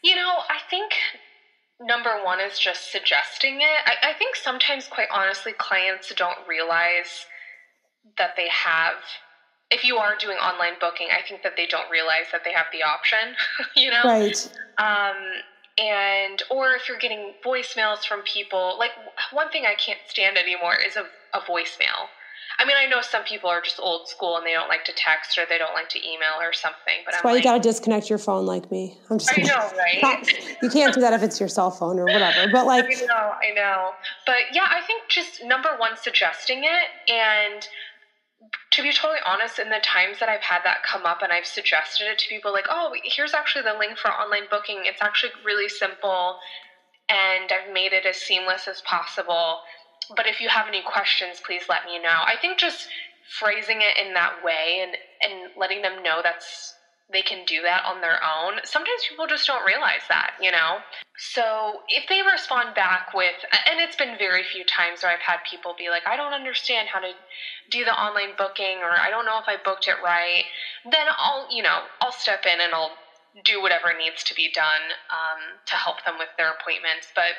You 0.05 0.14
know 0.14 0.35
i 0.49 0.59
think 0.70 0.93
number 1.85 2.22
one 2.22 2.41
is 2.41 2.59
just 2.59 2.91
suggesting 2.91 3.61
it. 3.61 3.82
I, 3.87 4.11
I 4.11 4.12
think 4.14 4.37
sometimes, 4.37 4.87
quite 4.89 5.09
honestly, 5.11 5.53
clients 5.59 6.12
don't 6.16 6.39
realize 6.49 7.26
that 8.18 8.30
they 8.37 8.49
have 8.49 8.97
if 9.70 9.82
you 9.85 9.97
are 9.97 10.14
doing 10.16 10.37
online 10.37 10.74
booking, 10.80 11.09
I 11.11 11.22
think 11.26 11.43
that 11.43 11.55
they 11.57 11.66
don't 11.66 11.91
realize 11.91 12.26
that 12.32 12.43
they 12.45 12.53
have 12.53 12.66
the 12.72 12.82
option, 12.82 13.35
you 13.76 13.91
know? 13.91 14.03
Right. 14.05 14.37
Um, 14.78 15.16
and, 15.76 16.43
or 16.51 16.74
if 16.74 16.89
you're 16.89 16.99
getting 16.99 17.35
voicemails 17.45 18.05
from 18.07 18.22
people, 18.22 18.76
like 18.78 18.93
one 19.32 19.51
thing 19.51 19.64
I 19.66 19.74
can't 19.74 19.99
stand 20.07 20.37
anymore 20.37 20.76
is 20.76 20.97
a, 20.97 21.05
a 21.37 21.41
voicemail. 21.41 22.07
I 22.59 22.64
mean, 22.64 22.76
I 22.78 22.86
know 22.86 23.00
some 23.00 23.24
people 23.24 23.50
are 23.50 23.61
just 23.61 23.80
old 23.80 24.09
school 24.09 24.36
and 24.36 24.46
they 24.46 24.52
don't 24.52 24.68
like 24.68 24.84
to 24.84 24.92
text 24.92 25.36
or 25.38 25.42
they 25.48 25.59
don't 25.59 25.74
like 25.74 25.88
to 25.90 25.98
email 25.98 26.38
or 26.40 26.52
something. 26.52 27.02
But 27.05 27.12
that's 27.12 27.24
I'm 27.24 27.28
why 27.28 27.34
like, 27.34 27.44
you 27.44 27.50
got 27.50 27.62
to 27.62 27.68
disconnect 27.68 28.09
your 28.09 28.18
phone, 28.18 28.46
like 28.46 28.70
me. 28.70 28.96
I'm 29.11 29.18
just. 29.18 29.36
I 29.36 29.42
know, 29.42 29.70
right? 29.76 30.02
Not, 30.02 30.62
you 30.62 30.70
can't 30.70 30.94
do 30.94 31.00
that 31.00 31.12
if 31.12 31.22
it's 31.22 31.40
your 31.40 31.48
cell 31.48 31.70
phone 31.70 31.98
or 31.98 32.05
whatever. 32.05 32.50
But 32.52 32.66
like, 32.66 32.84
I 32.84 33.07
know, 33.07 33.32
I 33.42 33.55
know. 33.55 33.90
But 34.24 34.52
yeah, 34.52 34.66
I 34.70 34.80
think 34.86 35.02
just 35.09 35.44
number 35.44 35.70
one, 35.78 35.96
suggesting 35.96 36.62
it, 36.64 37.12
and 37.12 37.66
to 38.70 38.82
be 38.82 38.92
totally 38.92 39.20
honest, 39.26 39.59
in 39.59 39.70
the 39.70 39.80
times 39.82 40.20
that 40.20 40.28
I've 40.28 40.42
had 40.42 40.62
that 40.64 40.82
come 40.84 41.07
up 41.07 41.22
and 41.22 41.32
I've 41.32 41.46
suggested 41.46 42.07
it 42.07 42.18
to 42.18 42.28
people, 42.28 42.52
like, 42.52 42.66
oh, 42.70 42.92
here's 43.02 43.34
actually 43.34 43.62
the 43.62 43.76
link 43.78 43.98
for 43.98 44.11
online 44.11 44.44
booking. 44.48 44.82
It's 44.84 45.02
actually 45.02 45.32
really 45.44 45.68
simple, 45.68 46.36
and 47.09 47.50
I've 47.50 47.72
made 47.72 47.92
it 47.92 48.07
as 48.07 48.16
seamless 48.16 48.68
as 48.68 48.80
possible 48.82 49.59
but 50.16 50.26
if 50.26 50.40
you 50.40 50.48
have 50.48 50.68
any 50.68 50.82
questions, 50.82 51.40
please 51.44 51.62
let 51.68 51.84
me 51.84 51.98
know. 51.98 52.22
I 52.24 52.34
think 52.40 52.59
just 52.59 52.88
phrasing 53.38 53.80
it 53.80 53.96
in 54.07 54.14
that 54.14 54.44
way 54.44 54.82
and, 54.82 54.96
and 55.22 55.50
letting 55.57 55.82
them 55.82 56.02
know 56.02 56.20
that's 56.22 56.74
they 57.12 57.22
can 57.22 57.44
do 57.44 57.61
that 57.62 57.84
on 57.84 58.00
their 58.00 58.18
own. 58.24 58.61
Sometimes 58.64 59.07
people 59.09 59.26
just 59.26 59.46
don't 59.46 59.64
realize 59.66 60.00
that, 60.09 60.32
you 60.40 60.50
know? 60.50 60.78
So 61.18 61.82
if 61.88 62.09
they 62.09 62.22
respond 62.22 62.74
back 62.74 63.12
with, 63.14 63.36
and 63.68 63.78
it's 63.78 63.96
been 63.96 64.16
very 64.18 64.42
few 64.42 64.64
times 64.64 65.02
where 65.02 65.12
I've 65.12 65.20
had 65.20 65.38
people 65.48 65.74
be 65.76 65.90
like, 65.90 66.07
I 66.07 66.16
don't 66.16 66.32
understand 66.32 66.88
how 66.88 67.00
to 67.00 67.12
do 67.70 67.84
the 67.84 67.92
online 67.92 68.32
booking, 68.38 68.78
or 68.82 68.90
I 68.90 69.11
don't 69.11 69.26
know 69.26 69.38
if 69.38 69.44
I 69.46 69.57
booked 69.62 69.86
it 69.86 69.96
right, 70.02 70.44
then 70.84 71.07
I'll, 71.18 71.46
you 71.55 71.62
know, 71.62 71.82
I'll 72.00 72.12
step 72.12 72.46
in 72.46 72.61
and 72.61 72.72
I'll 72.72 72.92
do 73.43 73.61
whatever 73.61 73.93
needs 73.99 74.22
to 74.24 74.35
be 74.35 74.51
done 74.53 74.95
um, 75.11 75.59
to 75.66 75.74
help 75.74 76.05
them 76.05 76.14
with 76.18 76.28
their 76.39 76.53
appointments. 76.53 77.09
But 77.14 77.35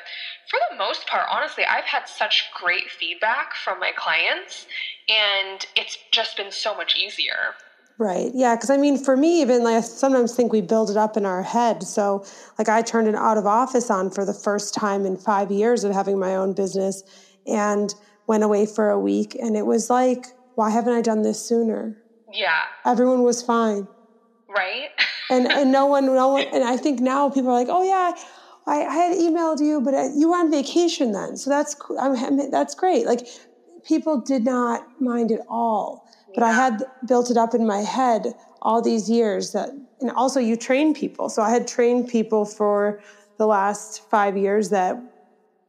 for 0.50 0.58
the 0.70 0.76
most 0.76 1.06
part, 1.06 1.26
honestly, 1.30 1.64
I've 1.64 1.84
had 1.84 2.06
such 2.06 2.50
great 2.54 2.90
feedback 2.90 3.54
from 3.54 3.80
my 3.80 3.92
clients, 3.96 4.66
and 5.08 5.64
it's 5.74 5.96
just 6.12 6.36
been 6.36 6.52
so 6.52 6.76
much 6.76 6.96
easier. 6.96 7.54
Right. 7.98 8.30
Yeah. 8.34 8.56
Because 8.56 8.68
I 8.68 8.76
mean, 8.76 8.98
for 8.98 9.16
me, 9.16 9.40
even 9.40 9.64
like 9.64 9.76
I 9.76 9.80
sometimes 9.80 10.34
think 10.34 10.52
we 10.52 10.60
build 10.60 10.90
it 10.90 10.98
up 10.98 11.16
in 11.16 11.24
our 11.24 11.42
head. 11.42 11.82
So, 11.82 12.24
like, 12.58 12.68
I 12.68 12.82
turned 12.82 13.08
an 13.08 13.16
out 13.16 13.38
of 13.38 13.46
office 13.46 13.90
on 13.90 14.10
for 14.10 14.26
the 14.26 14.34
first 14.34 14.74
time 14.74 15.06
in 15.06 15.16
five 15.16 15.50
years 15.50 15.82
of 15.82 15.92
having 15.92 16.18
my 16.18 16.36
own 16.36 16.52
business 16.52 17.02
and 17.46 17.94
went 18.26 18.44
away 18.44 18.66
for 18.66 18.90
a 18.90 19.00
week. 19.00 19.34
And 19.40 19.56
it 19.56 19.64
was 19.64 19.88
like, 19.88 20.26
why 20.56 20.68
haven't 20.68 20.92
I 20.92 21.00
done 21.00 21.22
this 21.22 21.40
sooner? 21.40 21.96
Yeah. 22.30 22.64
Everyone 22.84 23.22
was 23.22 23.40
fine 23.40 23.88
right? 24.48 24.88
and 25.30 25.46
and 25.46 25.72
no 25.72 25.86
one, 25.86 26.06
no 26.06 26.28
one, 26.28 26.46
and 26.52 26.64
I 26.64 26.76
think 26.76 27.00
now 27.00 27.30
people 27.30 27.50
are 27.50 27.54
like, 27.54 27.68
oh 27.70 27.82
yeah, 27.82 28.12
I, 28.66 28.84
I 28.84 28.94
had 28.94 29.18
emailed 29.18 29.60
you, 29.60 29.80
but 29.80 29.94
I, 29.94 30.08
you 30.14 30.30
were 30.30 30.36
on 30.36 30.50
vacation 30.50 31.12
then, 31.12 31.36
so 31.36 31.50
that's 31.50 31.76
I'm, 32.00 32.50
that's 32.50 32.74
great. 32.74 33.06
Like 33.06 33.26
people 33.84 34.20
did 34.20 34.44
not 34.44 34.82
mind 35.00 35.32
at 35.32 35.40
all, 35.48 36.04
but 36.34 36.42
I 36.42 36.52
had 36.52 36.82
built 37.06 37.30
it 37.30 37.36
up 37.36 37.54
in 37.54 37.66
my 37.66 37.78
head 37.78 38.34
all 38.62 38.82
these 38.82 39.08
years 39.08 39.52
that, 39.52 39.70
and 40.00 40.10
also 40.10 40.40
you 40.40 40.56
train 40.56 40.94
people, 40.94 41.28
so 41.28 41.42
I 41.42 41.50
had 41.50 41.66
trained 41.66 42.08
people 42.08 42.44
for 42.44 43.00
the 43.38 43.46
last 43.46 44.02
five 44.10 44.36
years 44.36 44.70
that 44.70 44.96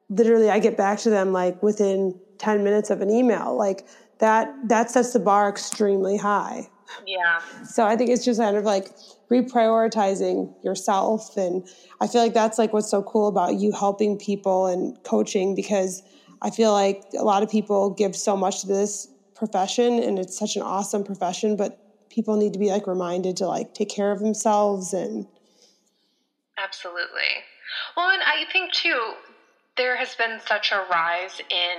literally 0.10 0.50
I 0.50 0.60
get 0.60 0.78
back 0.78 1.00
to 1.00 1.10
them 1.10 1.32
like 1.34 1.62
within 1.62 2.20
10 2.40 2.64
minutes 2.64 2.90
of 2.90 3.02
an 3.02 3.10
email. 3.10 3.56
Like 3.56 3.86
that, 4.20 4.54
that 4.66 4.90
sets 4.92 5.14
the 5.14 5.20
bar 5.20 5.50
extremely 5.50 6.18
high. 6.18 6.70
Yeah. 7.06 7.42
So 7.66 7.86
I 7.86 7.96
think 7.96 8.10
it's 8.10 8.24
just 8.24 8.40
kind 8.40 8.56
of 8.56 8.64
like 8.64 8.90
reprioritizing 9.32 10.52
yourself. 10.64 11.36
And 11.36 11.66
I 12.00 12.08
feel 12.08 12.22
like 12.22 12.34
that's 12.34 12.58
like 12.58 12.74
what's 12.74 12.90
so 12.90 13.04
cool 13.04 13.28
about 13.28 13.56
you 13.56 13.72
helping 13.72 14.18
people 14.18 14.68
and 14.68 15.02
coaching 15.04 15.56
because 15.56 16.02
I 16.42 16.50
feel 16.50 16.72
like 16.72 17.02
a 17.18 17.24
lot 17.24 17.44
of 17.44 17.50
people 17.50 17.90
give 17.90 18.16
so 18.16 18.38
much 18.38 18.62
to 18.62 18.68
this 18.68 19.08
profession 19.36 20.00
and 20.00 20.18
it's 20.20 20.38
such 20.38 20.56
an 20.56 20.62
awesome 20.62 21.04
profession, 21.04 21.56
but 21.56 21.80
people 22.10 22.38
need 22.38 22.54
to 22.54 22.60
be 22.60 22.70
like 22.70 22.88
reminded 22.88 23.38
to 23.38 23.48
like 23.48 23.74
take 23.74 23.90
care 23.90 24.12
of 24.12 24.20
themselves 24.20 24.94
and 24.94 25.26
Absolutely. 26.58 27.44
Well, 27.96 28.10
and 28.10 28.24
I 28.24 28.46
think 28.52 28.72
too, 28.72 29.14
there 29.76 29.96
has 29.96 30.16
been 30.16 30.40
such 30.48 30.72
a 30.72 30.86
rise 30.90 31.40
in 31.50 31.76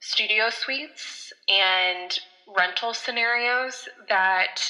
studio 0.00 0.48
suites 0.48 1.32
and 1.48 2.18
rental 2.56 2.94
scenarios 2.94 3.88
that 4.08 4.62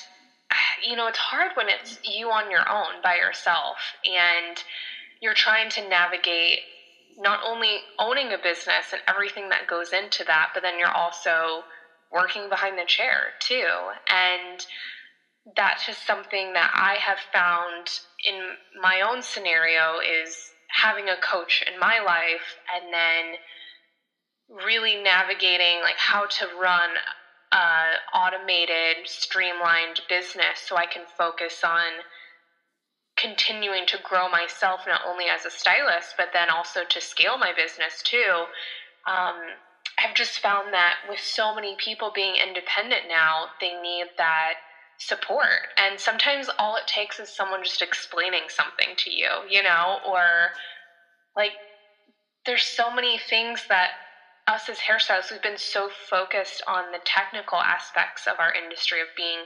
you 0.83 0.97
know 0.97 1.07
it's 1.07 1.18
hard 1.18 1.53
when 1.55 1.68
it's 1.68 1.99
you 2.05 2.28
on 2.30 2.51
your 2.51 2.68
own 2.70 3.01
by 3.03 3.16
yourself 3.16 3.76
and 4.05 4.62
you're 5.20 5.35
trying 5.35 5.68
to 5.70 5.89
navigate 5.89 6.61
not 7.18 7.41
only 7.47 7.80
owning 7.99 8.33
a 8.33 8.39
business 8.43 8.93
and 8.93 9.03
everything 9.07 9.49
that 9.51 9.66
goes 9.66 9.93
into 9.93 10.24
that 10.26 10.49
but 10.55 10.62
then 10.62 10.78
you're 10.78 10.91
also 10.91 11.62
working 12.11 12.49
behind 12.49 12.78
the 12.78 12.85
chair 12.87 13.33
too. 13.41 13.66
And 14.11 14.61
that's 15.57 15.85
just 15.87 16.07
something 16.07 16.53
that 16.53 16.70
i 16.72 16.95
have 17.05 17.18
found 17.33 17.89
in 18.24 18.55
my 18.80 19.01
own 19.01 19.22
scenario 19.22 19.99
is 19.99 20.53
having 20.68 21.09
a 21.09 21.16
coach 21.16 21.64
in 21.66 21.78
my 21.80 21.99
life 21.99 22.57
and 22.72 22.93
then 22.95 23.35
really 24.49 24.95
navigating 25.03 25.80
like 25.83 25.97
how 25.99 26.26
to 26.26 26.47
run 26.61 26.91
uh, 27.53 27.95
automated, 28.15 28.99
streamlined 29.07 30.01
business 30.09 30.61
so 30.67 30.77
I 30.77 30.87
can 30.87 31.05
focus 31.19 31.63
on 31.65 32.03
continuing 33.17 33.87
to 33.87 33.99
grow 34.03 34.29
myself 34.29 34.83
not 34.87 35.03
only 35.07 35.27
as 35.27 35.45
a 35.45 35.51
stylist, 35.51 36.15
but 36.17 36.29
then 36.33 36.51
also 36.51 36.81
to 36.89 37.01
scale 37.01 37.39
my 37.39 37.53
business 37.57 38.03
too. 38.03 38.47
Um, 39.09 39.37
I've 39.99 40.15
just 40.15 40.41
found 40.41 40.73
that 40.73 40.97
with 41.09 41.21
so 41.21 41.55
many 41.55 41.77
people 41.79 42.11
being 42.15 42.35
independent 42.37 43.03
now, 43.09 43.49
they 43.61 43.73
need 43.83 44.07
that 44.19 44.55
support. 44.99 45.69
And 45.77 46.01
sometimes 46.01 46.49
all 46.59 46.77
it 46.77 46.87
takes 46.87 47.21
is 47.21 47.35
someone 47.35 47.63
just 47.63 47.83
explaining 47.83 48.45
something 48.49 48.95
to 48.99 49.11
you, 49.11 49.29
you 49.49 49.63
know, 49.63 49.99
or 50.07 50.51
like 51.37 51.53
there's 52.47 52.65
so 52.65 52.91
many 52.91 53.19
things 53.19 53.67
that 53.69 53.91
us 54.47 54.68
as 54.68 54.78
hairstylists, 54.80 55.30
we've 55.30 55.43
been 55.43 55.57
so 55.57 55.88
focused 55.88 56.62
on 56.66 56.93
the 56.93 57.01
technical 57.05 57.59
aspects 57.59 58.26
of 58.26 58.36
our 58.38 58.53
industry 58.53 59.01
of 59.01 59.09
being 59.16 59.45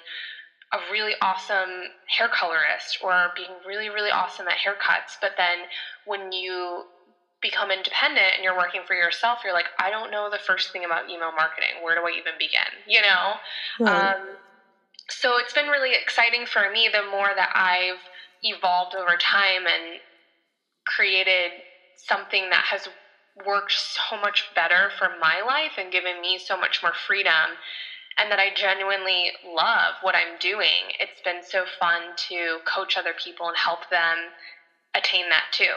a 0.72 0.78
really 0.92 1.14
awesome 1.22 1.88
hair 2.08 2.28
colorist 2.28 2.98
or 3.00 3.30
being 3.36 3.60
really, 3.66 3.88
really 3.88 4.10
awesome 4.10 4.48
at 4.48 4.58
haircuts. 4.58 5.16
But 5.20 5.32
then 5.36 5.66
when 6.04 6.32
you 6.32 6.84
become 7.42 7.70
independent 7.70 8.34
and 8.34 8.44
you're 8.44 8.56
working 8.56 8.82
for 8.86 8.96
yourself, 8.96 9.40
you're 9.44 9.52
like, 9.54 9.68
I 9.80 9.90
don't 9.90 10.10
know 10.10 10.30
the 10.30 10.38
first 10.38 10.72
thing 10.72 10.84
about 10.84 11.08
email 11.08 11.32
marketing. 11.32 11.82
Where 11.82 11.94
do 11.94 12.02
I 12.06 12.12
even 12.12 12.34
begin? 12.38 12.82
You 12.86 13.02
know? 13.02 13.36
Right. 13.78 14.12
Um, 14.16 14.38
so 15.10 15.38
it's 15.38 15.52
been 15.52 15.66
really 15.68 15.94
exciting 15.94 16.46
for 16.46 16.68
me 16.70 16.88
the 16.92 17.02
more 17.02 17.34
that 17.34 17.50
I've 17.54 18.02
evolved 18.42 18.94
over 18.94 19.16
time 19.16 19.66
and 19.66 20.00
created 20.86 21.52
something 21.96 22.50
that 22.50 22.66
has 22.70 22.86
worked 23.44 23.72
so 23.72 24.16
much 24.20 24.44
better 24.54 24.90
for 24.98 25.08
my 25.20 25.42
life 25.46 25.72
and 25.78 25.92
given 25.92 26.20
me 26.20 26.38
so 26.38 26.56
much 26.58 26.82
more 26.82 26.92
freedom 27.06 27.56
and 28.18 28.30
that 28.30 28.38
I 28.38 28.54
genuinely 28.54 29.32
love 29.44 29.94
what 30.00 30.14
I'm 30.14 30.38
doing. 30.40 30.94
It's 31.00 31.20
been 31.22 31.42
so 31.46 31.64
fun 31.78 32.00
to 32.28 32.58
coach 32.64 32.96
other 32.96 33.12
people 33.22 33.48
and 33.48 33.56
help 33.56 33.90
them 33.90 34.16
attain 34.94 35.28
that 35.28 35.44
too. 35.52 35.74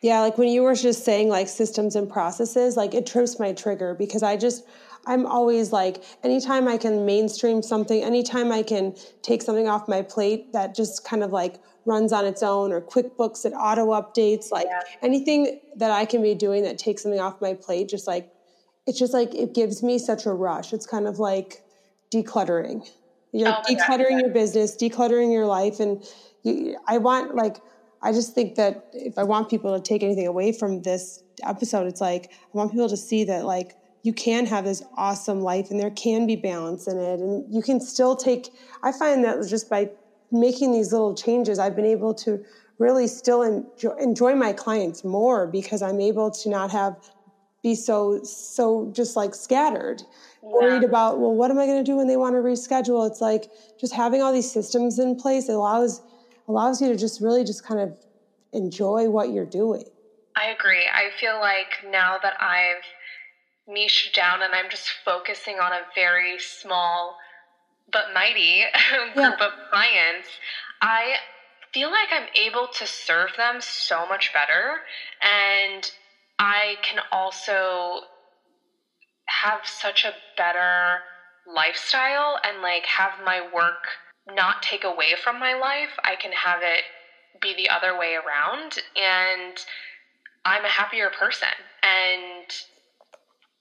Yeah, 0.00 0.20
like 0.20 0.38
when 0.38 0.48
you 0.48 0.62
were 0.62 0.74
just 0.74 1.04
saying 1.04 1.28
like 1.28 1.48
systems 1.48 1.94
and 1.94 2.08
processes, 2.08 2.76
like 2.76 2.94
it 2.94 3.06
trips 3.06 3.38
my 3.38 3.52
trigger 3.52 3.94
because 3.94 4.22
I 4.22 4.36
just 4.36 4.64
I'm 5.06 5.26
always 5.26 5.72
like, 5.72 6.02
anytime 6.22 6.68
I 6.68 6.76
can 6.76 7.04
mainstream 7.04 7.62
something, 7.62 8.02
anytime 8.02 8.52
I 8.52 8.62
can 8.62 8.94
take 9.22 9.42
something 9.42 9.68
off 9.68 9.88
my 9.88 10.02
plate 10.02 10.52
that 10.52 10.74
just 10.74 11.04
kind 11.04 11.24
of 11.24 11.32
like 11.32 11.56
runs 11.84 12.12
on 12.12 12.24
its 12.24 12.42
own 12.42 12.72
or 12.72 12.80
QuickBooks 12.80 13.42
that 13.42 13.52
auto 13.52 13.88
updates, 13.88 14.50
like 14.50 14.66
yeah. 14.66 14.80
anything 15.02 15.60
that 15.76 15.90
I 15.90 16.04
can 16.04 16.22
be 16.22 16.34
doing 16.34 16.62
that 16.64 16.78
takes 16.78 17.02
something 17.02 17.20
off 17.20 17.40
my 17.40 17.54
plate, 17.54 17.88
just 17.88 18.06
like, 18.06 18.32
it's 18.86 18.98
just 18.98 19.12
like, 19.12 19.34
it 19.34 19.54
gives 19.54 19.82
me 19.82 19.98
such 19.98 20.26
a 20.26 20.32
rush. 20.32 20.72
It's 20.72 20.86
kind 20.86 21.06
of 21.06 21.18
like 21.18 21.62
decluttering. 22.12 22.88
You're 23.32 23.48
oh 23.48 23.62
decluttering 23.68 24.10
God. 24.10 24.20
your 24.20 24.30
business, 24.30 24.76
decluttering 24.76 25.32
your 25.32 25.46
life. 25.46 25.80
And 25.80 26.04
you, 26.42 26.76
I 26.86 26.98
want 26.98 27.34
like, 27.34 27.58
I 28.02 28.12
just 28.12 28.34
think 28.34 28.56
that 28.56 28.88
if 28.92 29.18
I 29.18 29.22
want 29.22 29.48
people 29.48 29.78
to 29.78 29.82
take 29.82 30.02
anything 30.02 30.26
away 30.26 30.52
from 30.52 30.82
this 30.82 31.22
episode, 31.44 31.86
it's 31.86 32.00
like, 32.00 32.30
I 32.32 32.56
want 32.56 32.72
people 32.72 32.88
to 32.88 32.96
see 32.96 33.24
that 33.24 33.44
like, 33.44 33.76
you 34.02 34.12
can 34.12 34.46
have 34.46 34.64
this 34.64 34.82
awesome 34.96 35.40
life 35.40 35.70
and 35.70 35.78
there 35.78 35.90
can 35.90 36.26
be 36.26 36.36
balance 36.36 36.86
in 36.86 36.98
it 36.98 37.20
and 37.20 37.52
you 37.52 37.62
can 37.62 37.80
still 37.80 38.16
take 38.16 38.52
i 38.82 38.90
find 38.90 39.24
that 39.24 39.46
just 39.48 39.70
by 39.70 39.88
making 40.32 40.72
these 40.72 40.92
little 40.92 41.14
changes 41.14 41.58
i've 41.58 41.76
been 41.76 41.84
able 41.86 42.14
to 42.14 42.42
really 42.78 43.06
still 43.06 43.42
enjoy, 43.42 43.94
enjoy 44.00 44.34
my 44.34 44.52
clients 44.52 45.04
more 45.04 45.46
because 45.46 45.82
i'm 45.82 46.00
able 46.00 46.30
to 46.30 46.48
not 46.48 46.70
have 46.70 46.96
be 47.62 47.74
so 47.74 48.20
so 48.24 48.90
just 48.92 49.16
like 49.16 49.34
scattered. 49.34 50.02
Yeah. 50.42 50.48
worried 50.48 50.84
about 50.84 51.20
well 51.20 51.32
what 51.32 51.50
am 51.50 51.58
i 51.58 51.66
going 51.66 51.78
to 51.78 51.88
do 51.88 51.96
when 51.96 52.08
they 52.08 52.16
want 52.16 52.34
to 52.34 52.40
reschedule? 52.40 53.08
It's 53.08 53.20
like 53.20 53.48
just 53.78 53.92
having 53.92 54.20
all 54.22 54.32
these 54.32 54.50
systems 54.50 54.98
in 54.98 55.16
place 55.16 55.48
allows 55.48 56.02
allows 56.48 56.80
you 56.80 56.88
to 56.88 56.96
just 56.96 57.20
really 57.20 57.44
just 57.44 57.64
kind 57.64 57.80
of 57.80 57.96
enjoy 58.52 59.08
what 59.08 59.32
you're 59.32 59.46
doing. 59.46 59.84
I 60.36 60.46
agree. 60.46 60.88
I 60.92 61.10
feel 61.20 61.38
like 61.40 61.90
now 61.90 62.18
that 62.22 62.34
i've 62.40 62.82
niche 63.68 64.12
down 64.12 64.42
and 64.42 64.52
I'm 64.54 64.68
just 64.68 64.90
focusing 65.04 65.60
on 65.60 65.72
a 65.72 65.82
very 65.94 66.36
small 66.38 67.16
but 67.90 68.14
mighty 68.14 68.62
group 69.14 69.16
yeah. 69.16 69.46
of 69.46 69.52
clients, 69.70 70.28
I 70.80 71.14
feel 71.72 71.90
like 71.90 72.08
I'm 72.12 72.28
able 72.34 72.68
to 72.78 72.86
serve 72.86 73.30
them 73.36 73.60
so 73.60 74.06
much 74.06 74.32
better. 74.32 74.80
And 75.22 75.90
I 76.38 76.76
can 76.82 77.00
also 77.10 78.00
have 79.26 79.60
such 79.64 80.04
a 80.04 80.12
better 80.36 80.98
lifestyle 81.46 82.38
and 82.44 82.62
like 82.62 82.84
have 82.86 83.12
my 83.24 83.40
work 83.52 83.86
not 84.34 84.62
take 84.62 84.84
away 84.84 85.14
from 85.22 85.40
my 85.40 85.54
life. 85.54 85.90
I 86.04 86.16
can 86.16 86.32
have 86.32 86.60
it 86.62 86.84
be 87.40 87.54
the 87.54 87.68
other 87.68 87.98
way 87.98 88.14
around. 88.14 88.78
And 88.96 89.58
I'm 90.44 90.64
a 90.64 90.68
happier 90.68 91.10
person. 91.10 91.48
And 91.82 92.52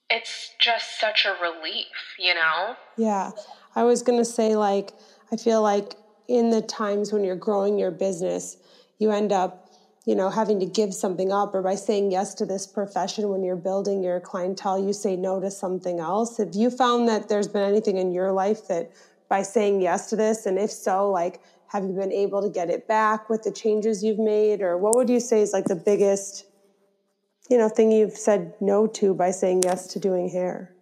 it's 0.09 0.51
just 0.59 0.99
such 0.99 1.25
a 1.25 1.35
relief, 1.41 1.85
you 2.19 2.33
know? 2.33 2.75
Yeah. 2.97 3.31
I 3.75 3.83
was 3.83 4.03
going 4.03 4.19
to 4.19 4.25
say, 4.25 4.55
like, 4.55 4.91
I 5.31 5.37
feel 5.37 5.61
like 5.61 5.93
in 6.27 6.49
the 6.49 6.61
times 6.61 7.11
when 7.11 7.23
you're 7.23 7.35
growing 7.35 7.77
your 7.79 7.91
business, 7.91 8.57
you 8.99 9.11
end 9.11 9.31
up, 9.31 9.69
you 10.05 10.15
know, 10.15 10.29
having 10.29 10.59
to 10.59 10.65
give 10.65 10.93
something 10.93 11.31
up, 11.31 11.53
or 11.53 11.61
by 11.61 11.75
saying 11.75 12.11
yes 12.11 12.33
to 12.35 12.45
this 12.45 12.67
profession 12.67 13.29
when 13.29 13.43
you're 13.43 13.55
building 13.55 14.03
your 14.03 14.19
clientele, 14.19 14.83
you 14.83 14.93
say 14.93 15.15
no 15.15 15.39
to 15.39 15.51
something 15.51 15.99
else. 15.99 16.37
Have 16.37 16.55
you 16.55 16.69
found 16.69 17.07
that 17.07 17.29
there's 17.29 17.47
been 17.47 17.63
anything 17.63 17.97
in 17.97 18.11
your 18.11 18.31
life 18.31 18.67
that 18.67 18.91
by 19.29 19.43
saying 19.43 19.81
yes 19.81 20.09
to 20.09 20.15
this, 20.15 20.45
and 20.45 20.59
if 20.59 20.71
so, 20.71 21.09
like, 21.09 21.41
have 21.67 21.85
you 21.85 21.93
been 21.93 22.11
able 22.11 22.41
to 22.41 22.49
get 22.49 22.69
it 22.69 22.85
back 22.87 23.29
with 23.29 23.43
the 23.43 23.51
changes 23.51 24.03
you've 24.03 24.19
made, 24.19 24.61
or 24.61 24.77
what 24.77 24.95
would 24.95 25.09
you 25.09 25.21
say 25.21 25.41
is 25.41 25.53
like 25.53 25.65
the 25.65 25.75
biggest 25.75 26.45
you 27.49 27.57
know 27.57 27.69
thing 27.69 27.91
you've 27.91 28.17
said 28.17 28.53
no 28.59 28.87
to 28.87 29.13
by 29.13 29.31
saying 29.31 29.61
yes 29.63 29.87
to 29.87 29.99
doing 29.99 30.27
hair? 30.27 30.73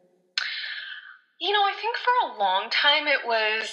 You 1.39 1.51
know, 1.53 1.61
I 1.63 1.73
think 1.79 1.97
for 1.97 2.11
a 2.29 2.37
long 2.37 2.69
time 2.69 3.07
it 3.07 3.25
was 3.25 3.71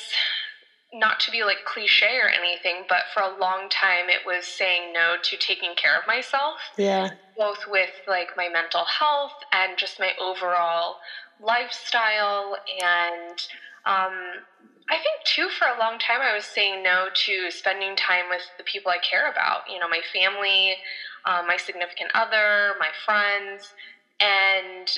not 0.93 1.21
to 1.21 1.31
be 1.31 1.45
like 1.45 1.65
cliche 1.65 2.17
or 2.19 2.29
anything, 2.29 2.87
but 2.89 3.05
for 3.13 3.23
a 3.23 3.37
long 3.39 3.69
time 3.69 4.09
it 4.09 4.25
was 4.25 4.47
saying 4.47 4.93
no 4.93 5.17
to 5.25 5.37
taking 5.37 5.75
care 5.75 5.99
of 5.99 6.07
myself. 6.07 6.61
Yeah. 6.77 7.09
Both 7.37 7.67
with 7.67 7.91
like 8.07 8.31
my 8.37 8.49
mental 8.49 8.85
health 8.85 9.35
and 9.53 9.79
just 9.79 9.99
my 10.01 10.15
overall 10.19 10.97
lifestyle 11.41 12.57
and 12.83 13.39
um 13.87 14.45
I 14.91 14.99
think 14.99 15.25
too 15.25 15.49
for 15.51 15.67
a 15.67 15.79
long 15.79 15.99
time 15.99 16.21
I 16.23 16.35
was 16.35 16.45
saying 16.47 16.83
no 16.83 17.11
to 17.27 17.51
spending 17.51 17.97
time 17.97 18.29
with 18.31 18.43
the 18.59 18.65
people 18.65 18.91
I 18.93 18.99
care 18.99 19.31
about, 19.31 19.63
you 19.69 19.79
know, 19.81 19.89
my 19.89 20.03
family, 20.13 20.77
um, 21.25 21.47
my 21.49 21.57
significant 21.57 22.13
other, 22.15 22.75
my 22.79 22.91
friends, 23.05 23.75
and 24.21 24.89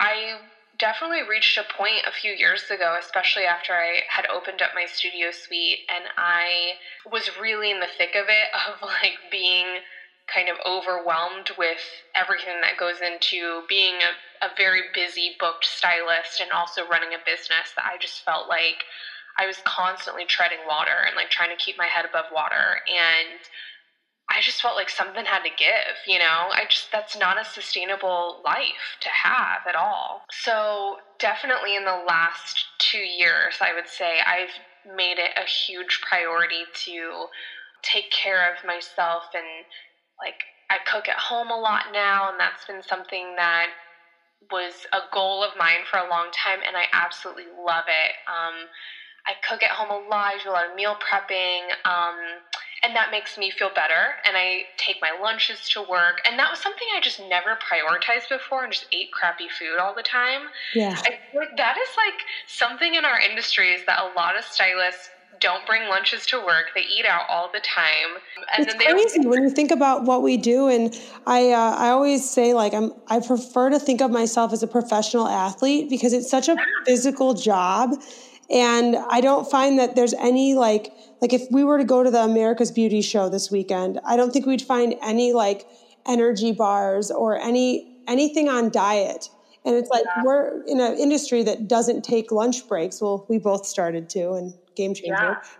I 0.00 0.38
definitely 0.82 1.22
reached 1.22 1.56
a 1.56 1.62
point 1.62 2.02
a 2.08 2.10
few 2.10 2.32
years 2.32 2.64
ago, 2.68 2.98
especially 2.98 3.44
after 3.44 3.72
I 3.72 4.02
had 4.08 4.26
opened 4.26 4.60
up 4.60 4.72
my 4.74 4.84
studio 4.84 5.30
suite 5.30 5.78
and 5.88 6.06
I 6.18 6.74
was 7.06 7.38
really 7.38 7.70
in 7.70 7.78
the 7.78 7.86
thick 7.86 8.16
of 8.16 8.26
it, 8.28 8.48
of 8.68 8.82
like 8.82 9.14
being 9.30 9.78
kind 10.26 10.48
of 10.48 10.56
overwhelmed 10.66 11.50
with 11.56 11.78
everything 12.16 12.60
that 12.62 12.76
goes 12.76 12.98
into 13.00 13.62
being 13.68 13.94
a, 14.02 14.44
a 14.44 14.50
very 14.56 14.82
busy 14.92 15.36
booked 15.38 15.64
stylist 15.64 16.40
and 16.40 16.50
also 16.50 16.82
running 16.82 17.14
a 17.14 17.22
business 17.24 17.70
that 17.76 17.86
I 17.86 17.96
just 18.00 18.24
felt 18.24 18.48
like 18.48 18.82
I 19.38 19.46
was 19.46 19.62
constantly 19.64 20.24
treading 20.26 20.66
water 20.66 21.06
and 21.06 21.14
like 21.14 21.30
trying 21.30 21.50
to 21.50 21.62
keep 21.62 21.78
my 21.78 21.86
head 21.86 22.04
above 22.04 22.26
water. 22.32 22.82
And 22.90 23.38
I 24.30 24.40
just 24.40 24.62
felt 24.62 24.76
like 24.76 24.88
something 24.88 25.24
had 25.26 25.42
to 25.44 25.50
give, 25.50 25.96
you 26.06 26.18
know? 26.18 26.48
I 26.52 26.64
just, 26.68 26.90
that's 26.90 27.16
not 27.16 27.40
a 27.40 27.44
sustainable 27.44 28.40
life 28.44 28.96
to 29.00 29.08
have 29.10 29.60
at 29.68 29.74
all. 29.74 30.22
So, 30.30 30.96
definitely 31.18 31.76
in 31.76 31.84
the 31.84 32.02
last 32.06 32.66
two 32.78 32.98
years, 32.98 33.58
I 33.60 33.74
would 33.74 33.88
say 33.88 34.20
I've 34.24 34.58
made 34.84 35.18
it 35.18 35.32
a 35.36 35.44
huge 35.44 36.00
priority 36.00 36.64
to 36.86 37.26
take 37.82 38.10
care 38.10 38.50
of 38.50 38.64
myself 38.64 39.24
and 39.34 39.64
like 40.18 40.36
I 40.70 40.78
cook 40.78 41.06
at 41.08 41.18
home 41.18 41.50
a 41.50 41.60
lot 41.60 41.92
now, 41.92 42.30
and 42.30 42.40
that's 42.40 42.64
been 42.64 42.82
something 42.82 43.34
that 43.36 43.66
was 44.50 44.86
a 44.92 45.00
goal 45.12 45.44
of 45.44 45.52
mine 45.56 45.84
for 45.88 45.98
a 45.98 46.08
long 46.08 46.30
time, 46.32 46.60
and 46.66 46.76
I 46.76 46.86
absolutely 46.92 47.44
love 47.52 47.84
it. 47.88 48.12
Um, 48.26 48.72
I 49.26 49.34
cook 49.46 49.62
at 49.62 49.70
home 49.76 49.90
a 49.90 50.00
lot. 50.08 50.34
I 50.34 50.38
do 50.42 50.48
a 50.48 50.56
lot 50.56 50.68
of 50.68 50.74
meal 50.74 50.96
prepping. 50.96 51.76
Um, 51.84 52.16
and 52.82 52.96
that 52.96 53.10
makes 53.10 53.38
me 53.38 53.50
feel 53.50 53.70
better 53.74 54.14
and 54.24 54.36
i 54.36 54.62
take 54.76 54.96
my 55.00 55.10
lunches 55.20 55.68
to 55.68 55.82
work 55.82 56.20
and 56.28 56.38
that 56.38 56.50
was 56.50 56.60
something 56.60 56.86
i 56.96 57.00
just 57.00 57.20
never 57.20 57.58
prioritized 57.70 58.28
before 58.28 58.64
and 58.64 58.72
just 58.72 58.86
ate 58.92 59.10
crappy 59.12 59.48
food 59.48 59.78
all 59.78 59.94
the 59.94 60.02
time 60.02 60.42
yeah 60.74 60.96
I 60.96 61.18
like 61.36 61.56
that 61.56 61.76
is 61.76 61.88
like 61.96 62.20
something 62.46 62.94
in 62.94 63.04
our 63.04 63.18
industry 63.18 63.72
is 63.72 63.84
that 63.86 64.00
a 64.00 64.12
lot 64.16 64.36
of 64.36 64.44
stylists 64.44 65.10
don't 65.40 65.66
bring 65.66 65.88
lunches 65.88 66.26
to 66.26 66.38
work. 66.38 66.66
They 66.74 66.82
eat 66.82 67.06
out 67.06 67.22
all 67.28 67.50
the 67.52 67.60
time, 67.60 68.20
and 68.56 68.66
it's 68.66 68.74
crazy 68.74 69.26
when 69.26 69.42
you 69.42 69.50
think 69.50 69.70
about 69.70 70.04
what 70.04 70.22
we 70.22 70.36
do. 70.36 70.68
And 70.68 70.94
I, 71.26 71.50
uh, 71.50 71.76
I 71.76 71.88
always 71.88 72.28
say 72.28 72.54
like 72.54 72.74
I'm. 72.74 72.92
I 73.08 73.20
prefer 73.20 73.70
to 73.70 73.78
think 73.78 74.00
of 74.00 74.10
myself 74.10 74.52
as 74.52 74.62
a 74.62 74.66
professional 74.66 75.26
athlete 75.26 75.88
because 75.88 76.12
it's 76.12 76.30
such 76.30 76.48
a 76.48 76.56
physical 76.86 77.34
job, 77.34 77.90
and 78.50 78.96
I 79.10 79.20
don't 79.20 79.50
find 79.50 79.78
that 79.78 79.96
there's 79.96 80.14
any 80.14 80.54
like 80.54 80.92
like 81.22 81.32
if 81.32 81.46
we 81.52 81.62
were 81.62 81.78
to 81.78 81.84
go 81.84 82.02
to 82.02 82.10
the 82.10 82.22
America's 82.22 82.72
Beauty 82.72 83.00
show 83.00 83.28
this 83.28 83.50
weekend, 83.50 84.00
I 84.04 84.16
don't 84.16 84.32
think 84.32 84.44
we'd 84.44 84.60
find 84.60 84.96
any 85.00 85.32
like 85.32 85.66
energy 86.04 86.50
bars 86.50 87.12
or 87.12 87.38
any 87.38 87.96
anything 88.08 88.48
on 88.48 88.70
diet. 88.70 89.30
And 89.64 89.76
it's 89.76 89.88
like 89.88 90.04
yeah. 90.04 90.24
we're 90.24 90.64
in 90.66 90.80
an 90.80 90.98
industry 90.98 91.44
that 91.44 91.68
doesn't 91.68 92.02
take 92.02 92.32
lunch 92.32 92.66
breaks. 92.66 93.00
Well, 93.00 93.24
we 93.28 93.38
both 93.38 93.64
started 93.64 94.10
to 94.10 94.32
and 94.32 94.52
game 94.74 94.94
changer. 94.94 95.14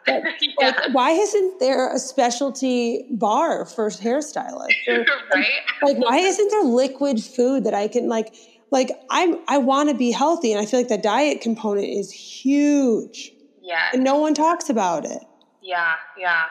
Yeah. 0.09 0.23
But 0.23 0.25
yeah. 0.59 0.67
like, 0.67 0.95
why 0.95 1.13
isn't 1.13 1.61
there 1.61 1.95
a 1.95 1.99
specialty 2.01 3.07
bar 3.13 3.65
for 3.65 3.89
hairstylists? 3.89 4.67
Or, 4.89 5.05
right? 5.33 5.47
Like, 5.83 5.99
why 5.99 6.19
isn't 6.19 6.51
there 6.51 6.65
liquid 6.65 7.23
food 7.23 7.63
that 7.65 7.75
I 7.75 7.87
can 7.87 8.09
like? 8.09 8.35
Like, 8.73 8.91
I'm 9.11 9.39
I 9.47 9.59
want 9.59 9.91
to 9.91 9.95
be 9.95 10.11
healthy, 10.11 10.51
and 10.51 10.61
I 10.61 10.67
feel 10.67 10.81
like 10.81 10.89
the 10.89 10.99
diet 10.99 11.41
component 11.41 11.87
is 11.87 12.11
huge. 12.11 13.33
Yeah, 13.63 13.91
and 13.93 14.03
no 14.03 14.17
one 14.17 14.35
talks 14.35 14.69
about 14.69 15.05
it. 15.05 15.23
Yeah, 15.63 15.95
yeah. 16.19 16.45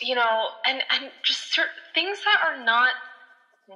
You 0.00 0.16
know, 0.16 0.48
and 0.66 0.82
and 0.90 1.10
just 1.22 1.52
certain 1.52 1.72
things 1.94 2.18
that 2.24 2.40
are 2.44 2.64
not 2.64 2.94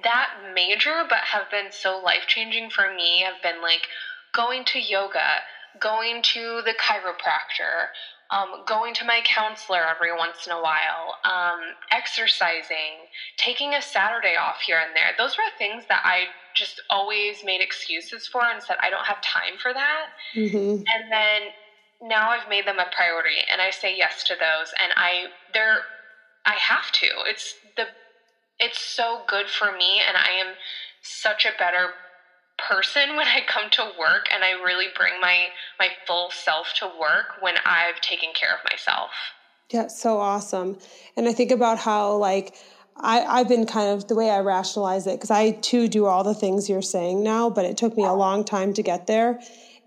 that 0.03 0.29
major 0.53 1.03
but 1.07 1.19
have 1.19 1.49
been 1.49 1.71
so 1.71 2.01
life-changing 2.03 2.69
for 2.69 2.93
me 2.93 3.21
have 3.21 3.41
been 3.41 3.61
like 3.61 3.87
going 4.33 4.65
to 4.65 4.79
yoga, 4.79 5.39
going 5.79 6.21
to 6.21 6.61
the 6.65 6.73
chiropractor, 6.73 7.87
um, 8.29 8.63
going 8.67 8.93
to 8.95 9.05
my 9.05 9.21
counselor 9.23 9.87
every 9.87 10.11
once 10.11 10.45
in 10.45 10.51
a 10.51 10.61
while, 10.61 11.15
um, 11.23 11.59
exercising, 11.91 13.07
taking 13.37 13.73
a 13.73 13.81
Saturday 13.81 14.35
off 14.35 14.57
here 14.65 14.79
and 14.79 14.95
there. 14.95 15.11
Those 15.17 15.37
were 15.37 15.43
things 15.57 15.85
that 15.87 16.01
I 16.03 16.25
just 16.55 16.81
always 16.89 17.43
made 17.45 17.61
excuses 17.61 18.27
for 18.27 18.41
and 18.43 18.61
said, 18.61 18.77
I 18.81 18.89
don't 18.89 19.05
have 19.05 19.21
time 19.21 19.57
for 19.61 19.73
that. 19.73 20.07
Mm-hmm. 20.35 20.57
And 20.57 21.11
then 21.11 21.41
now 22.05 22.29
I've 22.29 22.49
made 22.49 22.67
them 22.67 22.79
a 22.79 22.85
priority 22.95 23.41
and 23.51 23.61
I 23.61 23.71
say 23.71 23.95
yes 23.97 24.23
to 24.25 24.35
those 24.39 24.73
and 24.81 24.93
I 24.95 25.25
they're 25.53 25.81
I 26.45 26.53
have 26.53 26.91
to. 26.93 27.07
It's 27.25 27.55
the 27.75 27.85
it's 28.59 28.79
so 28.79 29.21
good 29.27 29.49
for 29.49 29.71
me 29.71 30.01
and 30.07 30.15
I 30.15 30.31
am 30.39 30.55
such 31.01 31.45
a 31.45 31.57
better 31.57 31.89
person 32.57 33.15
when 33.15 33.27
I 33.27 33.41
come 33.47 33.69
to 33.71 33.91
work 33.99 34.27
and 34.33 34.43
I 34.43 34.51
really 34.51 34.87
bring 34.95 35.19
my 35.19 35.47
my 35.79 35.89
full 36.07 36.29
self 36.31 36.73
to 36.79 36.85
work 36.85 37.41
when 37.41 37.55
I've 37.65 37.99
taken 38.01 38.29
care 38.33 38.53
of 38.53 38.59
myself. 38.71 39.09
Yeah, 39.71 39.87
so 39.87 40.19
awesome. 40.19 40.77
And 41.17 41.27
I 41.27 41.33
think 41.33 41.51
about 41.51 41.79
how 41.79 42.15
like 42.15 42.55
I, 42.97 43.21
I've 43.21 43.49
been 43.49 43.65
kind 43.65 43.91
of 43.91 44.07
the 44.07 44.15
way 44.15 44.29
I 44.29 44.39
rationalize 44.39 45.05
it 45.07 45.15
because 45.15 45.31
I 45.31 45.51
too 45.51 45.87
do 45.87 46.05
all 46.05 46.23
the 46.23 46.33
things 46.33 46.69
you're 46.69 46.81
saying 46.81 47.23
now, 47.23 47.49
but 47.49 47.65
it 47.65 47.75
took 47.75 47.97
me 47.97 48.05
a 48.05 48.13
long 48.13 48.45
time 48.45 48.73
to 48.73 48.83
get 48.83 49.07
there. 49.07 49.39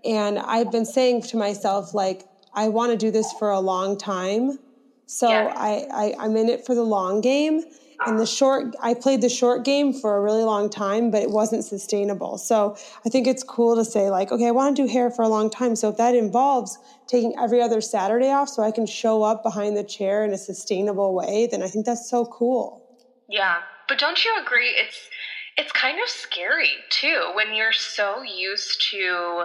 And 0.05 0.39
I've 0.39 0.71
been 0.71 0.85
saying 0.85 1.23
to 1.23 1.37
myself, 1.37 1.93
like, 1.93 2.25
I 2.53 2.69
want 2.69 2.91
to 2.91 2.97
do 2.97 3.11
this 3.11 3.31
for 3.33 3.51
a 3.51 3.59
long 3.59 3.97
time. 3.97 4.59
So 5.05 5.29
yeah. 5.29 5.53
I, 5.55 5.87
I, 5.91 6.15
I'm 6.19 6.37
in 6.37 6.49
it 6.49 6.65
for 6.65 6.75
the 6.75 6.83
long 6.83 7.21
game. 7.21 7.63
And 8.05 8.17
the 8.17 8.25
short 8.25 8.75
i 8.81 8.93
played 8.93 9.21
the 9.21 9.29
short 9.29 9.65
game 9.65 9.91
for 9.91 10.15
a 10.15 10.21
really 10.21 10.43
long 10.43 10.69
time 10.69 11.11
but 11.11 11.21
it 11.21 11.31
wasn't 11.31 11.65
sustainable. 11.65 12.37
So 12.37 12.77
i 13.05 13.09
think 13.09 13.27
it's 13.27 13.43
cool 13.43 13.75
to 13.75 13.83
say 13.83 14.09
like 14.09 14.31
okay 14.31 14.47
i 14.47 14.51
want 14.51 14.75
to 14.77 14.83
do 14.83 14.87
hair 14.87 15.11
for 15.11 15.23
a 15.23 15.27
long 15.27 15.49
time. 15.49 15.75
So 15.75 15.89
if 15.89 15.97
that 15.97 16.15
involves 16.15 16.77
taking 17.07 17.35
every 17.37 17.61
other 17.61 17.81
saturday 17.81 18.31
off 18.31 18.47
so 18.47 18.63
i 18.63 18.71
can 18.71 18.85
show 18.85 19.23
up 19.23 19.43
behind 19.43 19.75
the 19.75 19.83
chair 19.83 20.23
in 20.23 20.31
a 20.31 20.37
sustainable 20.37 21.13
way 21.13 21.47
then 21.51 21.61
i 21.61 21.67
think 21.67 21.85
that's 21.85 22.09
so 22.09 22.25
cool. 22.25 22.81
Yeah. 23.27 23.57
But 23.89 23.99
don't 23.99 24.23
you 24.23 24.33
agree 24.41 24.69
it's 24.69 25.09
it's 25.57 25.73
kind 25.73 25.97
of 26.01 26.07
scary 26.07 26.71
too 26.89 27.31
when 27.33 27.53
you're 27.53 27.73
so 27.73 28.21
used 28.21 28.81
to 28.91 29.43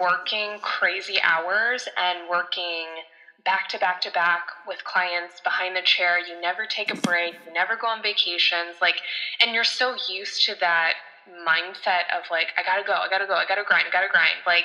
working 0.00 0.58
crazy 0.60 1.18
hours 1.22 1.88
and 1.96 2.28
working 2.28 2.86
back 3.44 3.68
to 3.68 3.78
back 3.78 4.00
to 4.00 4.10
back 4.10 4.46
with 4.66 4.82
clients 4.84 5.40
behind 5.42 5.76
the 5.76 5.82
chair. 5.82 6.18
You 6.18 6.40
never 6.40 6.66
take 6.66 6.90
a 6.90 6.96
break, 6.96 7.34
you 7.46 7.52
never 7.52 7.76
go 7.76 7.86
on 7.86 8.02
vacations. 8.02 8.80
Like, 8.80 8.96
and 9.40 9.54
you're 9.54 9.64
so 9.64 9.94
used 10.08 10.44
to 10.46 10.54
that 10.60 10.94
mindset 11.46 12.08
of 12.16 12.24
like, 12.30 12.48
I 12.56 12.62
gotta 12.64 12.86
go, 12.86 12.94
I 12.94 13.08
gotta 13.10 13.26
go, 13.26 13.34
I 13.34 13.44
gotta 13.46 13.64
grind, 13.66 13.84
I 13.88 13.92
gotta 13.92 14.08
grind. 14.10 14.36
Like, 14.46 14.64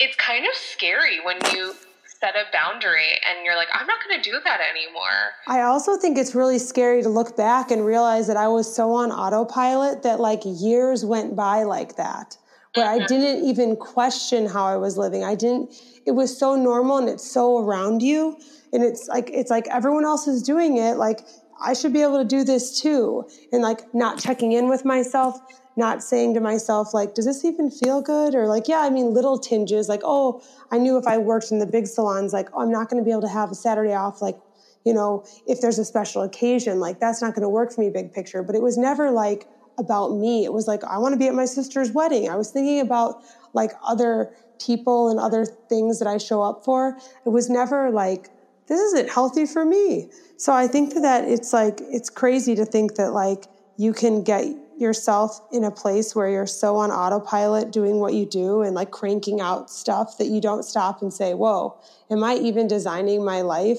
it's 0.00 0.16
kind 0.16 0.44
of 0.44 0.54
scary 0.54 1.20
when 1.24 1.38
you 1.54 1.74
set 2.20 2.34
a 2.34 2.50
boundary 2.52 3.12
and 3.28 3.44
you're 3.44 3.54
like, 3.54 3.68
I'm 3.72 3.86
not 3.86 3.98
gonna 4.02 4.22
do 4.22 4.40
that 4.44 4.60
anymore. 4.60 5.34
I 5.46 5.62
also 5.62 5.96
think 5.96 6.18
it's 6.18 6.34
really 6.34 6.58
scary 6.58 7.02
to 7.02 7.08
look 7.08 7.36
back 7.36 7.70
and 7.70 7.86
realize 7.86 8.26
that 8.26 8.36
I 8.36 8.48
was 8.48 8.72
so 8.74 8.92
on 8.92 9.12
autopilot 9.12 10.02
that 10.02 10.18
like 10.18 10.40
years 10.44 11.04
went 11.04 11.36
by 11.36 11.62
like 11.62 11.94
that 11.96 12.36
where 12.78 12.90
I 12.90 13.06
didn't 13.06 13.44
even 13.44 13.76
question 13.76 14.46
how 14.46 14.64
I 14.64 14.76
was 14.76 14.96
living. 14.96 15.24
I 15.24 15.34
didn't, 15.34 15.74
it 16.06 16.12
was 16.12 16.36
so 16.36 16.54
normal 16.54 16.98
and 16.98 17.08
it's 17.08 17.28
so 17.28 17.58
around 17.58 18.02
you. 18.02 18.38
And 18.72 18.82
it's 18.82 19.08
like, 19.08 19.30
it's 19.32 19.50
like 19.50 19.66
everyone 19.68 20.04
else 20.04 20.26
is 20.26 20.42
doing 20.42 20.78
it. 20.78 20.96
Like, 20.96 21.20
I 21.60 21.74
should 21.74 21.92
be 21.92 22.02
able 22.02 22.18
to 22.18 22.24
do 22.24 22.44
this 22.44 22.80
too. 22.80 23.28
And 23.52 23.62
like, 23.62 23.92
not 23.94 24.18
checking 24.18 24.52
in 24.52 24.68
with 24.68 24.84
myself, 24.84 25.40
not 25.76 26.02
saying 26.02 26.34
to 26.34 26.40
myself, 26.40 26.92
like, 26.94 27.14
does 27.14 27.24
this 27.24 27.44
even 27.44 27.70
feel 27.70 28.00
good? 28.00 28.34
Or 28.34 28.46
like, 28.46 28.68
yeah, 28.68 28.80
I 28.80 28.90
mean, 28.90 29.14
little 29.14 29.38
tinges, 29.38 29.88
like, 29.88 30.02
oh, 30.04 30.42
I 30.70 30.78
knew 30.78 30.96
if 30.96 31.06
I 31.06 31.18
worked 31.18 31.50
in 31.50 31.58
the 31.58 31.66
big 31.66 31.86
salons, 31.86 32.32
like, 32.32 32.48
oh, 32.52 32.62
I'm 32.62 32.70
not 32.70 32.90
going 32.90 33.02
to 33.02 33.04
be 33.04 33.12
able 33.12 33.22
to 33.22 33.28
have 33.28 33.50
a 33.50 33.54
Saturday 33.54 33.94
off. 33.94 34.20
Like, 34.20 34.38
you 34.84 34.94
know, 34.94 35.24
if 35.46 35.60
there's 35.60 35.78
a 35.78 35.84
special 35.84 36.22
occasion, 36.22 36.80
like, 36.80 37.00
that's 37.00 37.20
not 37.20 37.34
going 37.34 37.42
to 37.42 37.48
work 37.48 37.72
for 37.72 37.80
me, 37.80 37.90
big 37.90 38.12
picture. 38.12 38.42
But 38.42 38.54
it 38.54 38.62
was 38.62 38.78
never 38.78 39.10
like, 39.10 39.46
about 39.78 40.16
me. 40.16 40.44
It 40.44 40.52
was 40.52 40.66
like, 40.66 40.84
I 40.84 40.98
want 40.98 41.12
to 41.12 41.18
be 41.18 41.28
at 41.28 41.34
my 41.34 41.44
sister's 41.44 41.92
wedding. 41.92 42.28
I 42.28 42.36
was 42.36 42.50
thinking 42.50 42.80
about 42.80 43.22
like 43.52 43.72
other 43.82 44.32
people 44.58 45.10
and 45.10 45.20
other 45.20 45.44
things 45.44 45.98
that 45.98 46.08
I 46.08 46.18
show 46.18 46.42
up 46.42 46.64
for. 46.64 46.98
It 47.24 47.28
was 47.28 47.48
never 47.48 47.90
like, 47.90 48.30
this 48.66 48.80
isn't 48.80 49.10
healthy 49.10 49.46
for 49.46 49.64
me. 49.64 50.10
So 50.36 50.52
I 50.52 50.66
think 50.66 50.94
that 50.94 51.24
it's 51.24 51.52
like, 51.52 51.80
it's 51.80 52.10
crazy 52.10 52.54
to 52.56 52.64
think 52.64 52.96
that 52.96 53.12
like 53.12 53.46
you 53.76 53.92
can 53.92 54.22
get 54.22 54.44
yourself 54.78 55.40
in 55.52 55.64
a 55.64 55.70
place 55.70 56.14
where 56.14 56.28
you're 56.28 56.46
so 56.46 56.76
on 56.76 56.90
autopilot 56.90 57.72
doing 57.72 57.98
what 57.98 58.14
you 58.14 58.24
do 58.24 58.62
and 58.62 58.74
like 58.74 58.90
cranking 58.90 59.40
out 59.40 59.70
stuff 59.70 60.18
that 60.18 60.26
you 60.26 60.40
don't 60.40 60.62
stop 60.64 61.02
and 61.02 61.12
say, 61.12 61.34
whoa, 61.34 61.76
am 62.10 62.22
I 62.22 62.34
even 62.34 62.68
designing 62.68 63.24
my 63.24 63.40
life? 63.40 63.78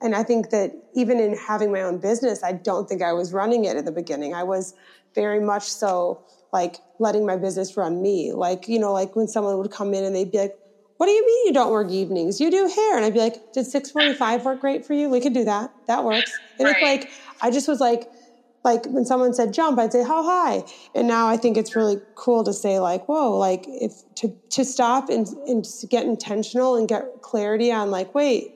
And 0.00 0.14
I 0.14 0.22
think 0.22 0.50
that 0.50 0.72
even 0.94 1.18
in 1.18 1.36
having 1.36 1.72
my 1.72 1.82
own 1.82 1.98
business, 1.98 2.44
I 2.44 2.52
don't 2.52 2.88
think 2.88 3.02
I 3.02 3.12
was 3.12 3.32
running 3.32 3.64
it 3.64 3.76
at 3.76 3.84
the 3.84 3.92
beginning. 3.92 4.34
I 4.34 4.42
was 4.42 4.74
very 5.16 5.40
much 5.40 5.64
so 5.64 6.22
like 6.52 6.76
letting 7.00 7.26
my 7.26 7.36
business 7.36 7.76
run 7.76 8.00
me. 8.00 8.32
Like, 8.32 8.68
you 8.68 8.78
know, 8.78 8.92
like 8.92 9.16
when 9.16 9.26
someone 9.26 9.58
would 9.58 9.72
come 9.72 9.92
in 9.92 10.04
and 10.04 10.14
they'd 10.14 10.30
be 10.30 10.38
like, 10.38 10.56
what 10.98 11.06
do 11.06 11.12
you 11.12 11.26
mean 11.26 11.46
you 11.48 11.52
don't 11.52 11.72
work 11.72 11.90
evenings? 11.90 12.40
You 12.40 12.50
do 12.50 12.68
hair. 12.68 12.96
And 12.96 13.04
I'd 13.04 13.12
be 13.12 13.18
like, 13.18 13.52
did 13.52 13.66
645 13.66 14.44
work 14.44 14.60
great 14.60 14.86
for 14.86 14.94
you? 14.94 15.10
We 15.10 15.20
could 15.20 15.34
do 15.34 15.44
that. 15.44 15.72
That 15.88 16.04
works. 16.04 16.32
And 16.58 16.66
right. 16.66 16.76
it's 16.76 16.82
like, 16.82 17.10
I 17.42 17.50
just 17.50 17.68
was 17.68 17.80
like, 17.80 18.08
like 18.64 18.86
when 18.86 19.04
someone 19.04 19.34
said 19.34 19.52
jump, 19.52 19.78
I'd 19.78 19.92
say 19.92 20.02
how 20.02 20.22
high. 20.24 20.64
And 20.94 21.06
now 21.06 21.28
I 21.28 21.36
think 21.36 21.56
it's 21.56 21.76
really 21.76 22.00
cool 22.14 22.42
to 22.44 22.52
say 22.52 22.80
like, 22.80 23.06
whoa, 23.08 23.36
like 23.36 23.64
if 23.68 23.92
to, 24.16 24.34
to 24.50 24.64
stop 24.64 25.10
and, 25.10 25.26
and 25.46 25.66
get 25.90 26.04
intentional 26.04 26.76
and 26.76 26.88
get 26.88 27.20
clarity 27.20 27.70
on 27.70 27.90
like, 27.90 28.14
wait, 28.14 28.55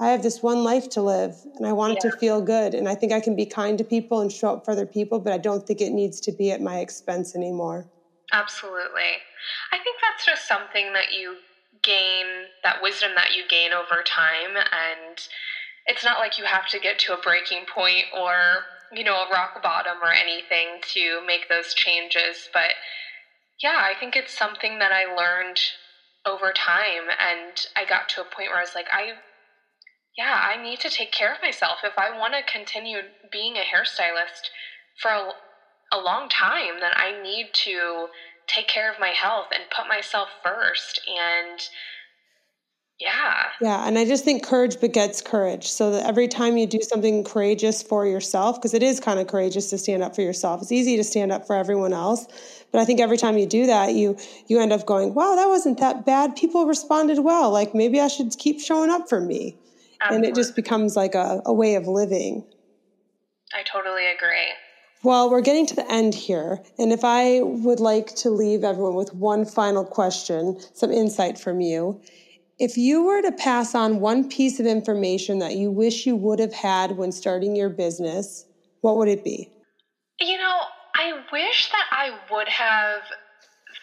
I 0.00 0.08
have 0.08 0.22
this 0.22 0.42
one 0.42 0.64
life 0.64 0.88
to 0.90 1.02
live 1.02 1.36
and 1.56 1.66
I 1.66 1.74
want 1.74 1.92
yeah. 1.92 2.08
it 2.08 2.10
to 2.10 2.16
feel 2.16 2.40
good. 2.40 2.74
And 2.74 2.88
I 2.88 2.94
think 2.94 3.12
I 3.12 3.20
can 3.20 3.36
be 3.36 3.44
kind 3.44 3.76
to 3.76 3.84
people 3.84 4.20
and 4.20 4.32
show 4.32 4.54
up 4.54 4.64
for 4.64 4.70
other 4.70 4.86
people, 4.86 5.20
but 5.20 5.34
I 5.34 5.38
don't 5.38 5.66
think 5.66 5.82
it 5.82 5.92
needs 5.92 6.20
to 6.20 6.32
be 6.32 6.50
at 6.50 6.62
my 6.62 6.78
expense 6.78 7.36
anymore. 7.36 7.86
Absolutely. 8.32 9.20
I 9.72 9.78
think 9.78 9.98
that's 10.00 10.24
just 10.24 10.48
something 10.48 10.94
that 10.94 11.12
you 11.12 11.36
gain, 11.82 12.24
that 12.64 12.82
wisdom 12.82 13.10
that 13.16 13.36
you 13.36 13.42
gain 13.46 13.72
over 13.72 14.02
time. 14.02 14.56
And 14.56 15.20
it's 15.86 16.04
not 16.04 16.18
like 16.18 16.38
you 16.38 16.44
have 16.44 16.68
to 16.68 16.80
get 16.80 16.98
to 17.00 17.12
a 17.12 17.20
breaking 17.20 17.66
point 17.72 18.04
or, 18.18 18.64
you 18.92 19.04
know, 19.04 19.16
a 19.16 19.30
rock 19.30 19.62
bottom 19.62 19.98
or 20.02 20.12
anything 20.12 20.80
to 20.94 21.20
make 21.26 21.50
those 21.50 21.74
changes. 21.74 22.48
But 22.54 22.72
yeah, 23.62 23.76
I 23.78 23.92
think 24.00 24.16
it's 24.16 24.36
something 24.36 24.78
that 24.78 24.92
I 24.92 25.14
learned 25.14 25.60
over 26.24 26.52
time. 26.52 27.08
And 27.18 27.66
I 27.76 27.84
got 27.86 28.08
to 28.10 28.22
a 28.22 28.24
point 28.24 28.48
where 28.48 28.58
I 28.58 28.62
was 28.62 28.74
like, 28.74 28.88
I 28.90 29.12
yeah, 30.16 30.48
I 30.52 30.62
need 30.62 30.80
to 30.80 30.90
take 30.90 31.12
care 31.12 31.32
of 31.32 31.38
myself. 31.42 31.78
If 31.84 31.98
I 31.98 32.16
want 32.18 32.34
to 32.34 32.52
continue 32.52 32.98
being 33.30 33.56
a 33.56 33.60
hairstylist 33.60 34.50
for 35.00 35.10
a, 35.10 35.32
a 35.92 35.98
long 35.98 36.28
time, 36.28 36.80
then 36.80 36.92
I 36.94 37.20
need 37.22 37.50
to 37.64 38.06
take 38.46 38.66
care 38.66 38.90
of 38.90 38.98
my 38.98 39.10
health 39.10 39.46
and 39.52 39.62
put 39.74 39.88
myself 39.88 40.28
first. 40.42 41.00
And 41.08 41.60
yeah. 42.98 43.44
Yeah. 43.62 43.86
And 43.86 43.98
I 43.98 44.04
just 44.04 44.24
think 44.24 44.44
courage 44.44 44.78
begets 44.78 45.22
courage. 45.22 45.68
So 45.68 45.92
that 45.92 46.06
every 46.06 46.28
time 46.28 46.58
you 46.58 46.66
do 46.66 46.80
something 46.82 47.24
courageous 47.24 47.82
for 47.82 48.04
yourself, 48.04 48.56
because 48.56 48.74
it 48.74 48.82
is 48.82 49.00
kind 49.00 49.18
of 49.18 49.26
courageous 49.26 49.70
to 49.70 49.78
stand 49.78 50.02
up 50.02 50.14
for 50.14 50.20
yourself, 50.20 50.60
it's 50.60 50.72
easy 50.72 50.96
to 50.98 51.04
stand 51.04 51.32
up 51.32 51.46
for 51.46 51.56
everyone 51.56 51.94
else. 51.94 52.26
But 52.72 52.80
I 52.80 52.84
think 52.84 53.00
every 53.00 53.16
time 53.16 53.38
you 53.38 53.46
do 53.46 53.66
that, 53.66 53.94
you 53.94 54.18
you 54.48 54.60
end 54.60 54.72
up 54.72 54.84
going, 54.84 55.14
wow, 55.14 55.34
that 55.34 55.48
wasn't 55.48 55.78
that 55.78 56.04
bad. 56.04 56.36
People 56.36 56.66
responded 56.66 57.20
well. 57.20 57.50
Like 57.50 57.74
maybe 57.74 58.00
I 58.00 58.08
should 58.08 58.36
keep 58.38 58.60
showing 58.60 58.90
up 58.90 59.08
for 59.08 59.20
me. 59.20 59.56
And 60.08 60.24
it 60.24 60.34
just 60.34 60.56
becomes 60.56 60.96
like 60.96 61.14
a, 61.14 61.42
a 61.44 61.52
way 61.52 61.74
of 61.74 61.86
living. 61.86 62.44
I 63.52 63.62
totally 63.62 64.06
agree. 64.06 64.48
Well, 65.02 65.30
we're 65.30 65.40
getting 65.40 65.66
to 65.66 65.74
the 65.74 65.90
end 65.90 66.14
here. 66.14 66.60
And 66.78 66.92
if 66.92 67.04
I 67.04 67.40
would 67.42 67.80
like 67.80 68.14
to 68.16 68.30
leave 68.30 68.64
everyone 68.64 68.94
with 68.94 69.14
one 69.14 69.46
final 69.46 69.84
question, 69.84 70.60
some 70.74 70.90
insight 70.90 71.38
from 71.38 71.60
you. 71.60 72.00
If 72.58 72.76
you 72.76 73.04
were 73.04 73.22
to 73.22 73.32
pass 73.32 73.74
on 73.74 74.00
one 74.00 74.28
piece 74.28 74.60
of 74.60 74.66
information 74.66 75.38
that 75.38 75.56
you 75.56 75.70
wish 75.70 76.04
you 76.04 76.16
would 76.16 76.38
have 76.38 76.52
had 76.52 76.98
when 76.98 77.12
starting 77.12 77.56
your 77.56 77.70
business, 77.70 78.44
what 78.82 78.98
would 78.98 79.08
it 79.08 79.24
be? 79.24 79.50
You 80.20 80.36
know, 80.36 80.58
I 80.94 81.12
wish 81.32 81.70
that 81.70 81.86
I 81.90 82.10
would 82.30 82.48
have 82.48 83.00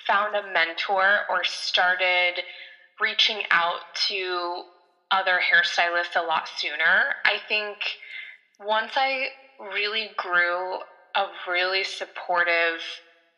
found 0.05 0.35
a 0.35 0.53
mentor 0.53 1.21
or 1.29 1.43
started 1.43 2.43
reaching 3.01 3.41
out 3.49 3.79
to 4.07 4.61
other 5.11 5.39
hairstylists 5.51 6.15
a 6.15 6.21
lot 6.21 6.47
sooner. 6.57 7.15
I 7.25 7.39
think 7.47 7.77
once 8.59 8.93
I 8.95 9.27
really 9.59 10.09
grew 10.17 10.77
a 11.15 11.25
really 11.47 11.83
supportive 11.83 12.81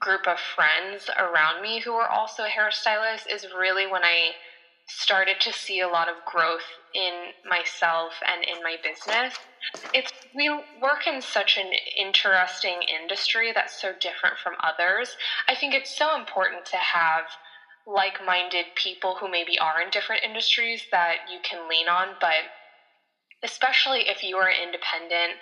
group 0.02 0.28
of 0.28 0.40
friends 0.40 1.10
around 1.18 1.62
me 1.62 1.80
who 1.80 1.94
were 1.94 2.08
also 2.08 2.44
hairstylists 2.44 3.28
is 3.30 3.48
really 3.58 3.86
when 3.86 4.04
I 4.04 4.32
started 4.88 5.40
to 5.42 5.54
see 5.54 5.80
a 5.80 5.88
lot 5.88 6.10
of 6.10 6.26
growth 6.26 6.66
in 6.94 7.30
myself 7.46 8.14
and 8.26 8.44
in 8.44 8.64
my 8.64 8.76
business. 8.82 9.36
It's 9.94 10.12
we 10.34 10.50
work 10.50 11.08
in 11.08 11.22
such 11.22 11.58
an 11.58 11.72
interesting 11.98 12.82
industry 12.84 13.52
that's 13.54 13.80
so 13.80 13.94
different 14.00 14.38
from 14.38 14.54
others. 14.64 15.16
I 15.48 15.56
think 15.56 15.74
it's 15.74 15.96
so 15.96 16.16
important 16.16 16.66
to 16.66 16.78
have 16.78 17.26
like 17.90 18.20
minded 18.24 18.68
people 18.76 19.18
who 19.20 19.30
maybe 19.30 19.58
are 19.60 19.82
in 19.82 19.90
different 19.90 20.24
industries 20.24 20.86
that 20.92 21.18
you 21.28 21.40
can 21.44 21.68
lean 21.70 21.88
on. 21.88 22.16
But 22.20 22.52
especially 23.44 24.08
if 24.08 24.24
you 24.24 24.38
are 24.38 24.52
independent, 24.52 25.40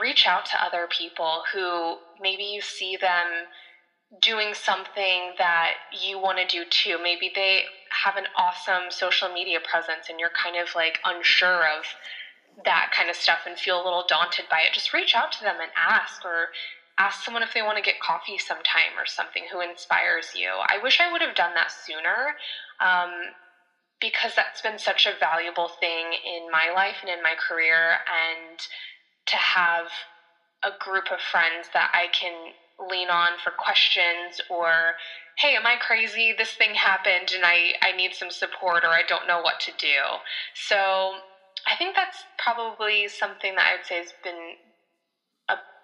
reach 0.00 0.26
out 0.26 0.44
to 0.46 0.64
other 0.64 0.88
people 0.90 1.42
who 1.52 1.96
maybe 2.20 2.44
you 2.44 2.60
see 2.60 2.96
them 3.00 3.46
doing 4.20 4.54
something 4.54 5.34
that 5.38 5.74
you 5.92 6.18
want 6.18 6.38
to 6.38 6.46
do 6.46 6.64
too. 6.68 6.98
Maybe 7.02 7.30
they 7.34 7.64
have 8.04 8.16
an 8.16 8.26
awesome 8.36 8.90
social 8.90 9.28
media 9.28 9.58
presence 9.62 10.06
and 10.08 10.18
you're 10.18 10.30
kind 10.30 10.56
of 10.56 10.68
like 10.74 10.98
unsure 11.04 11.62
of 11.68 11.84
that 12.64 12.90
kind 12.96 13.10
of 13.10 13.16
stuff 13.16 13.40
and 13.46 13.58
feel 13.58 13.82
a 13.82 13.84
little 13.84 14.04
daunted 14.08 14.46
by 14.50 14.60
it. 14.60 14.72
Just 14.72 14.92
reach 14.92 15.14
out 15.14 15.32
to 15.32 15.44
them 15.44 15.56
and 15.60 15.70
ask 15.76 16.24
or 16.24 16.48
ask 16.98 17.24
someone 17.24 17.42
if 17.42 17.54
they 17.54 17.62
want 17.62 17.76
to 17.78 17.82
get 17.82 18.00
coffee 18.00 18.38
sometime 18.38 18.96
or 18.98 19.06
something 19.06 19.44
who 19.52 19.60
inspires 19.60 20.30
you. 20.34 20.48
I 20.68 20.78
wish 20.82 21.00
I 21.00 21.10
would 21.10 21.22
have 21.22 21.34
done 21.34 21.54
that 21.54 21.70
sooner 21.72 22.34
um, 22.80 23.10
because 24.00 24.34
that's 24.36 24.62
been 24.62 24.78
such 24.78 25.06
a 25.06 25.16
valuable 25.18 25.70
thing 25.80 26.14
in 26.24 26.50
my 26.52 26.70
life 26.74 26.98
and 27.02 27.10
in 27.10 27.22
my 27.22 27.34
career. 27.36 27.98
And 28.08 28.60
to 29.26 29.36
have 29.36 29.88
a 30.64 30.72
group 30.78 31.06
of 31.12 31.20
friends 31.20 31.68
that 31.74 31.90
I 31.94 32.08
can 32.18 32.52
lean 32.90 33.10
on 33.10 33.32
for 33.42 33.52
questions 33.58 34.40
or 34.50 34.94
hey 35.38 35.54
am 35.56 35.66
i 35.66 35.76
crazy 35.76 36.34
this 36.36 36.52
thing 36.54 36.74
happened 36.74 37.30
and 37.34 37.44
i 37.44 37.74
i 37.82 37.92
need 37.92 38.14
some 38.14 38.30
support 38.30 38.84
or 38.84 38.90
i 38.90 39.02
don't 39.06 39.28
know 39.28 39.40
what 39.40 39.60
to 39.60 39.72
do 39.78 40.00
so 40.54 41.14
i 41.68 41.76
think 41.76 41.94
that's 41.96 42.24
probably 42.38 43.08
something 43.08 43.54
that 43.56 43.68
i 43.68 43.72
would 43.74 43.84
say 43.86 43.98
has 43.98 44.14
been 44.24 44.54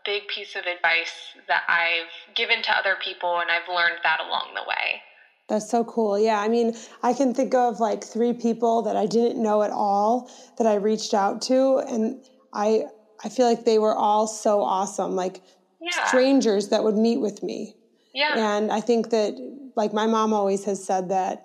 big 0.05 0.27
piece 0.29 0.57
of 0.57 0.65
advice 0.65 1.13
that 1.49 1.63
I've 1.69 2.35
given 2.35 2.63
to 2.63 2.71
other 2.77 2.97
people, 3.03 3.39
and 3.39 3.51
I've 3.51 3.69
learned 3.69 3.99
that 4.03 4.21
along 4.21 4.55
the 4.55 4.63
way. 4.69 5.01
That's 5.49 5.69
so 5.69 5.85
cool. 5.85 6.19
Yeah, 6.19 6.41
I 6.41 6.49
mean, 6.49 6.75
I 7.03 7.13
can 7.13 7.35
think 7.35 7.55
of 7.55 7.81
like 7.81 8.05
three 8.05 8.33
people 8.33 8.83
that 8.83 8.97
I 8.97 9.07
didn't 9.07 9.43
know 9.43 9.63
at 9.63 9.71
all 9.71 10.31
that 10.59 10.67
I 10.67 10.75
reached 10.75 11.15
out 11.15 11.43
to, 11.43 11.79
and 11.79 12.17
I 12.53 12.85
I 13.25 13.29
feel 13.29 13.47
like 13.47 13.65
they 13.65 13.79
were 13.79 13.95
all 13.95 14.27
so 14.27 14.63
awesome, 14.63 15.15
like 15.15 15.43
yeah. 15.81 16.07
strangers 16.07 16.69
that 16.69 16.85
would 16.85 16.97
meet 16.97 17.19
with 17.19 17.43
me. 17.43 17.75
Yeah, 18.15 18.57
and 18.57 18.73
I 18.73 18.81
think 18.81 19.11
that 19.11 19.35
like 19.77 19.93
my 19.93 20.07
mom 20.07 20.33
always 20.33 20.65
has 20.65 20.85
said 20.85 21.09
that 21.11 21.45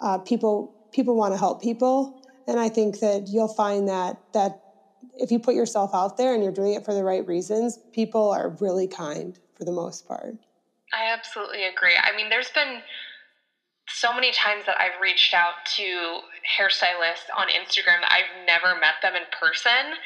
uh, 0.00 0.18
people 0.18 0.72
people 0.92 1.16
want 1.16 1.34
to 1.34 1.38
help 1.38 1.60
people, 1.60 2.20
and 2.46 2.60
I 2.60 2.68
think 2.68 3.00
that 3.00 3.28
you'll 3.28 3.48
find 3.48 3.88
that 3.88 4.16
that 4.34 4.60
if 5.18 5.30
you 5.30 5.38
put 5.38 5.54
yourself 5.54 5.90
out 5.94 6.16
there 6.16 6.34
and 6.34 6.42
you're 6.42 6.52
doing 6.52 6.74
it 6.74 6.84
for 6.84 6.94
the 6.94 7.04
right 7.04 7.26
reasons, 7.26 7.78
people 7.92 8.30
are 8.30 8.50
really 8.60 8.86
kind 8.86 9.38
for 9.54 9.64
the 9.64 9.72
most 9.72 10.06
part. 10.06 10.34
I 10.92 11.12
absolutely 11.12 11.64
agree. 11.64 11.96
I 12.00 12.16
mean, 12.16 12.30
there's 12.30 12.50
been 12.50 12.80
so 13.88 14.12
many 14.12 14.32
times 14.32 14.64
that 14.66 14.80
I've 14.80 15.00
reached 15.00 15.34
out 15.34 15.64
to 15.76 16.20
hairstylists 16.44 17.28
on 17.36 17.48
Instagram 17.48 18.00
that 18.00 18.12
I've 18.12 18.46
never 18.46 18.78
met 18.78 19.00
them 19.02 19.14
in 19.16 19.22
person 19.32 19.96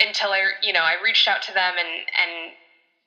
until 0.00 0.30
I, 0.30 0.42
you 0.62 0.72
know, 0.72 0.82
I 0.82 0.96
reached 1.02 1.26
out 1.26 1.42
to 1.42 1.54
them 1.54 1.74
and 1.78 1.88
and 1.88 2.52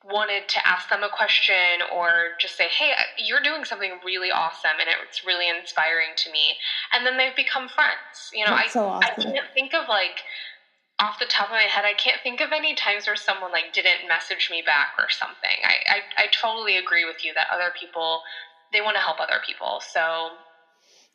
wanted 0.04 0.50
to 0.50 0.68
ask 0.68 0.90
them 0.90 1.04
a 1.04 1.10
question 1.10 1.86
or 1.94 2.34
just 2.40 2.58
say, 2.58 2.68
"Hey, 2.68 2.92
you're 3.18 3.42
doing 3.44 3.66
something 3.66 4.00
really 4.04 4.32
awesome 4.32 4.80
and 4.80 4.90
it's 5.08 5.24
really 5.24 5.48
inspiring 5.48 6.10
to 6.18 6.32
me." 6.32 6.58
And 6.92 7.06
then 7.06 7.18
they've 7.18 7.36
become 7.36 7.70
friends. 7.70 8.32
You 8.34 8.46
know, 8.46 8.56
That's 8.56 8.70
I 8.70 8.80
so 8.80 8.86
awesome. 8.88 9.14
I 9.18 9.24
can't 9.24 9.54
think 9.54 9.74
of 9.74 9.88
like 9.88 10.24
off 11.02 11.18
the 11.20 11.26
top 11.26 11.48
of 11.48 11.52
my 11.52 11.64
head, 11.64 11.84
I 11.84 11.94
can't 11.94 12.22
think 12.22 12.42
of 12.42 12.52
any 12.52 12.76
times 12.76 13.08
where 13.08 13.16
someone 13.16 13.52
like 13.52 13.74
didn't 13.74 14.08
message 14.08 14.50
me 14.52 14.62
back 14.64 14.94
or 15.00 15.10
something. 15.10 15.58
I, 15.64 15.98
I, 15.98 16.24
I 16.24 16.28
totally 16.32 16.78
agree 16.78 17.06
with 17.06 17.26
you 17.26 17.34
that 17.34 17.48
other 17.52 17.74
people 17.78 18.22
they 18.72 18.82
want 18.82 18.96
to 18.96 19.02
help 19.02 19.20
other 19.20 19.42
people. 19.46 19.82
So 19.82 20.30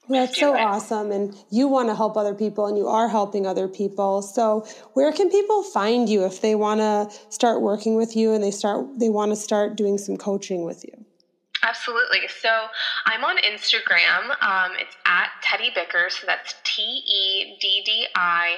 that's 0.08 0.38
so 0.38 0.54
it. 0.54 0.60
awesome. 0.60 1.10
And 1.12 1.34
you 1.50 1.68
want 1.68 1.88
to 1.88 1.94
help 1.94 2.16
other 2.16 2.34
people 2.34 2.66
and 2.66 2.76
you 2.76 2.88
are 2.88 3.08
helping 3.08 3.46
other 3.46 3.68
people. 3.68 4.22
So 4.22 4.66
where 4.94 5.12
can 5.12 5.30
people 5.30 5.62
find 5.62 6.08
you 6.08 6.24
if 6.24 6.40
they 6.40 6.54
want 6.54 6.80
to 6.80 7.08
start 7.30 7.62
working 7.62 7.96
with 7.96 8.16
you 8.16 8.32
and 8.32 8.42
they 8.42 8.50
start 8.50 8.98
they 8.98 9.08
want 9.08 9.32
to 9.32 9.36
start 9.36 9.76
doing 9.76 9.98
some 9.98 10.16
coaching 10.16 10.64
with 10.64 10.84
you? 10.84 11.04
Absolutely. 11.62 12.28
So 12.28 12.48
I'm 13.06 13.24
on 13.24 13.38
Instagram. 13.38 14.30
Um, 14.42 14.72
it's 14.78 14.96
at 15.06 15.30
Teddi 15.42 15.74
Bicker. 15.74 16.08
So 16.10 16.26
that's 16.26 16.54
T 16.64 16.82
E 16.82 17.56
D 17.60 17.82
D 17.84 18.06
I 18.14 18.56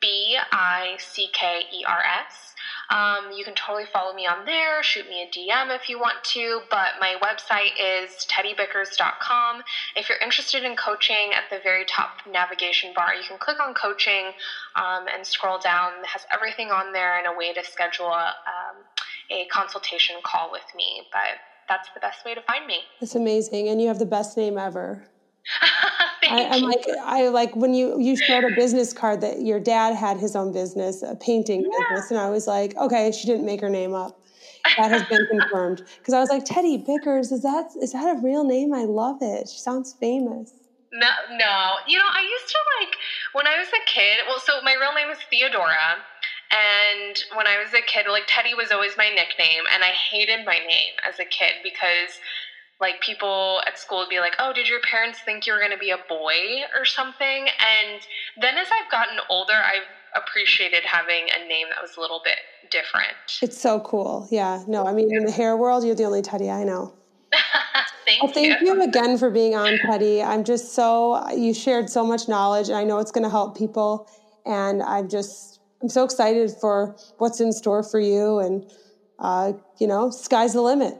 B 0.00 0.36
I 0.52 0.96
C 0.98 1.28
K 1.32 1.62
E 1.72 1.84
R 1.86 2.02
S. 2.02 2.54
Um, 2.90 3.30
you 3.32 3.44
can 3.44 3.54
totally 3.54 3.84
follow 3.92 4.14
me 4.14 4.26
on 4.26 4.44
there, 4.44 4.82
shoot 4.82 5.08
me 5.08 5.22
a 5.22 5.26
DM 5.26 5.74
if 5.74 5.88
you 5.88 5.98
want 5.98 6.22
to, 6.32 6.60
but 6.70 6.98
my 6.98 7.16
website 7.22 7.72
is 7.78 8.26
teddibickers.com. 8.26 9.62
If 9.94 10.08
you're 10.08 10.18
interested 10.18 10.64
in 10.64 10.74
coaching, 10.74 11.32
at 11.34 11.44
the 11.50 11.60
very 11.62 11.84
top 11.84 12.10
navigation 12.30 12.92
bar, 12.94 13.14
you 13.14 13.22
can 13.26 13.38
click 13.38 13.60
on 13.60 13.74
coaching 13.74 14.32
um, 14.74 15.06
and 15.14 15.26
scroll 15.26 15.58
down. 15.58 15.92
It 16.02 16.06
has 16.06 16.22
everything 16.32 16.70
on 16.70 16.92
there 16.92 17.18
and 17.18 17.26
a 17.26 17.32
way 17.32 17.52
to 17.52 17.62
schedule 17.62 18.08
a, 18.08 18.34
um, 18.46 18.76
a 19.30 19.46
consultation 19.46 20.16
call 20.22 20.50
with 20.50 20.66
me, 20.74 21.02
but 21.12 21.38
that's 21.68 21.88
the 21.92 22.00
best 22.00 22.24
way 22.24 22.34
to 22.34 22.40
find 22.42 22.66
me. 22.66 22.80
That's 23.00 23.14
amazing. 23.14 23.68
And 23.68 23.80
you 23.80 23.88
have 23.88 23.98
the 23.98 24.06
best 24.06 24.36
name 24.36 24.56
ever. 24.56 25.04
I, 26.30 26.56
am 26.56 26.62
like 26.62 26.84
I 27.04 27.28
like 27.28 27.56
when 27.56 27.74
you 27.74 27.98
you 27.98 28.16
showed 28.16 28.44
a 28.44 28.54
business 28.54 28.92
card 28.92 29.20
that 29.22 29.42
your 29.42 29.60
dad 29.60 29.94
had 29.94 30.18
his 30.18 30.36
own 30.36 30.52
business, 30.52 31.02
a 31.02 31.16
painting 31.16 31.62
yeah. 31.62 31.68
business, 31.70 32.10
and 32.10 32.20
I 32.20 32.30
was 32.30 32.46
like, 32.46 32.76
okay, 32.76 33.12
she 33.12 33.26
didn't 33.26 33.46
make 33.46 33.60
her 33.60 33.70
name 33.70 33.94
up. 33.94 34.20
That 34.76 34.90
has 34.90 35.04
been 35.04 35.26
confirmed 35.30 35.82
because 35.98 36.14
I 36.14 36.20
was 36.20 36.28
like, 36.28 36.44
Teddi 36.44 36.84
Bickers, 36.84 37.32
is 37.32 37.42
that 37.42 37.70
is 37.80 37.92
that 37.92 38.16
a 38.16 38.20
real 38.20 38.44
name? 38.44 38.74
I 38.74 38.84
love 38.84 39.18
it. 39.20 39.48
She 39.48 39.58
sounds 39.58 39.94
famous. 39.98 40.52
No, 40.92 41.08
no. 41.32 41.74
You 41.86 41.98
know, 41.98 42.08
I 42.08 42.22
used 42.22 42.48
to 42.48 42.58
like 42.80 42.96
when 43.32 43.46
I 43.46 43.58
was 43.58 43.68
a 43.68 43.84
kid. 43.86 44.18
Well, 44.26 44.40
so 44.40 44.60
my 44.62 44.74
real 44.74 44.94
name 44.94 45.10
is 45.10 45.18
Theodora, 45.30 46.00
and 46.50 47.16
when 47.36 47.46
I 47.46 47.58
was 47.62 47.72
a 47.74 47.82
kid, 47.82 48.06
like 48.08 48.26
Teddi 48.26 48.56
was 48.56 48.72
always 48.72 48.96
my 48.96 49.08
nickname, 49.08 49.64
and 49.72 49.84
I 49.84 49.92
hated 49.92 50.46
my 50.46 50.58
name 50.58 50.94
as 51.06 51.18
a 51.18 51.24
kid 51.24 51.60
because 51.62 52.16
like 52.80 53.00
people 53.00 53.60
at 53.66 53.78
school 53.78 53.98
would 53.98 54.08
be 54.08 54.20
like, 54.20 54.34
"Oh, 54.38 54.52
did 54.52 54.68
your 54.68 54.80
parents 54.80 55.18
think 55.24 55.46
you 55.46 55.52
were 55.52 55.58
going 55.58 55.72
to 55.72 55.78
be 55.78 55.90
a 55.90 55.98
boy 56.08 56.62
or 56.76 56.84
something?" 56.84 57.48
And 57.48 58.00
then 58.40 58.56
as 58.56 58.68
I've 58.68 58.90
gotten 58.90 59.18
older, 59.28 59.54
I've 59.54 59.88
appreciated 60.14 60.84
having 60.84 61.26
a 61.28 61.46
name 61.48 61.66
that 61.70 61.82
was 61.82 61.96
a 61.96 62.00
little 62.00 62.20
bit 62.24 62.38
different. 62.70 63.16
It's 63.42 63.60
so 63.60 63.80
cool. 63.80 64.26
Yeah. 64.30 64.62
No, 64.66 64.86
I 64.86 64.92
mean, 64.92 65.14
in 65.14 65.24
the 65.24 65.32
hair 65.32 65.56
world, 65.56 65.84
you're 65.84 65.94
the 65.94 66.04
only 66.04 66.22
Teddi 66.22 66.52
I 66.52 66.64
know. 66.64 66.94
thank 68.06 68.22
well, 68.22 68.32
thank 68.32 68.60
you. 68.60 68.74
you 68.74 68.82
again 68.82 69.18
for 69.18 69.30
being 69.30 69.54
on, 69.54 69.78
Teddi. 69.78 70.24
I'm 70.24 70.44
just 70.44 70.74
so 70.74 71.28
you 71.30 71.52
shared 71.52 71.90
so 71.90 72.04
much 72.04 72.28
knowledge, 72.28 72.68
and 72.68 72.76
I 72.76 72.84
know 72.84 72.98
it's 72.98 73.10
going 73.10 73.24
to 73.24 73.30
help 73.30 73.56
people. 73.56 74.06
And 74.46 74.82
I'm 74.82 75.08
just 75.08 75.60
I'm 75.82 75.88
so 75.88 76.04
excited 76.04 76.52
for 76.60 76.94
what's 77.18 77.40
in 77.40 77.52
store 77.52 77.82
for 77.82 78.00
you, 78.00 78.38
and 78.38 78.64
uh, 79.18 79.52
you 79.78 79.86
know, 79.86 80.10
sky's 80.10 80.52
the 80.52 80.62
limit. 80.62 80.94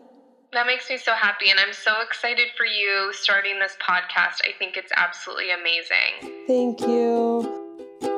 That 0.53 0.67
makes 0.67 0.89
me 0.89 0.97
so 0.97 1.13
happy. 1.13 1.51
And 1.51 1.61
I'm 1.61 1.73
so 1.73 2.01
excited 2.01 2.49
for 2.57 2.65
you 2.65 3.13
starting 3.13 3.59
this 3.59 3.77
podcast. 3.81 4.41
I 4.45 4.53
think 4.59 4.77
it's 4.77 4.93
absolutely 4.97 5.51
amazing. 5.51 6.47
Thank 6.47 6.81
you. 6.81 8.18